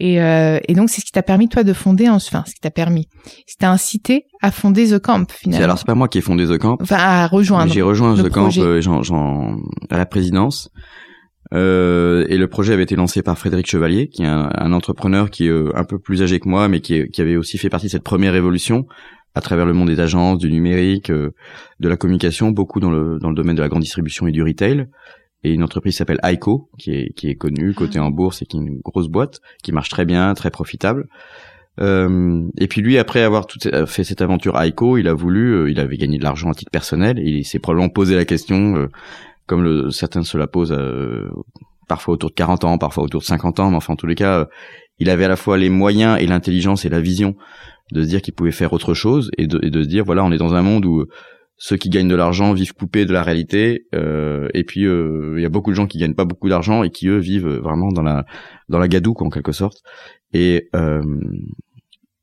et, 0.00 0.22
euh, 0.22 0.60
et, 0.68 0.74
donc 0.74 0.90
c'est 0.90 1.00
ce 1.00 1.06
qui 1.06 1.12
t'a 1.12 1.24
permis 1.24 1.48
toi 1.48 1.64
de 1.64 1.72
fonder, 1.72 2.08
enfin 2.08 2.44
ce 2.46 2.54
qui 2.54 2.60
t'a 2.60 2.70
permis, 2.70 3.08
ce 3.24 3.52
qui 3.52 3.56
t'a 3.58 3.70
incité 3.70 4.26
à 4.40 4.52
fonder 4.52 4.88
The 4.88 5.00
Camp 5.00 5.24
finalement. 5.32 5.64
Alors 5.64 5.78
c'est 5.78 5.86
pas 5.86 5.96
moi 5.96 6.06
qui 6.06 6.18
ai 6.18 6.20
fondé 6.20 6.46
The 6.46 6.56
Camp. 6.56 6.78
Enfin 6.80 6.98
à 6.98 7.26
rejoindre. 7.26 7.72
J'ai 7.72 7.82
rejoint 7.82 8.14
The 8.14 8.28
Camp 8.28 8.50
euh, 8.58 8.80
à 9.90 9.98
la 9.98 10.06
présidence. 10.06 10.70
Euh, 11.54 12.26
et 12.28 12.36
le 12.36 12.46
projet 12.46 12.74
avait 12.74 12.82
été 12.82 12.96
lancé 12.96 13.22
par 13.22 13.38
Frédéric 13.38 13.66
Chevalier, 13.66 14.08
qui 14.08 14.22
est 14.22 14.26
un, 14.26 14.72
entrepreneur 14.72 15.30
qui 15.30 15.46
est 15.46 15.50
euh, 15.50 15.70
un 15.74 15.84
peu 15.84 15.98
plus 15.98 16.22
âgé 16.22 16.40
que 16.40 16.48
moi, 16.48 16.68
mais 16.68 16.80
qui, 16.80 17.08
qui, 17.08 17.22
avait 17.22 17.36
aussi 17.36 17.58
fait 17.58 17.70
partie 17.70 17.86
de 17.86 17.90
cette 17.90 18.02
première 18.02 18.34
évolution 18.34 18.86
à 19.34 19.40
travers 19.40 19.66
le 19.66 19.72
monde 19.72 19.88
des 19.88 20.00
agences, 20.00 20.38
du 20.38 20.50
numérique, 20.50 21.10
euh, 21.10 21.30
de 21.80 21.88
la 21.88 21.96
communication, 21.96 22.50
beaucoup 22.50 22.80
dans 22.80 22.90
le, 22.90 23.18
dans 23.18 23.28
le 23.28 23.34
domaine 23.34 23.56
de 23.56 23.62
la 23.62 23.68
grande 23.68 23.82
distribution 23.82 24.26
et 24.26 24.32
du 24.32 24.42
retail. 24.42 24.88
Et 25.44 25.52
une 25.52 25.62
entreprise 25.62 25.96
s'appelle 25.96 26.18
ICO, 26.24 26.68
qui 26.78 26.92
est, 26.92 27.14
qui 27.14 27.28
est 27.28 27.36
connue, 27.36 27.72
cotée 27.72 28.00
en 28.00 28.10
bourse 28.10 28.42
et 28.42 28.46
qui 28.46 28.56
est 28.56 28.60
une 28.60 28.80
grosse 28.80 29.08
boîte, 29.08 29.40
qui 29.62 29.70
marche 29.70 29.88
très 29.88 30.04
bien, 30.04 30.34
très 30.34 30.50
profitable. 30.50 31.06
Euh, 31.80 32.42
et 32.58 32.66
puis 32.66 32.80
lui, 32.80 32.98
après 32.98 33.22
avoir 33.22 33.46
tout, 33.46 33.60
fait 33.86 34.02
cette 34.02 34.20
aventure 34.20 34.60
ICO, 34.60 34.98
il 34.98 35.06
a 35.06 35.14
voulu, 35.14 35.70
il 35.70 35.78
avait 35.78 35.96
gagné 35.96 36.18
de 36.18 36.24
l'argent 36.24 36.50
à 36.50 36.54
titre 36.54 36.72
personnel, 36.72 37.20
et 37.20 37.30
il 37.30 37.44
s'est 37.44 37.60
probablement 37.60 37.88
posé 37.88 38.16
la 38.16 38.24
question 38.24 38.88
comme 39.48 39.64
le, 39.64 39.90
certains 39.90 40.22
se 40.22 40.38
la 40.38 40.46
posent 40.46 40.72
euh, 40.72 41.28
parfois 41.88 42.14
autour 42.14 42.30
de 42.30 42.34
40 42.34 42.64
ans, 42.64 42.78
parfois 42.78 43.02
autour 43.02 43.20
de 43.20 43.26
50 43.26 43.58
ans, 43.58 43.70
mais 43.70 43.76
enfin 43.76 43.94
en 43.94 43.96
tous 43.96 44.06
les 44.06 44.14
cas, 44.14 44.40
euh, 44.40 44.44
il 44.98 45.10
avait 45.10 45.24
à 45.24 45.28
la 45.28 45.36
fois 45.36 45.56
les 45.56 45.70
moyens 45.70 46.20
et 46.20 46.26
l'intelligence 46.26 46.84
et 46.84 46.88
la 46.88 47.00
vision 47.00 47.34
de 47.92 48.02
se 48.02 48.08
dire 48.08 48.22
qu'il 48.22 48.34
pouvait 48.34 48.52
faire 48.52 48.72
autre 48.72 48.94
chose 48.94 49.30
et 49.38 49.46
de, 49.46 49.58
et 49.64 49.70
de, 49.70 49.82
se 49.82 49.88
dire 49.88 50.04
voilà, 50.04 50.22
on 50.22 50.30
est 50.30 50.38
dans 50.38 50.54
un 50.54 50.62
monde 50.62 50.84
où 50.84 51.06
ceux 51.56 51.76
qui 51.76 51.88
gagnent 51.88 52.08
de 52.08 52.14
l'argent 52.14 52.52
vivent 52.52 52.74
coupés 52.74 53.06
de 53.06 53.12
la 53.12 53.22
réalité 53.22 53.86
euh, 53.94 54.48
et 54.54 54.64
puis 54.64 54.82
il 54.82 55.40
y 55.40 55.46
a 55.46 55.48
beaucoup 55.48 55.70
de 55.70 55.76
gens 55.76 55.86
qui 55.86 55.98
gagnent 55.98 56.14
pas 56.14 56.26
beaucoup 56.26 56.48
d'argent 56.48 56.82
et 56.82 56.90
qui 56.90 57.08
eux 57.08 57.18
vivent 57.18 57.48
vraiment 57.48 57.90
dans 57.90 58.02
la 58.02 58.26
dans 58.68 58.78
la 58.78 58.86
gadoue 58.86 59.14
en 59.18 59.30
quelque 59.30 59.52
sorte. 59.52 59.78
Et 60.34 60.68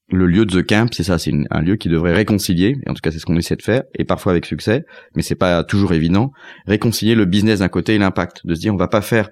le 0.10 0.28
lieu 0.28 0.46
de 0.46 0.62
The 0.62 0.66
Camp, 0.66 0.94
c'est 0.94 1.04
ça, 1.04 1.18
c'est 1.18 1.34
un 1.50 1.62
lieu 1.62 1.76
qui 1.76 1.90
devrait 1.90 2.14
réconcilier, 2.14 2.78
et 2.86 2.90
en 2.90 2.94
tout 2.94 3.02
cas 3.02 3.12
c'est 3.12 3.20
ce 3.20 3.26
qu'on 3.26 3.38
essaie 3.38 3.56
de 3.56 3.62
faire, 3.62 3.84
et 3.98 4.04
parfois 4.04 4.34
avec 4.34 4.46
succès, 4.46 4.86
mais 5.16 5.22
c'est 5.22 5.36
pas 5.36 5.64
toujours 5.64 5.94
évident, 5.94 6.32
réconcilier 6.68 7.16
le 7.16 7.26
business 7.26 7.60
d'un 7.60 7.70
côté 7.70 7.96
et 7.96 7.98
l'impact, 7.98 8.46
de 8.46 8.54
se 8.54 8.62
dire 8.62 8.74
on 8.74 8.78
va 8.78 8.88
pas 8.88 9.02
faire 9.02 9.30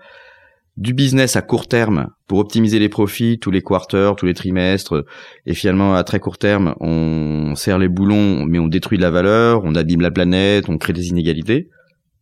du 0.75 0.95
business 0.95 1.35
à 1.35 1.43
court 1.43 1.67
terme 1.67 2.07
pour 2.27 2.39
optimiser 2.39 2.79
les 2.79 2.89
profits 2.89 3.37
tous 3.37 3.51
les 3.51 3.61
quarters, 3.61 4.15
tous 4.15 4.25
les 4.25 4.33
trimestres, 4.33 5.05
et 5.45 5.53
finalement 5.53 5.93
à 5.93 6.03
très 6.03 6.19
court 6.19 6.39
terme 6.39 6.73
on 6.79 7.53
serre 7.55 7.77
les 7.77 7.89
boulons, 7.89 8.45
mais 8.45 8.57
on 8.57 8.67
détruit 8.67 8.97
de 8.97 9.03
la 9.03 9.11
valeur, 9.11 9.61
on 9.63 9.75
abîme 9.75 10.01
la 10.01 10.11
planète, 10.11 10.69
on 10.69 10.79
crée 10.79 10.93
des 10.93 11.09
inégalités, 11.09 11.69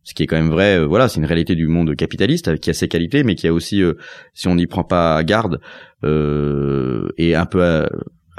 ce 0.04 0.14
qui 0.14 0.24
est 0.24 0.26
quand 0.26 0.36
même 0.36 0.50
vrai, 0.50 0.78
euh, 0.78 0.84
voilà, 0.84 1.08
c'est 1.08 1.20
une 1.20 1.26
réalité 1.26 1.54
du 1.54 1.68
monde 1.68 1.94
capitaliste 1.94 2.58
qui 2.58 2.70
a 2.70 2.74
ses 2.74 2.88
qualités, 2.88 3.22
mais 3.22 3.34
qui 3.34 3.46
a 3.46 3.52
aussi, 3.52 3.82
euh, 3.82 3.94
si 4.34 4.48
on 4.48 4.56
n'y 4.56 4.66
prend 4.66 4.84
pas 4.84 5.22
garde, 5.22 5.60
euh, 6.04 7.08
et 7.18 7.34
un 7.34 7.46
peu 7.46 7.86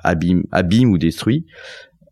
abîme, 0.03 0.43
abîme 0.51 0.91
ou 0.91 0.97
détruit 0.97 1.45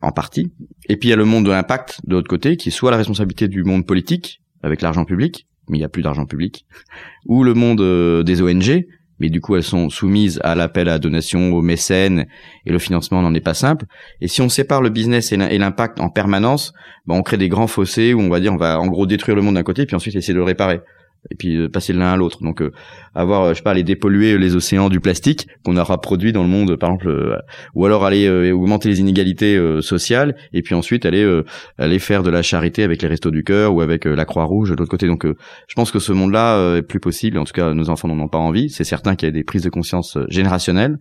en 0.02 0.12
partie. 0.12 0.52
Et 0.90 0.98
puis 0.98 1.10
il 1.10 1.12
y 1.12 1.14
a 1.14 1.18
le 1.18 1.26
monde 1.26 1.46
de 1.46 1.52
l'impact 1.52 2.02
de 2.06 2.16
l'autre 2.16 2.30
côté, 2.30 2.58
qui 2.58 2.70
est 2.70 2.72
soit 2.72 2.92
la 2.92 2.98
responsabilité 2.98 3.48
du 3.48 3.64
monde 3.64 3.86
politique 3.86 4.42
avec 4.64 4.82
l'argent 4.82 5.06
public, 5.06 5.48
mais 5.70 5.78
il 5.78 5.82
n'y 5.82 5.86
a 5.86 5.90
plus 5.90 6.02
d'argent 6.02 6.26
public, 6.26 6.66
ou 7.26 7.44
le 7.44 7.54
monde 7.54 7.82
euh, 7.82 8.24
des 8.24 8.42
ONG, 8.42 8.86
mais 9.20 9.30
du 9.30 9.40
coup 9.40 9.56
elles 9.56 9.64
sont 9.64 9.90
soumises 9.90 10.40
à 10.44 10.56
l'appel 10.56 10.90
à 10.90 10.98
donation, 10.98 11.54
aux 11.54 11.62
mécènes, 11.62 12.26
et 12.66 12.72
le 12.72 12.80
financement 12.80 13.22
n'en 13.22 13.34
est 13.36 13.42
pas 13.42 13.54
simple. 13.54 13.86
Et 14.20 14.28
si 14.28 14.42
on 14.42 14.50
sépare 14.50 14.82
le 14.82 14.90
business 14.90 15.32
et 15.32 15.38
l'impact 15.38 16.00
en 16.00 16.10
permanence, 16.10 16.74
ben 17.06 17.16
on 17.16 17.22
crée 17.22 17.38
des 17.38 17.50
grands 17.50 17.68
fossés 17.68 18.14
où 18.14 18.20
on 18.20 18.30
va 18.30 18.40
dire 18.40 18.54
on 18.54 18.58
va 18.58 18.80
en 18.80 18.88
gros 18.88 19.06
détruire 19.06 19.36
le 19.36 19.44
monde 19.44 19.56
d'un 19.56 19.64
côté, 19.64 19.86
puis 19.86 19.96
ensuite 19.96 20.16
essayer 20.16 20.34
de 20.34 20.40
le 20.40 20.46
réparer 20.46 20.82
et 21.30 21.36
puis 21.36 21.56
euh, 21.58 21.70
passer 21.70 21.94
de 21.94 22.00
l'un 22.00 22.12
à 22.12 22.18
l'autre. 22.18 22.40
Donc 22.42 22.62
euh, 22.62 22.72
avoir, 23.14 23.44
euh, 23.44 23.50
je 23.52 23.58
sais 23.58 23.64
pas, 23.64 23.72
aller 23.72 23.84
dépolluer 23.84 24.38
les 24.38 24.56
océans 24.56 24.90
du 24.90 25.00
plastique 25.00 25.48
qu'on 25.64 25.78
aura 25.78 26.02
produit 26.02 26.32
dans 26.32 26.44
le 26.44 26.50
monde, 26.50 26.76
par 26.78 26.92
exemple, 26.92 27.42
ou 27.76 27.86
alors 27.86 28.06
aller 28.06 28.52
augmenter 28.52 28.90
les 28.90 29.00
inégalités 29.00 29.60
sociales, 29.82 30.36
et 30.54 30.62
puis 30.62 30.76
ensuite 30.76 31.06
aller 31.06 31.42
aller 31.78 32.00
faire 32.00 32.24
de 32.24 32.30
la 32.30 32.42
charité 32.42 32.84
avec 32.84 33.02
les 33.02 33.08
restos 33.08 33.32
du 33.32 33.44
cœur 33.44 33.74
ou 33.74 33.82
avec 33.82 34.06
la 34.06 34.26
Croix 34.26 34.46
Rouge 34.46 34.72
de 34.72 34.76
l'autre 34.76 34.90
côté. 34.90 35.08
Donc 35.08 35.26
je 35.26 35.76
pense 35.76 35.92
que 35.92 36.00
ce 36.00 36.12
monde-là 36.12 36.78
est 36.78 36.82
plus 36.82 37.00
possible. 37.00 37.38
En 37.38 37.44
tout 37.44 37.54
cas, 37.54 37.74
nos 37.74 37.90
enfants 37.90 38.08
n'en 38.08 38.20
ont 38.24 38.28
pas 38.28 38.38
envie. 38.38 38.70
C'est 38.70 38.84
certain 38.84 39.16
qu'il 39.16 39.28
y 39.28 39.30
a 39.30 39.34
des 39.34 39.44
prises 39.44 39.64
de 39.64 39.70
conscience 39.70 40.18
générationnelles. 40.30 40.98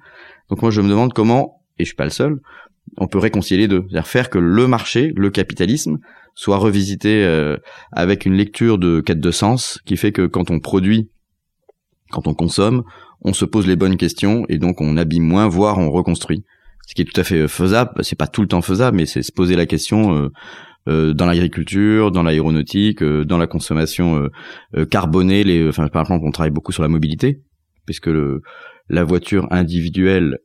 Donc 0.51 0.63
moi, 0.63 0.71
je 0.71 0.81
me 0.81 0.89
demande 0.89 1.13
comment, 1.13 1.63
et 1.79 1.85
je 1.85 1.89
suis 1.89 1.97
pas 1.97 2.05
le 2.05 2.11
seul, 2.11 2.37
on 2.97 3.07
peut 3.07 3.19
réconcilier 3.19 3.63
les 3.63 3.69
deux, 3.69 3.85
c'est-à-dire 3.89 4.07
faire 4.07 4.31
que 4.31 4.39
le 4.39 4.67
marché, 4.67 5.13
le 5.17 5.31
capitalisme, 5.31 5.99
soit 6.35 6.59
revisité 6.59 7.25
euh, 7.25 7.57
avec 7.93 8.25
une 8.25 8.35
lecture 8.35 8.79
de 8.79 9.01
quête 9.01 9.21
de 9.21 9.31
sens 9.31 9.81
qui 9.85 9.97
fait 9.97 10.13
que 10.13 10.27
quand 10.27 10.51
on 10.51 10.61
produit, 10.61 11.11
quand 12.11 12.27
on 12.27 12.35
consomme, 12.35 12.83
on 13.23 13.33
se 13.33 13.45
pose 13.45 13.67
les 13.67 13.77
bonnes 13.77 13.97
questions 13.97 14.45
et 14.49 14.59
donc 14.59 14.81
on 14.81 14.97
abîme 14.97 15.25
moins, 15.25 15.49
voire 15.49 15.79
on 15.79 15.91
reconstruit. 15.91 16.45
Ce 16.87 16.95
qui 16.95 17.03
est 17.03 17.05
tout 17.05 17.21
à 17.21 17.25
fait 17.25 17.47
faisable, 17.47 17.93
c'est 18.03 18.19
pas 18.19 18.27
tout 18.27 18.41
le 18.43 18.49
temps 18.49 18.63
faisable, 18.63 18.97
mais 18.97 19.07
c'est 19.07 19.23
se 19.23 19.33
poser 19.33 19.55
la 19.55 19.67
question 19.67 20.15
euh, 20.15 20.29
euh, 20.89 21.15
dans 21.15 21.27
l'agriculture, 21.27 22.11
dans 22.11 22.23
l'aéronautique, 22.23 23.05
dans 23.05 23.39
la 23.39 23.47
consommation 23.47 24.29
carbonée. 24.91 25.45
Les, 25.45 25.69
enfin, 25.69 25.89
par 25.89 26.03
exemple, 26.03 26.25
on 26.27 26.31
travaille 26.31 26.51
beaucoup 26.51 26.73
sur 26.73 26.83
la 26.83 26.89
mobilité, 26.89 27.43
puisque 27.85 28.07
le, 28.07 28.43
la 28.91 29.05
voiture 29.05 29.47
individuelle 29.51 30.39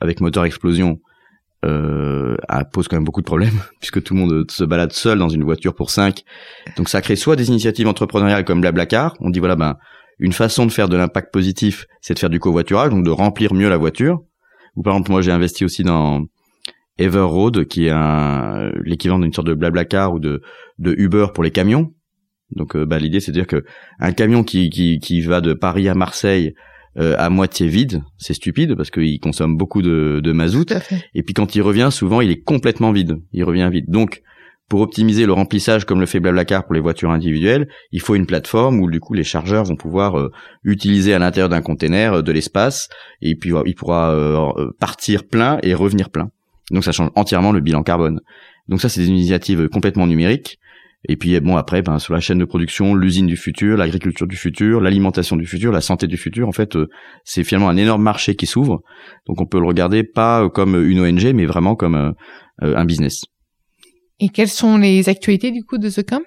avec 0.00 0.20
moteur 0.20 0.44
explosion 0.44 0.98
euh, 1.64 2.36
pose 2.72 2.88
quand 2.88 2.96
même 2.96 3.04
beaucoup 3.04 3.20
de 3.20 3.26
problèmes 3.26 3.60
puisque 3.78 4.02
tout 4.02 4.14
le 4.14 4.20
monde 4.20 4.50
se 4.50 4.64
balade 4.64 4.92
seul 4.92 5.18
dans 5.18 5.28
une 5.28 5.44
voiture 5.44 5.74
pour 5.74 5.90
cinq. 5.90 6.24
Donc 6.76 6.88
ça 6.88 7.00
crée 7.00 7.14
soit 7.14 7.36
des 7.36 7.48
initiatives 7.48 7.86
entrepreneuriales 7.86 8.44
comme 8.44 8.60
Blablacar, 8.60 9.14
on 9.20 9.30
dit 9.30 9.38
voilà 9.38 9.56
ben 9.56 9.76
une 10.18 10.32
façon 10.32 10.66
de 10.66 10.72
faire 10.72 10.88
de 10.88 10.96
l'impact 10.96 11.32
positif, 11.32 11.86
c'est 12.00 12.14
de 12.14 12.18
faire 12.18 12.30
du 12.30 12.40
covoiturage, 12.40 12.90
donc 12.90 13.04
de 13.04 13.10
remplir 13.10 13.54
mieux 13.54 13.68
la 13.68 13.76
voiture. 13.76 14.22
Par 14.82 14.94
exemple 14.94 15.12
moi 15.12 15.22
j'ai 15.22 15.30
investi 15.30 15.64
aussi 15.64 15.84
dans 15.84 16.24
Everroad 16.98 17.66
qui 17.66 17.86
est 17.86 17.94
l'équivalent 18.84 19.20
d'une 19.20 19.32
sorte 19.32 19.46
de 19.46 19.54
Blablacar 19.54 20.12
ou 20.12 20.18
de 20.18 20.42
de 20.78 20.94
Uber 20.98 21.26
pour 21.32 21.44
les 21.44 21.52
camions. 21.52 21.92
Donc 22.50 22.76
bah, 22.76 22.98
l'idée 22.98 23.20
c'est 23.20 23.30
de 23.30 23.36
dire 23.36 23.46
que 23.46 23.64
un 24.00 24.12
camion 24.12 24.42
qui, 24.42 24.68
qui 24.68 24.98
qui 24.98 25.20
va 25.20 25.40
de 25.40 25.52
Paris 25.52 25.88
à 25.88 25.94
Marseille 25.94 26.54
euh, 26.98 27.14
à 27.18 27.30
moitié 27.30 27.68
vide, 27.68 28.02
c'est 28.18 28.34
stupide 28.34 28.74
parce 28.74 28.90
qu'il 28.90 29.18
consomme 29.20 29.56
beaucoup 29.56 29.82
de, 29.82 30.20
de 30.22 30.32
mazout. 30.32 30.72
Et 31.14 31.22
puis 31.22 31.34
quand 31.34 31.54
il 31.54 31.62
revient, 31.62 31.88
souvent 31.90 32.20
il 32.20 32.30
est 32.30 32.42
complètement 32.42 32.92
vide. 32.92 33.18
Il 33.32 33.44
revient 33.44 33.68
vide. 33.72 33.86
Donc 33.88 34.22
pour 34.72 34.80
optimiser 34.80 35.26
le 35.26 35.34
remplissage 35.34 35.84
comme 35.84 36.00
le 36.00 36.06
fait 36.06 36.18
Blablacar 36.18 36.64
pour 36.64 36.72
les 36.72 36.80
voitures 36.80 37.10
individuelles, 37.10 37.68
il 37.90 38.00
faut 38.00 38.14
une 38.14 38.24
plateforme 38.24 38.80
où 38.80 38.90
du 38.90 39.00
coup 39.00 39.12
les 39.12 39.22
chargeurs 39.22 39.64
vont 39.64 39.76
pouvoir 39.76 40.18
euh, 40.18 40.32
utiliser 40.64 41.12
à 41.12 41.18
l'intérieur 41.18 41.50
d'un 41.50 41.60
container 41.60 42.14
euh, 42.14 42.22
de 42.22 42.32
l'espace 42.32 42.88
et 43.20 43.34
puis 43.34 43.52
il 43.66 43.74
pourra 43.74 44.12
euh, 44.14 44.70
partir 44.80 45.24
plein 45.24 45.58
et 45.62 45.74
revenir 45.74 46.08
plein. 46.08 46.30
Donc 46.70 46.84
ça 46.84 46.92
change 46.92 47.10
entièrement 47.16 47.52
le 47.52 47.60
bilan 47.60 47.82
carbone. 47.82 48.22
Donc 48.68 48.80
ça 48.80 48.88
c'est 48.88 49.02
des 49.02 49.08
initiatives 49.08 49.68
complètement 49.68 50.06
numériques. 50.06 50.58
Et 51.08 51.16
puis 51.16 51.38
bon 51.40 51.56
après 51.56 51.82
ben, 51.82 51.98
sur 51.98 52.14
la 52.14 52.20
chaîne 52.20 52.38
de 52.38 52.44
production, 52.44 52.94
l'usine 52.94 53.26
du 53.26 53.36
futur, 53.36 53.76
l'agriculture 53.76 54.26
du 54.26 54.36
futur, 54.36 54.80
l'alimentation 54.80 55.36
du 55.36 55.46
futur, 55.46 55.72
la 55.72 55.80
santé 55.80 56.06
du 56.06 56.16
futur, 56.16 56.46
en 56.46 56.52
fait 56.52 56.78
c'est 57.24 57.42
finalement 57.42 57.68
un 57.68 57.76
énorme 57.76 58.02
marché 58.02 58.36
qui 58.36 58.46
s'ouvre. 58.46 58.82
Donc 59.26 59.40
on 59.40 59.46
peut 59.46 59.58
le 59.58 59.66
regarder 59.66 60.04
pas 60.04 60.48
comme 60.48 60.76
une 60.76 61.00
ONG 61.00 61.32
mais 61.34 61.46
vraiment 61.46 61.74
comme 61.74 62.14
un 62.60 62.84
business. 62.84 63.24
Et 64.22 64.28
quelles 64.28 64.48
sont 64.48 64.78
les 64.78 65.08
actualités 65.08 65.50
du 65.50 65.64
coup 65.64 65.78
de 65.78 65.90
The 65.90 66.08
Camp 66.08 66.22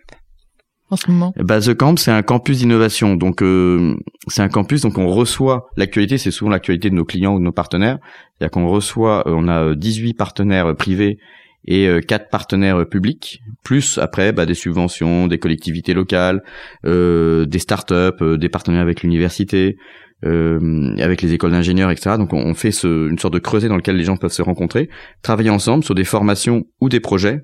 en 0.90 0.98
ce 0.98 1.10
moment? 1.10 1.34
Bah, 1.38 1.62
The 1.62 1.74
Camp, 1.74 1.96
c'est 1.96 2.12
un 2.12 2.24
campus 2.24 2.58
d'innovation. 2.58 3.16
Donc, 3.16 3.42
euh, 3.42 3.96
c'est 4.28 4.42
un 4.42 4.50
campus, 4.50 4.82
donc 4.82 4.98
on 4.98 5.08
reçoit 5.08 5.68
l'actualité, 5.78 6.18
c'est 6.18 6.30
souvent 6.30 6.52
l'actualité 6.52 6.90
de 6.90 6.96
nos 6.96 7.06
clients 7.06 7.36
ou 7.36 7.40
de 7.40 7.44
nos 7.46 7.54
partenaires. 7.54 8.00
C'est-à-dire 8.34 8.52
qu'on 8.52 8.68
reçoit, 8.68 9.26
euh, 9.30 9.34
on 9.34 9.48
a 9.48 9.76
18 9.76 10.10
euh, 10.10 10.14
partenaires 10.18 10.76
privés 10.76 11.18
et 11.68 11.88
euh, 11.88 12.00
4 12.00 12.30
partenaires 12.30 12.88
publics, 12.88 13.42
plus 13.64 13.98
après 13.98 14.32
bah, 14.32 14.46
des 14.46 14.54
subventions, 14.54 15.28
des 15.28 15.40
collectivités 15.40 15.94
locales, 15.94 16.44
euh, 16.86 17.46
des 17.46 17.60
startups, 17.60 18.38
des 18.38 18.50
partenaires 18.50 18.82
avec 18.82 19.02
l'université, 19.02 19.78
avec 20.24 21.22
les 21.22 21.34
écoles 21.34 21.52
d'ingénieurs, 21.52 21.92
etc. 21.92 22.16
Donc, 22.18 22.34
on, 22.34 22.56
fait 22.56 22.72
ce, 22.72 23.08
une 23.10 23.20
sorte 23.20 23.36
de 23.36 23.40
creuset 23.40 23.68
dans 23.68 23.76
lequel 23.76 23.96
les 23.96 24.04
gens 24.04 24.18
peuvent 24.18 24.32
se 24.32 24.42
rencontrer, 24.42 24.90
travailler 25.22 25.52
ensemble 25.52 25.84
sur 25.84 25.94
des 25.94 26.04
formations 26.04 26.64
ou 26.82 26.90
des 26.90 27.00
projets 27.00 27.42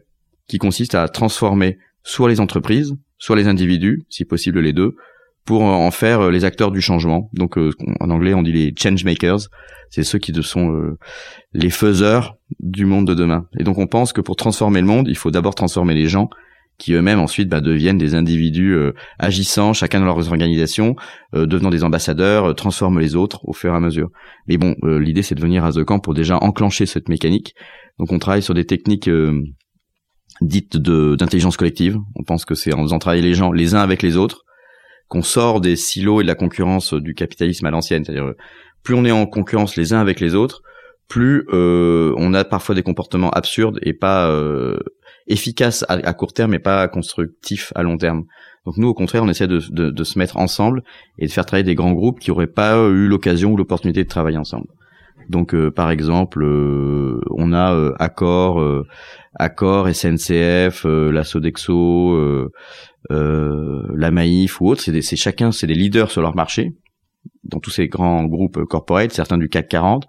qui 0.47 0.57
consiste 0.57 0.95
à 0.95 1.07
transformer 1.07 1.77
soit 2.01 2.27
les 2.27 2.39
entreprises, 2.39 2.95
soit 3.19 3.36
les 3.36 3.47
individus, 3.47 4.03
si 4.10 4.25
possible 4.25 4.62
les 4.62 4.73
deux, 4.73 4.95
pour 5.45 5.63
en 5.63 5.91
faire 5.91 6.30
les 6.30 6.45
acteurs 6.45 6.71
du 6.71 6.82
changement. 6.82 7.30
Donc 7.34 7.58
euh, 7.58 7.71
en 7.99 8.10
anglais 8.10 8.34
on 8.34 8.43
dit 8.43 8.51
les 8.51 8.73
change 8.77 9.04
makers, 9.04 9.49
c'est 9.89 10.04
ceux 10.04 10.19
qui 10.19 10.34
sont 10.43 10.73
euh, 10.73 10.97
les 11.54 11.69
faiseurs 11.69 12.38
du 12.60 12.86
monde 12.86 13.08
de 13.08 13.13
demain. 13.13 13.47
Et 13.60 13.63
donc 13.63 13.77
on 13.77 13.88
pense 13.88 14.13
que 14.13 14.21
pour 14.21 14.36
transformer 14.36 14.82
le 14.82 14.88
monde, 14.88 15.08
il 15.08 15.17
faut 15.17 15.32
d'abord 15.32 15.56
transformer 15.56 15.93
les 15.93 16.08
gens 16.08 16.30
qui 16.77 16.93
eux-mêmes 16.93 17.19
ensuite 17.19 17.47
bah, 17.47 17.62
deviennent 17.62 17.99
des 17.99 18.15
individus 18.15 18.73
euh, 18.73 18.93
agissant 19.19 19.73
chacun 19.73 19.99
dans 19.99 20.06
leurs 20.06 20.30
organisations, 20.30 20.95
devenant 21.34 21.69
des 21.69 21.84
ambassadeurs, 21.84 22.56
transforment 22.56 22.99
les 22.99 23.15
autres 23.15 23.47
au 23.47 23.54
fur 23.54 23.71
et 23.73 23.75
à 23.75 23.80
mesure. 23.80 24.10
Mais 24.47 24.58
bon, 24.58 24.75
l'idée 24.84 25.21
c'est 25.21 25.36
de 25.36 25.41
venir 25.41 25.63
à 25.63 25.71
The 25.71 25.84
Camp 25.84 25.99
pour 25.99 26.13
déjà 26.13 26.38
enclencher 26.41 26.86
cette 26.86 27.08
mécanique. 27.08 27.54
Donc 27.99 28.12
on 28.12 28.19
travaille 28.19 28.41
sur 28.41 28.54
des 28.54 28.65
techniques 28.65 29.10
dite 30.41 30.77
de 30.77 31.15
d'intelligence 31.15 31.56
collective. 31.56 31.97
On 32.15 32.23
pense 32.23 32.45
que 32.45 32.56
c'est 32.56 32.73
en 32.73 32.82
faisant 32.82 32.99
travailler 32.99 33.21
les 33.21 33.36
gens 33.36 33.51
les 33.51 33.75
uns 33.75 33.82
avec 33.82 34.01
les 34.01 34.17
autres 34.17 34.43
qu'on 35.12 35.21
sort 35.24 35.60
des 35.60 35.76
silos 35.76 36.21
et 36.21 36.24
de 36.24 36.28
la 36.28 36.36
concurrence 36.36 36.93
du 36.93 37.13
capitalisme 37.13 37.65
à 37.65 37.69
l'ancienne. 37.69 38.06
C'est-à-dire 38.06 38.32
plus 38.82 38.95
on 38.95 39.04
est 39.04 39.12
en 39.12 39.26
concurrence 39.26 39.76
les 39.76 39.91
uns 39.91 40.00
avec 40.00 40.21
les 40.21 40.36
autres, 40.36 40.62
plus 41.10 41.45
euh, 41.52 42.13
on 42.15 42.34
a 42.34 42.45
parfois 42.45 42.76
des 42.76 42.82
comportements 42.82 43.30
absurdes 43.30 43.78
et 43.82 43.91
pas 43.91 44.30
euh, 44.30 44.80
efficaces 45.28 45.84
à, 45.89 46.13
court 46.13 46.32
terme 46.32 46.54
et 46.54 46.60
pas 46.60 46.88
constructifs 46.88 47.74
à 47.76 47.84
long 47.84 47.97
terme. 47.97 48.24
Donc 48.65 48.78
nous, 48.78 48.88
au 48.88 48.93
contraire, 48.93 49.21
on 49.24 49.28
essaie 49.28 49.47
de, 49.47 49.60
de, 49.69 49.89
de, 49.89 50.04
se 50.06 50.17
mettre 50.17 50.38
ensemble 50.38 50.82
et 51.19 51.28
de 51.28 51.32
faire 51.32 51.45
travailler 51.45 51.65
des 51.65 51.76
grands 51.76 51.91
groupes 51.91 52.21
qui 52.21 52.32
auraient 52.32 52.47
pas 52.47 52.78
eu 52.78 53.08
l'occasion 53.08 53.52
ou 53.52 53.58
l'opportunité 53.58 54.06
de 54.06 54.10
travailler 54.10 54.38
ensemble. 54.38 54.67
Donc, 55.32 55.54
euh, 55.54 55.71
par 55.71 55.91
exemple, 55.91 56.43
euh, 56.43 57.21
on 57.32 57.54
a 57.54 57.74
euh, 57.74 57.93
Accor, 58.00 58.62
Accor, 59.39 59.88
SNCF, 59.88 60.86
la 60.86 61.24
Sodexo, 61.24 62.50
la 63.09 64.11
Maïf 64.11 64.61
ou 64.61 64.67
autres. 64.67 64.81
C'est 64.81 65.15
chacun, 65.15 65.51
c'est 65.51 65.67
des 65.67 65.73
leaders 65.73 66.11
sur 66.11 66.21
leur 66.21 66.35
marché 66.35 66.73
dans 67.43 67.59
tous 67.59 67.69
ces 67.69 67.87
grands 67.87 68.23
groupes 68.25 68.63
corporate, 68.65 69.11
certains 69.11 69.37
du 69.37 69.49
CAC 69.49 69.67
40, 69.67 70.07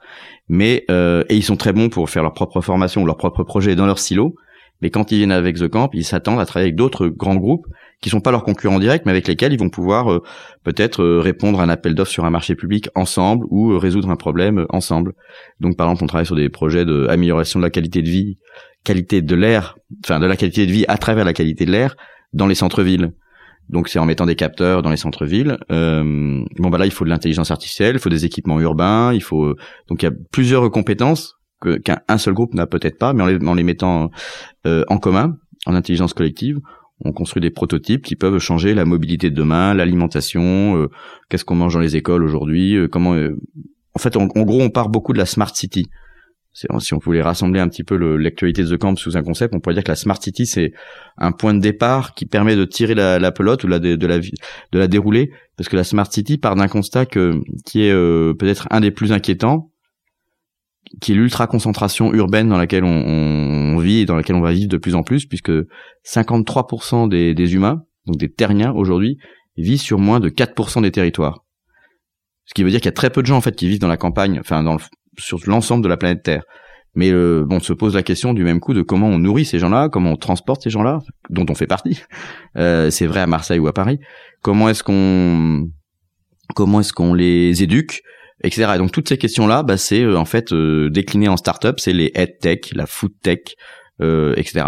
mais 0.48 0.84
et 0.88 1.34
ils 1.34 1.42
sont 1.42 1.56
très 1.56 1.72
bons 1.72 1.88
pour 1.88 2.08
faire 2.10 2.22
leur 2.22 2.34
propre 2.34 2.60
formation, 2.60 3.04
leur 3.04 3.16
propre 3.16 3.44
projet 3.44 3.74
dans 3.74 3.86
leur 3.86 3.98
silo. 3.98 4.34
Mais 4.82 4.90
quand 4.90 5.12
ils 5.12 5.18
viennent 5.18 5.32
avec 5.32 5.56
The 5.56 5.68
Camp, 5.68 5.90
ils 5.92 6.04
s'attendent 6.04 6.40
à 6.40 6.44
travailler 6.44 6.66
avec 6.66 6.76
d'autres 6.76 7.06
grands 7.06 7.36
groupes 7.36 7.66
qui 8.02 8.10
sont 8.10 8.20
pas 8.20 8.32
leurs 8.32 8.42
concurrents 8.42 8.80
directs, 8.80 9.06
mais 9.06 9.12
avec 9.12 9.28
lesquels 9.28 9.52
ils 9.52 9.58
vont 9.58 9.70
pouvoir 9.70 10.12
euh, 10.12 10.22
peut-être 10.64 11.02
euh, 11.02 11.20
répondre 11.20 11.60
à 11.60 11.62
un 11.62 11.68
appel 11.68 11.94
d'offres 11.94 12.10
sur 12.10 12.24
un 12.24 12.30
marché 12.30 12.56
public 12.56 12.88
ensemble 12.96 13.46
ou 13.48 13.70
euh, 13.70 13.78
résoudre 13.78 14.10
un 14.10 14.16
problème 14.16 14.66
ensemble. 14.70 15.14
Donc 15.60 15.76
par 15.76 15.86
exemple, 15.86 16.02
on 16.02 16.06
travaille 16.08 16.26
sur 16.26 16.34
des 16.34 16.48
projets 16.48 16.84
d'amélioration 16.84 17.60
de 17.60 17.64
la 17.64 17.70
qualité 17.70 18.02
de 18.02 18.10
vie, 18.10 18.38
qualité 18.82 19.22
de 19.22 19.36
l'air, 19.36 19.78
enfin 20.04 20.18
de 20.18 20.26
la 20.26 20.36
qualité 20.36 20.66
de 20.66 20.72
vie 20.72 20.84
à 20.88 20.98
travers 20.98 21.24
la 21.24 21.32
qualité 21.32 21.64
de 21.64 21.70
l'air 21.70 21.96
dans 22.32 22.46
les 22.46 22.54
centres-villes. 22.54 23.12
Donc 23.68 23.88
c'est 23.88 23.98
en 23.98 24.04
mettant 24.04 24.26
des 24.26 24.34
capteurs 24.34 24.82
dans 24.82 24.90
les 24.90 24.96
centres-villes. 24.96 25.56
Euh, 25.70 26.44
bon 26.58 26.70
bah 26.70 26.78
là 26.78 26.86
il 26.86 26.92
faut 26.92 27.04
de 27.04 27.10
l'intelligence 27.10 27.50
artificielle, 27.50 27.96
il 27.96 28.00
faut 28.00 28.10
des 28.10 28.24
équipements 28.24 28.60
urbains, 28.60 29.12
il 29.12 29.22
faut 29.22 29.54
donc 29.88 30.02
il 30.02 30.06
y 30.06 30.08
a 30.08 30.12
plusieurs 30.32 30.70
compétences 30.70 31.36
qu'un 31.84 32.18
seul 32.18 32.34
groupe 32.34 32.54
n'a 32.54 32.66
peut-être 32.66 32.98
pas, 32.98 33.12
mais 33.12 33.22
en 33.22 33.26
les, 33.26 33.46
en 33.46 33.54
les 33.54 33.62
mettant 33.62 34.10
en 34.64 34.98
commun, 34.98 35.36
en 35.64 35.76
intelligence 35.76 36.12
collective, 36.12 36.58
on 37.04 37.12
construit 37.12 37.40
des 37.40 37.50
prototypes 37.50 38.02
qui 38.02 38.16
peuvent 38.16 38.38
changer 38.38 38.74
la 38.74 38.84
mobilité 38.84 39.30
de 39.30 39.34
demain, 39.34 39.74
l'alimentation, 39.74 40.76
euh, 40.76 40.88
qu'est-ce 41.28 41.44
qu'on 41.44 41.54
mange 41.54 41.74
dans 41.74 41.80
les 41.80 41.96
écoles 41.96 42.22
aujourd'hui, 42.22 42.76
euh, 42.76 42.88
comment. 42.88 43.14
Euh, 43.14 43.36
en 43.94 43.98
fait, 43.98 44.16
en, 44.16 44.26
gros, 44.26 44.62
on 44.62 44.70
part 44.70 44.88
beaucoup 44.88 45.12
de 45.12 45.18
la 45.18 45.26
smart 45.26 45.54
city. 45.54 45.88
Si 46.54 46.66
on 46.92 46.98
voulait 46.98 47.22
rassembler 47.22 47.60
un 47.60 47.68
petit 47.68 47.82
peu 47.82 47.96
l'actualité 48.16 48.62
de 48.62 48.76
The 48.76 48.78
Camp 48.78 48.94
sous 48.96 49.16
un 49.16 49.22
concept, 49.22 49.54
on 49.54 49.60
pourrait 49.60 49.74
dire 49.74 49.84
que 49.84 49.90
la 49.90 49.96
smart 49.96 50.20
city 50.20 50.44
c'est 50.44 50.72
un 51.16 51.32
point 51.32 51.54
de 51.54 51.60
départ 51.60 52.14
qui 52.14 52.26
permet 52.26 52.56
de 52.56 52.66
tirer 52.66 52.94
la, 52.94 53.32
pelote 53.32 53.64
ou 53.64 53.68
de, 53.68 54.78
la 54.78 54.86
dérouler, 54.86 55.32
parce 55.56 55.70
que 55.70 55.76
la 55.76 55.84
smart 55.84 56.10
city 56.10 56.36
part 56.36 56.54
d'un 56.54 56.68
constat 56.68 57.06
qui 57.06 57.82
est 57.82 57.94
peut-être 58.34 58.68
un 58.70 58.80
des 58.80 58.90
plus 58.90 59.12
inquiétants, 59.12 59.72
qui 61.00 61.12
est 61.12 61.14
l'ultra 61.14 61.46
concentration 61.46 62.12
urbaine 62.12 62.48
dans 62.48 62.58
laquelle 62.58 62.84
on, 62.84 63.78
vit 63.78 64.00
et 64.00 64.04
dans 64.04 64.16
laquelle 64.16 64.36
on 64.36 64.40
va 64.40 64.52
vivre 64.52 64.68
de 64.68 64.76
plus 64.76 64.94
en 64.94 65.02
plus, 65.02 65.26
puisque 65.26 65.52
53% 66.06 67.08
des, 67.08 67.34
des, 67.34 67.54
humains, 67.54 67.82
donc 68.06 68.18
des 68.18 68.30
terriens 68.30 68.72
aujourd'hui, 68.72 69.18
vivent 69.56 69.80
sur 69.80 69.98
moins 69.98 70.20
de 70.20 70.28
4% 70.28 70.82
des 70.82 70.90
territoires. 70.90 71.44
Ce 72.44 72.54
qui 72.54 72.62
veut 72.62 72.70
dire 72.70 72.80
qu'il 72.80 72.86
y 72.86 72.90
a 72.90 72.92
très 72.92 73.10
peu 73.10 73.22
de 73.22 73.26
gens 73.26 73.36
en 73.36 73.40
fait 73.40 73.56
qui 73.56 73.68
vivent 73.68 73.80
dans 73.80 73.88
la 73.88 73.96
campagne, 73.96 74.38
enfin 74.40 74.62
dans 74.62 74.76
sur 75.18 75.38
l'ensemble 75.46 75.82
de 75.82 75.88
la 75.88 75.96
planète 75.96 76.22
Terre. 76.22 76.44
Mais 76.94 77.10
euh, 77.10 77.44
bon, 77.46 77.58
se 77.58 77.72
pose 77.72 77.94
la 77.94 78.02
question 78.02 78.34
du 78.34 78.44
même 78.44 78.60
coup 78.60 78.74
de 78.74 78.82
comment 78.82 79.08
on 79.08 79.18
nourrit 79.18 79.46
ces 79.46 79.58
gens-là, 79.58 79.88
comment 79.88 80.12
on 80.12 80.16
transporte 80.16 80.62
ces 80.62 80.70
gens-là, 80.70 81.00
dont 81.30 81.46
on 81.48 81.54
fait 81.54 81.66
partie. 81.66 82.00
Euh, 82.58 82.90
c'est 82.90 83.06
vrai 83.06 83.20
à 83.20 83.26
Marseille 83.26 83.58
ou 83.58 83.66
à 83.66 83.72
Paris. 83.72 83.98
Comment 84.42 84.68
est-ce 84.68 84.82
qu'on 84.82 85.70
comment 86.54 86.80
est-ce 86.80 86.92
qu'on 86.92 87.14
les 87.14 87.62
éduque 87.62 88.02
etc. 88.42 88.72
Et 88.74 88.78
donc 88.78 88.92
toutes 88.92 89.08
ces 89.08 89.18
questions-là, 89.18 89.62
bah, 89.62 89.76
c'est 89.76 90.02
euh, 90.02 90.16
en 90.16 90.24
fait 90.24 90.52
euh, 90.52 90.90
décliné 90.90 91.28
en 91.28 91.36
start-up, 91.36 91.80
c'est 91.80 91.92
les 91.92 92.10
head 92.14 92.38
tech, 92.40 92.72
la 92.72 92.86
food 92.86 93.12
tech, 93.22 93.40
euh, 94.00 94.34
etc. 94.36 94.66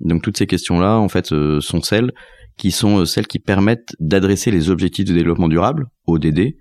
Donc 0.00 0.22
toutes 0.22 0.36
ces 0.36 0.46
questions-là, 0.46 0.98
en 0.98 1.08
fait, 1.08 1.26
sont 1.26 1.80
celles 1.82 2.12
qui 2.58 2.70
sont 2.70 3.04
celles 3.04 3.28
qui 3.28 3.38
permettent 3.38 3.94
d'adresser 4.00 4.50
les 4.50 4.68
objectifs 4.68 5.04
de 5.04 5.14
développement 5.14 5.48
durable, 5.48 5.86
ODD, 6.06 6.56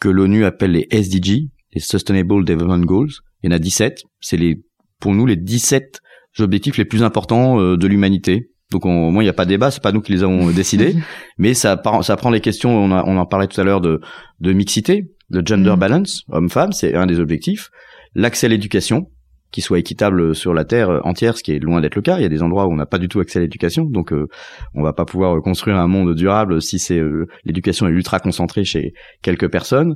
que 0.00 0.08
l'ONU 0.08 0.44
appelle 0.44 0.72
les 0.72 0.86
SDG, 0.90 1.48
les 1.74 1.80
Sustainable 1.80 2.44
Development 2.44 2.84
Goals. 2.84 3.10
Il 3.42 3.50
y 3.50 3.52
en 3.52 3.56
a 3.56 3.58
17. 3.58 4.02
C'est 4.20 4.36
les, 4.36 4.62
pour 5.00 5.14
nous, 5.14 5.26
les 5.26 5.36
17 5.36 6.00
objectifs 6.40 6.76
les 6.78 6.84
plus 6.84 7.02
importants 7.02 7.76
de 7.76 7.86
l'humanité. 7.86 8.50
Donc 8.72 8.86
au 8.86 8.88
moins 8.88 9.22
il 9.22 9.26
n'y 9.26 9.30
a 9.30 9.34
pas 9.34 9.44
de 9.44 9.50
débat, 9.50 9.70
c'est 9.70 9.82
pas 9.82 9.92
nous 9.92 10.00
qui 10.00 10.10
les 10.10 10.24
avons 10.24 10.50
décidés, 10.50 10.96
mais 11.38 11.54
ça, 11.54 11.80
ça 12.02 12.16
prend 12.16 12.30
les 12.30 12.40
questions. 12.40 12.76
On, 12.76 12.90
on 12.90 13.16
en 13.18 13.26
parlait 13.26 13.46
tout 13.46 13.60
à 13.60 13.64
l'heure 13.64 13.80
de, 13.80 14.00
de 14.40 14.52
mixité, 14.52 15.12
le 15.30 15.42
gender 15.44 15.74
mm. 15.76 15.78
balance, 15.78 16.24
homme-femme, 16.28 16.72
c'est 16.72 16.94
un 16.94 17.06
des 17.06 17.20
objectifs. 17.20 17.70
L'accès 18.14 18.46
à 18.46 18.50
l'éducation, 18.50 19.10
qui 19.54 19.60
soit 19.60 19.78
équitable 19.78 20.34
sur 20.34 20.52
la 20.52 20.64
terre 20.64 21.00
entière, 21.04 21.36
ce 21.38 21.44
qui 21.44 21.52
est 21.52 21.60
loin 21.60 21.80
d'être 21.80 21.94
le 21.94 22.02
cas. 22.02 22.18
Il 22.18 22.22
y 22.22 22.24
a 22.24 22.28
des 22.28 22.42
endroits 22.42 22.66
où 22.66 22.72
on 22.72 22.76
n'a 22.76 22.86
pas 22.86 22.98
du 22.98 23.06
tout 23.06 23.20
accès 23.20 23.38
à 23.38 23.42
l'éducation, 23.42 23.84
donc 23.84 24.12
euh, 24.12 24.26
on 24.74 24.82
va 24.82 24.92
pas 24.92 25.04
pouvoir 25.04 25.40
construire 25.42 25.76
un 25.76 25.86
monde 25.86 26.12
durable 26.16 26.60
si 26.60 26.80
c'est 26.80 26.98
euh, 26.98 27.28
l'éducation 27.44 27.86
est 27.86 27.92
ultra 27.92 28.18
concentrée 28.18 28.64
chez 28.64 28.94
quelques 29.22 29.48
personnes. 29.48 29.94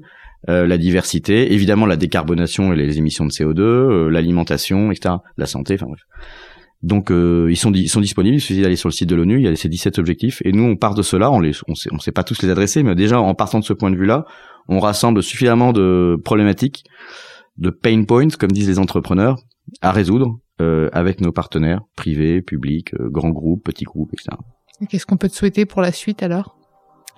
Euh, 0.48 0.66
la 0.66 0.78
diversité, 0.78 1.52
évidemment 1.52 1.84
la 1.86 1.96
décarbonation 1.96 2.72
et 2.72 2.76
les 2.76 2.98
émissions 2.98 3.26
de 3.26 3.30
CO2, 3.30 4.08
l'alimentation, 4.08 4.92
etc., 4.92 5.16
la 5.36 5.46
santé, 5.46 5.74
enfin 5.74 5.86
bref. 5.86 6.02
Donc 6.80 7.10
ils 7.10 7.56
sont 7.56 7.72
ils 7.72 7.88
sont 7.88 8.00
disponibles, 8.00 8.36
il 8.36 8.40
suffit 8.40 8.62
d'aller 8.62 8.76
sur 8.76 8.88
le 8.88 8.92
site 8.92 9.08
de 9.08 9.16
l'ONU, 9.16 9.38
il 9.38 9.44
y 9.44 9.48
a 9.48 9.56
ces 9.56 9.68
17 9.68 9.98
objectifs 9.98 10.40
et 10.44 10.52
nous 10.52 10.62
on 10.62 10.76
part 10.76 10.94
de 10.94 11.02
cela, 11.02 11.28
on 11.32 11.40
les 11.40 11.50
on 11.66 11.74
sait, 11.74 11.90
sait 11.98 12.12
pas 12.12 12.22
tous 12.22 12.40
les 12.40 12.50
adresser 12.50 12.84
mais 12.84 12.94
déjà 12.94 13.20
en 13.20 13.34
partant 13.34 13.58
de 13.58 13.64
ce 13.64 13.72
point 13.72 13.90
de 13.90 13.96
vue-là, 13.96 14.26
on 14.68 14.78
rassemble 14.78 15.20
suffisamment 15.20 15.72
de 15.72 16.16
problématiques, 16.24 16.84
de 17.56 17.70
pain 17.70 18.04
points, 18.04 18.28
comme 18.38 18.52
disent 18.52 18.68
les 18.68 18.78
entrepreneurs, 18.78 19.38
à 19.80 19.92
résoudre 19.92 20.38
euh, 20.60 20.88
avec 20.92 21.20
nos 21.20 21.32
partenaires 21.32 21.82
privés, 21.96 22.42
publics, 22.42 22.94
euh, 22.94 23.08
grands 23.08 23.30
groupes, 23.30 23.64
petits 23.64 23.84
groupes, 23.84 24.12
etc. 24.12 24.36
Qu'est-ce 24.88 25.06
qu'on 25.06 25.16
peut 25.16 25.28
te 25.28 25.34
souhaiter 25.34 25.66
pour 25.66 25.82
la 25.82 25.92
suite 25.92 26.22
alors? 26.22 26.57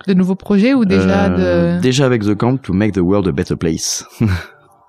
De 0.07 0.13
nouveaux 0.13 0.35
projets 0.35 0.73
ou 0.73 0.85
déjà 0.85 1.25
euh, 1.25 1.77
de... 1.77 1.81
Déjà 1.81 2.05
avec 2.05 2.23
The 2.23 2.35
Camp, 2.35 2.57
to 2.57 2.73
make 2.73 2.93
the 2.93 2.99
world 2.99 3.27
a 3.27 3.31
better 3.31 3.55
place. 3.55 4.05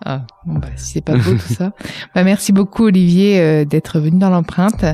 Ah, 0.05 0.23
bon 0.45 0.59
bah, 0.59 0.67
si 0.75 0.95
c'est 0.95 1.01
pas 1.01 1.17
beau 1.17 1.35
tout 1.35 1.55
ça. 1.55 1.73
Bah, 2.15 2.25
merci 2.25 2.53
beaucoup 2.53 2.87
Olivier 2.87 3.41
euh, 3.41 3.65
d'être 3.65 4.01
venu 4.01 4.19
dans 4.19 4.31
l'empreinte. 4.31 4.85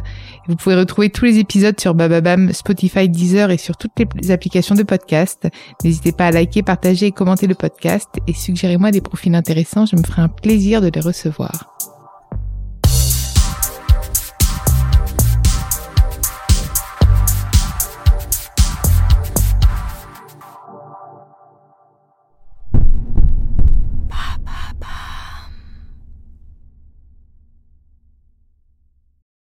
Vous 0.49 0.57
pouvez 0.57 0.75
retrouver 0.75 1.09
tous 1.09 1.25
les 1.25 1.39
épisodes 1.39 1.79
sur 1.81 1.95
Bababam, 1.95 2.53
Spotify, 2.53 3.09
Deezer 3.09 3.51
et 3.51 3.57
sur 3.57 3.77
toutes 3.77 3.93
les 4.21 4.31
applications 4.31 4.75
de 4.75 4.83
podcast. 4.83 5.49
N'hésitez 5.83 6.13
pas 6.13 6.27
à 6.27 6.31
liker, 6.31 6.63
partager 6.63 7.07
et 7.07 7.13
commenter 7.13 7.47
le 7.47 7.55
podcast 7.55 8.09
et 8.27 8.35
suggérez-moi 8.35 8.91
des 8.91 9.01
profils 9.01 9.35
intéressants, 9.35 9.87
je 9.87 9.97
me 9.97 10.03
ferai 10.03 10.23
un 10.23 10.29
plaisir 10.29 10.83
de 10.83 10.91
les 10.95 11.01
recevoir. 11.01 11.75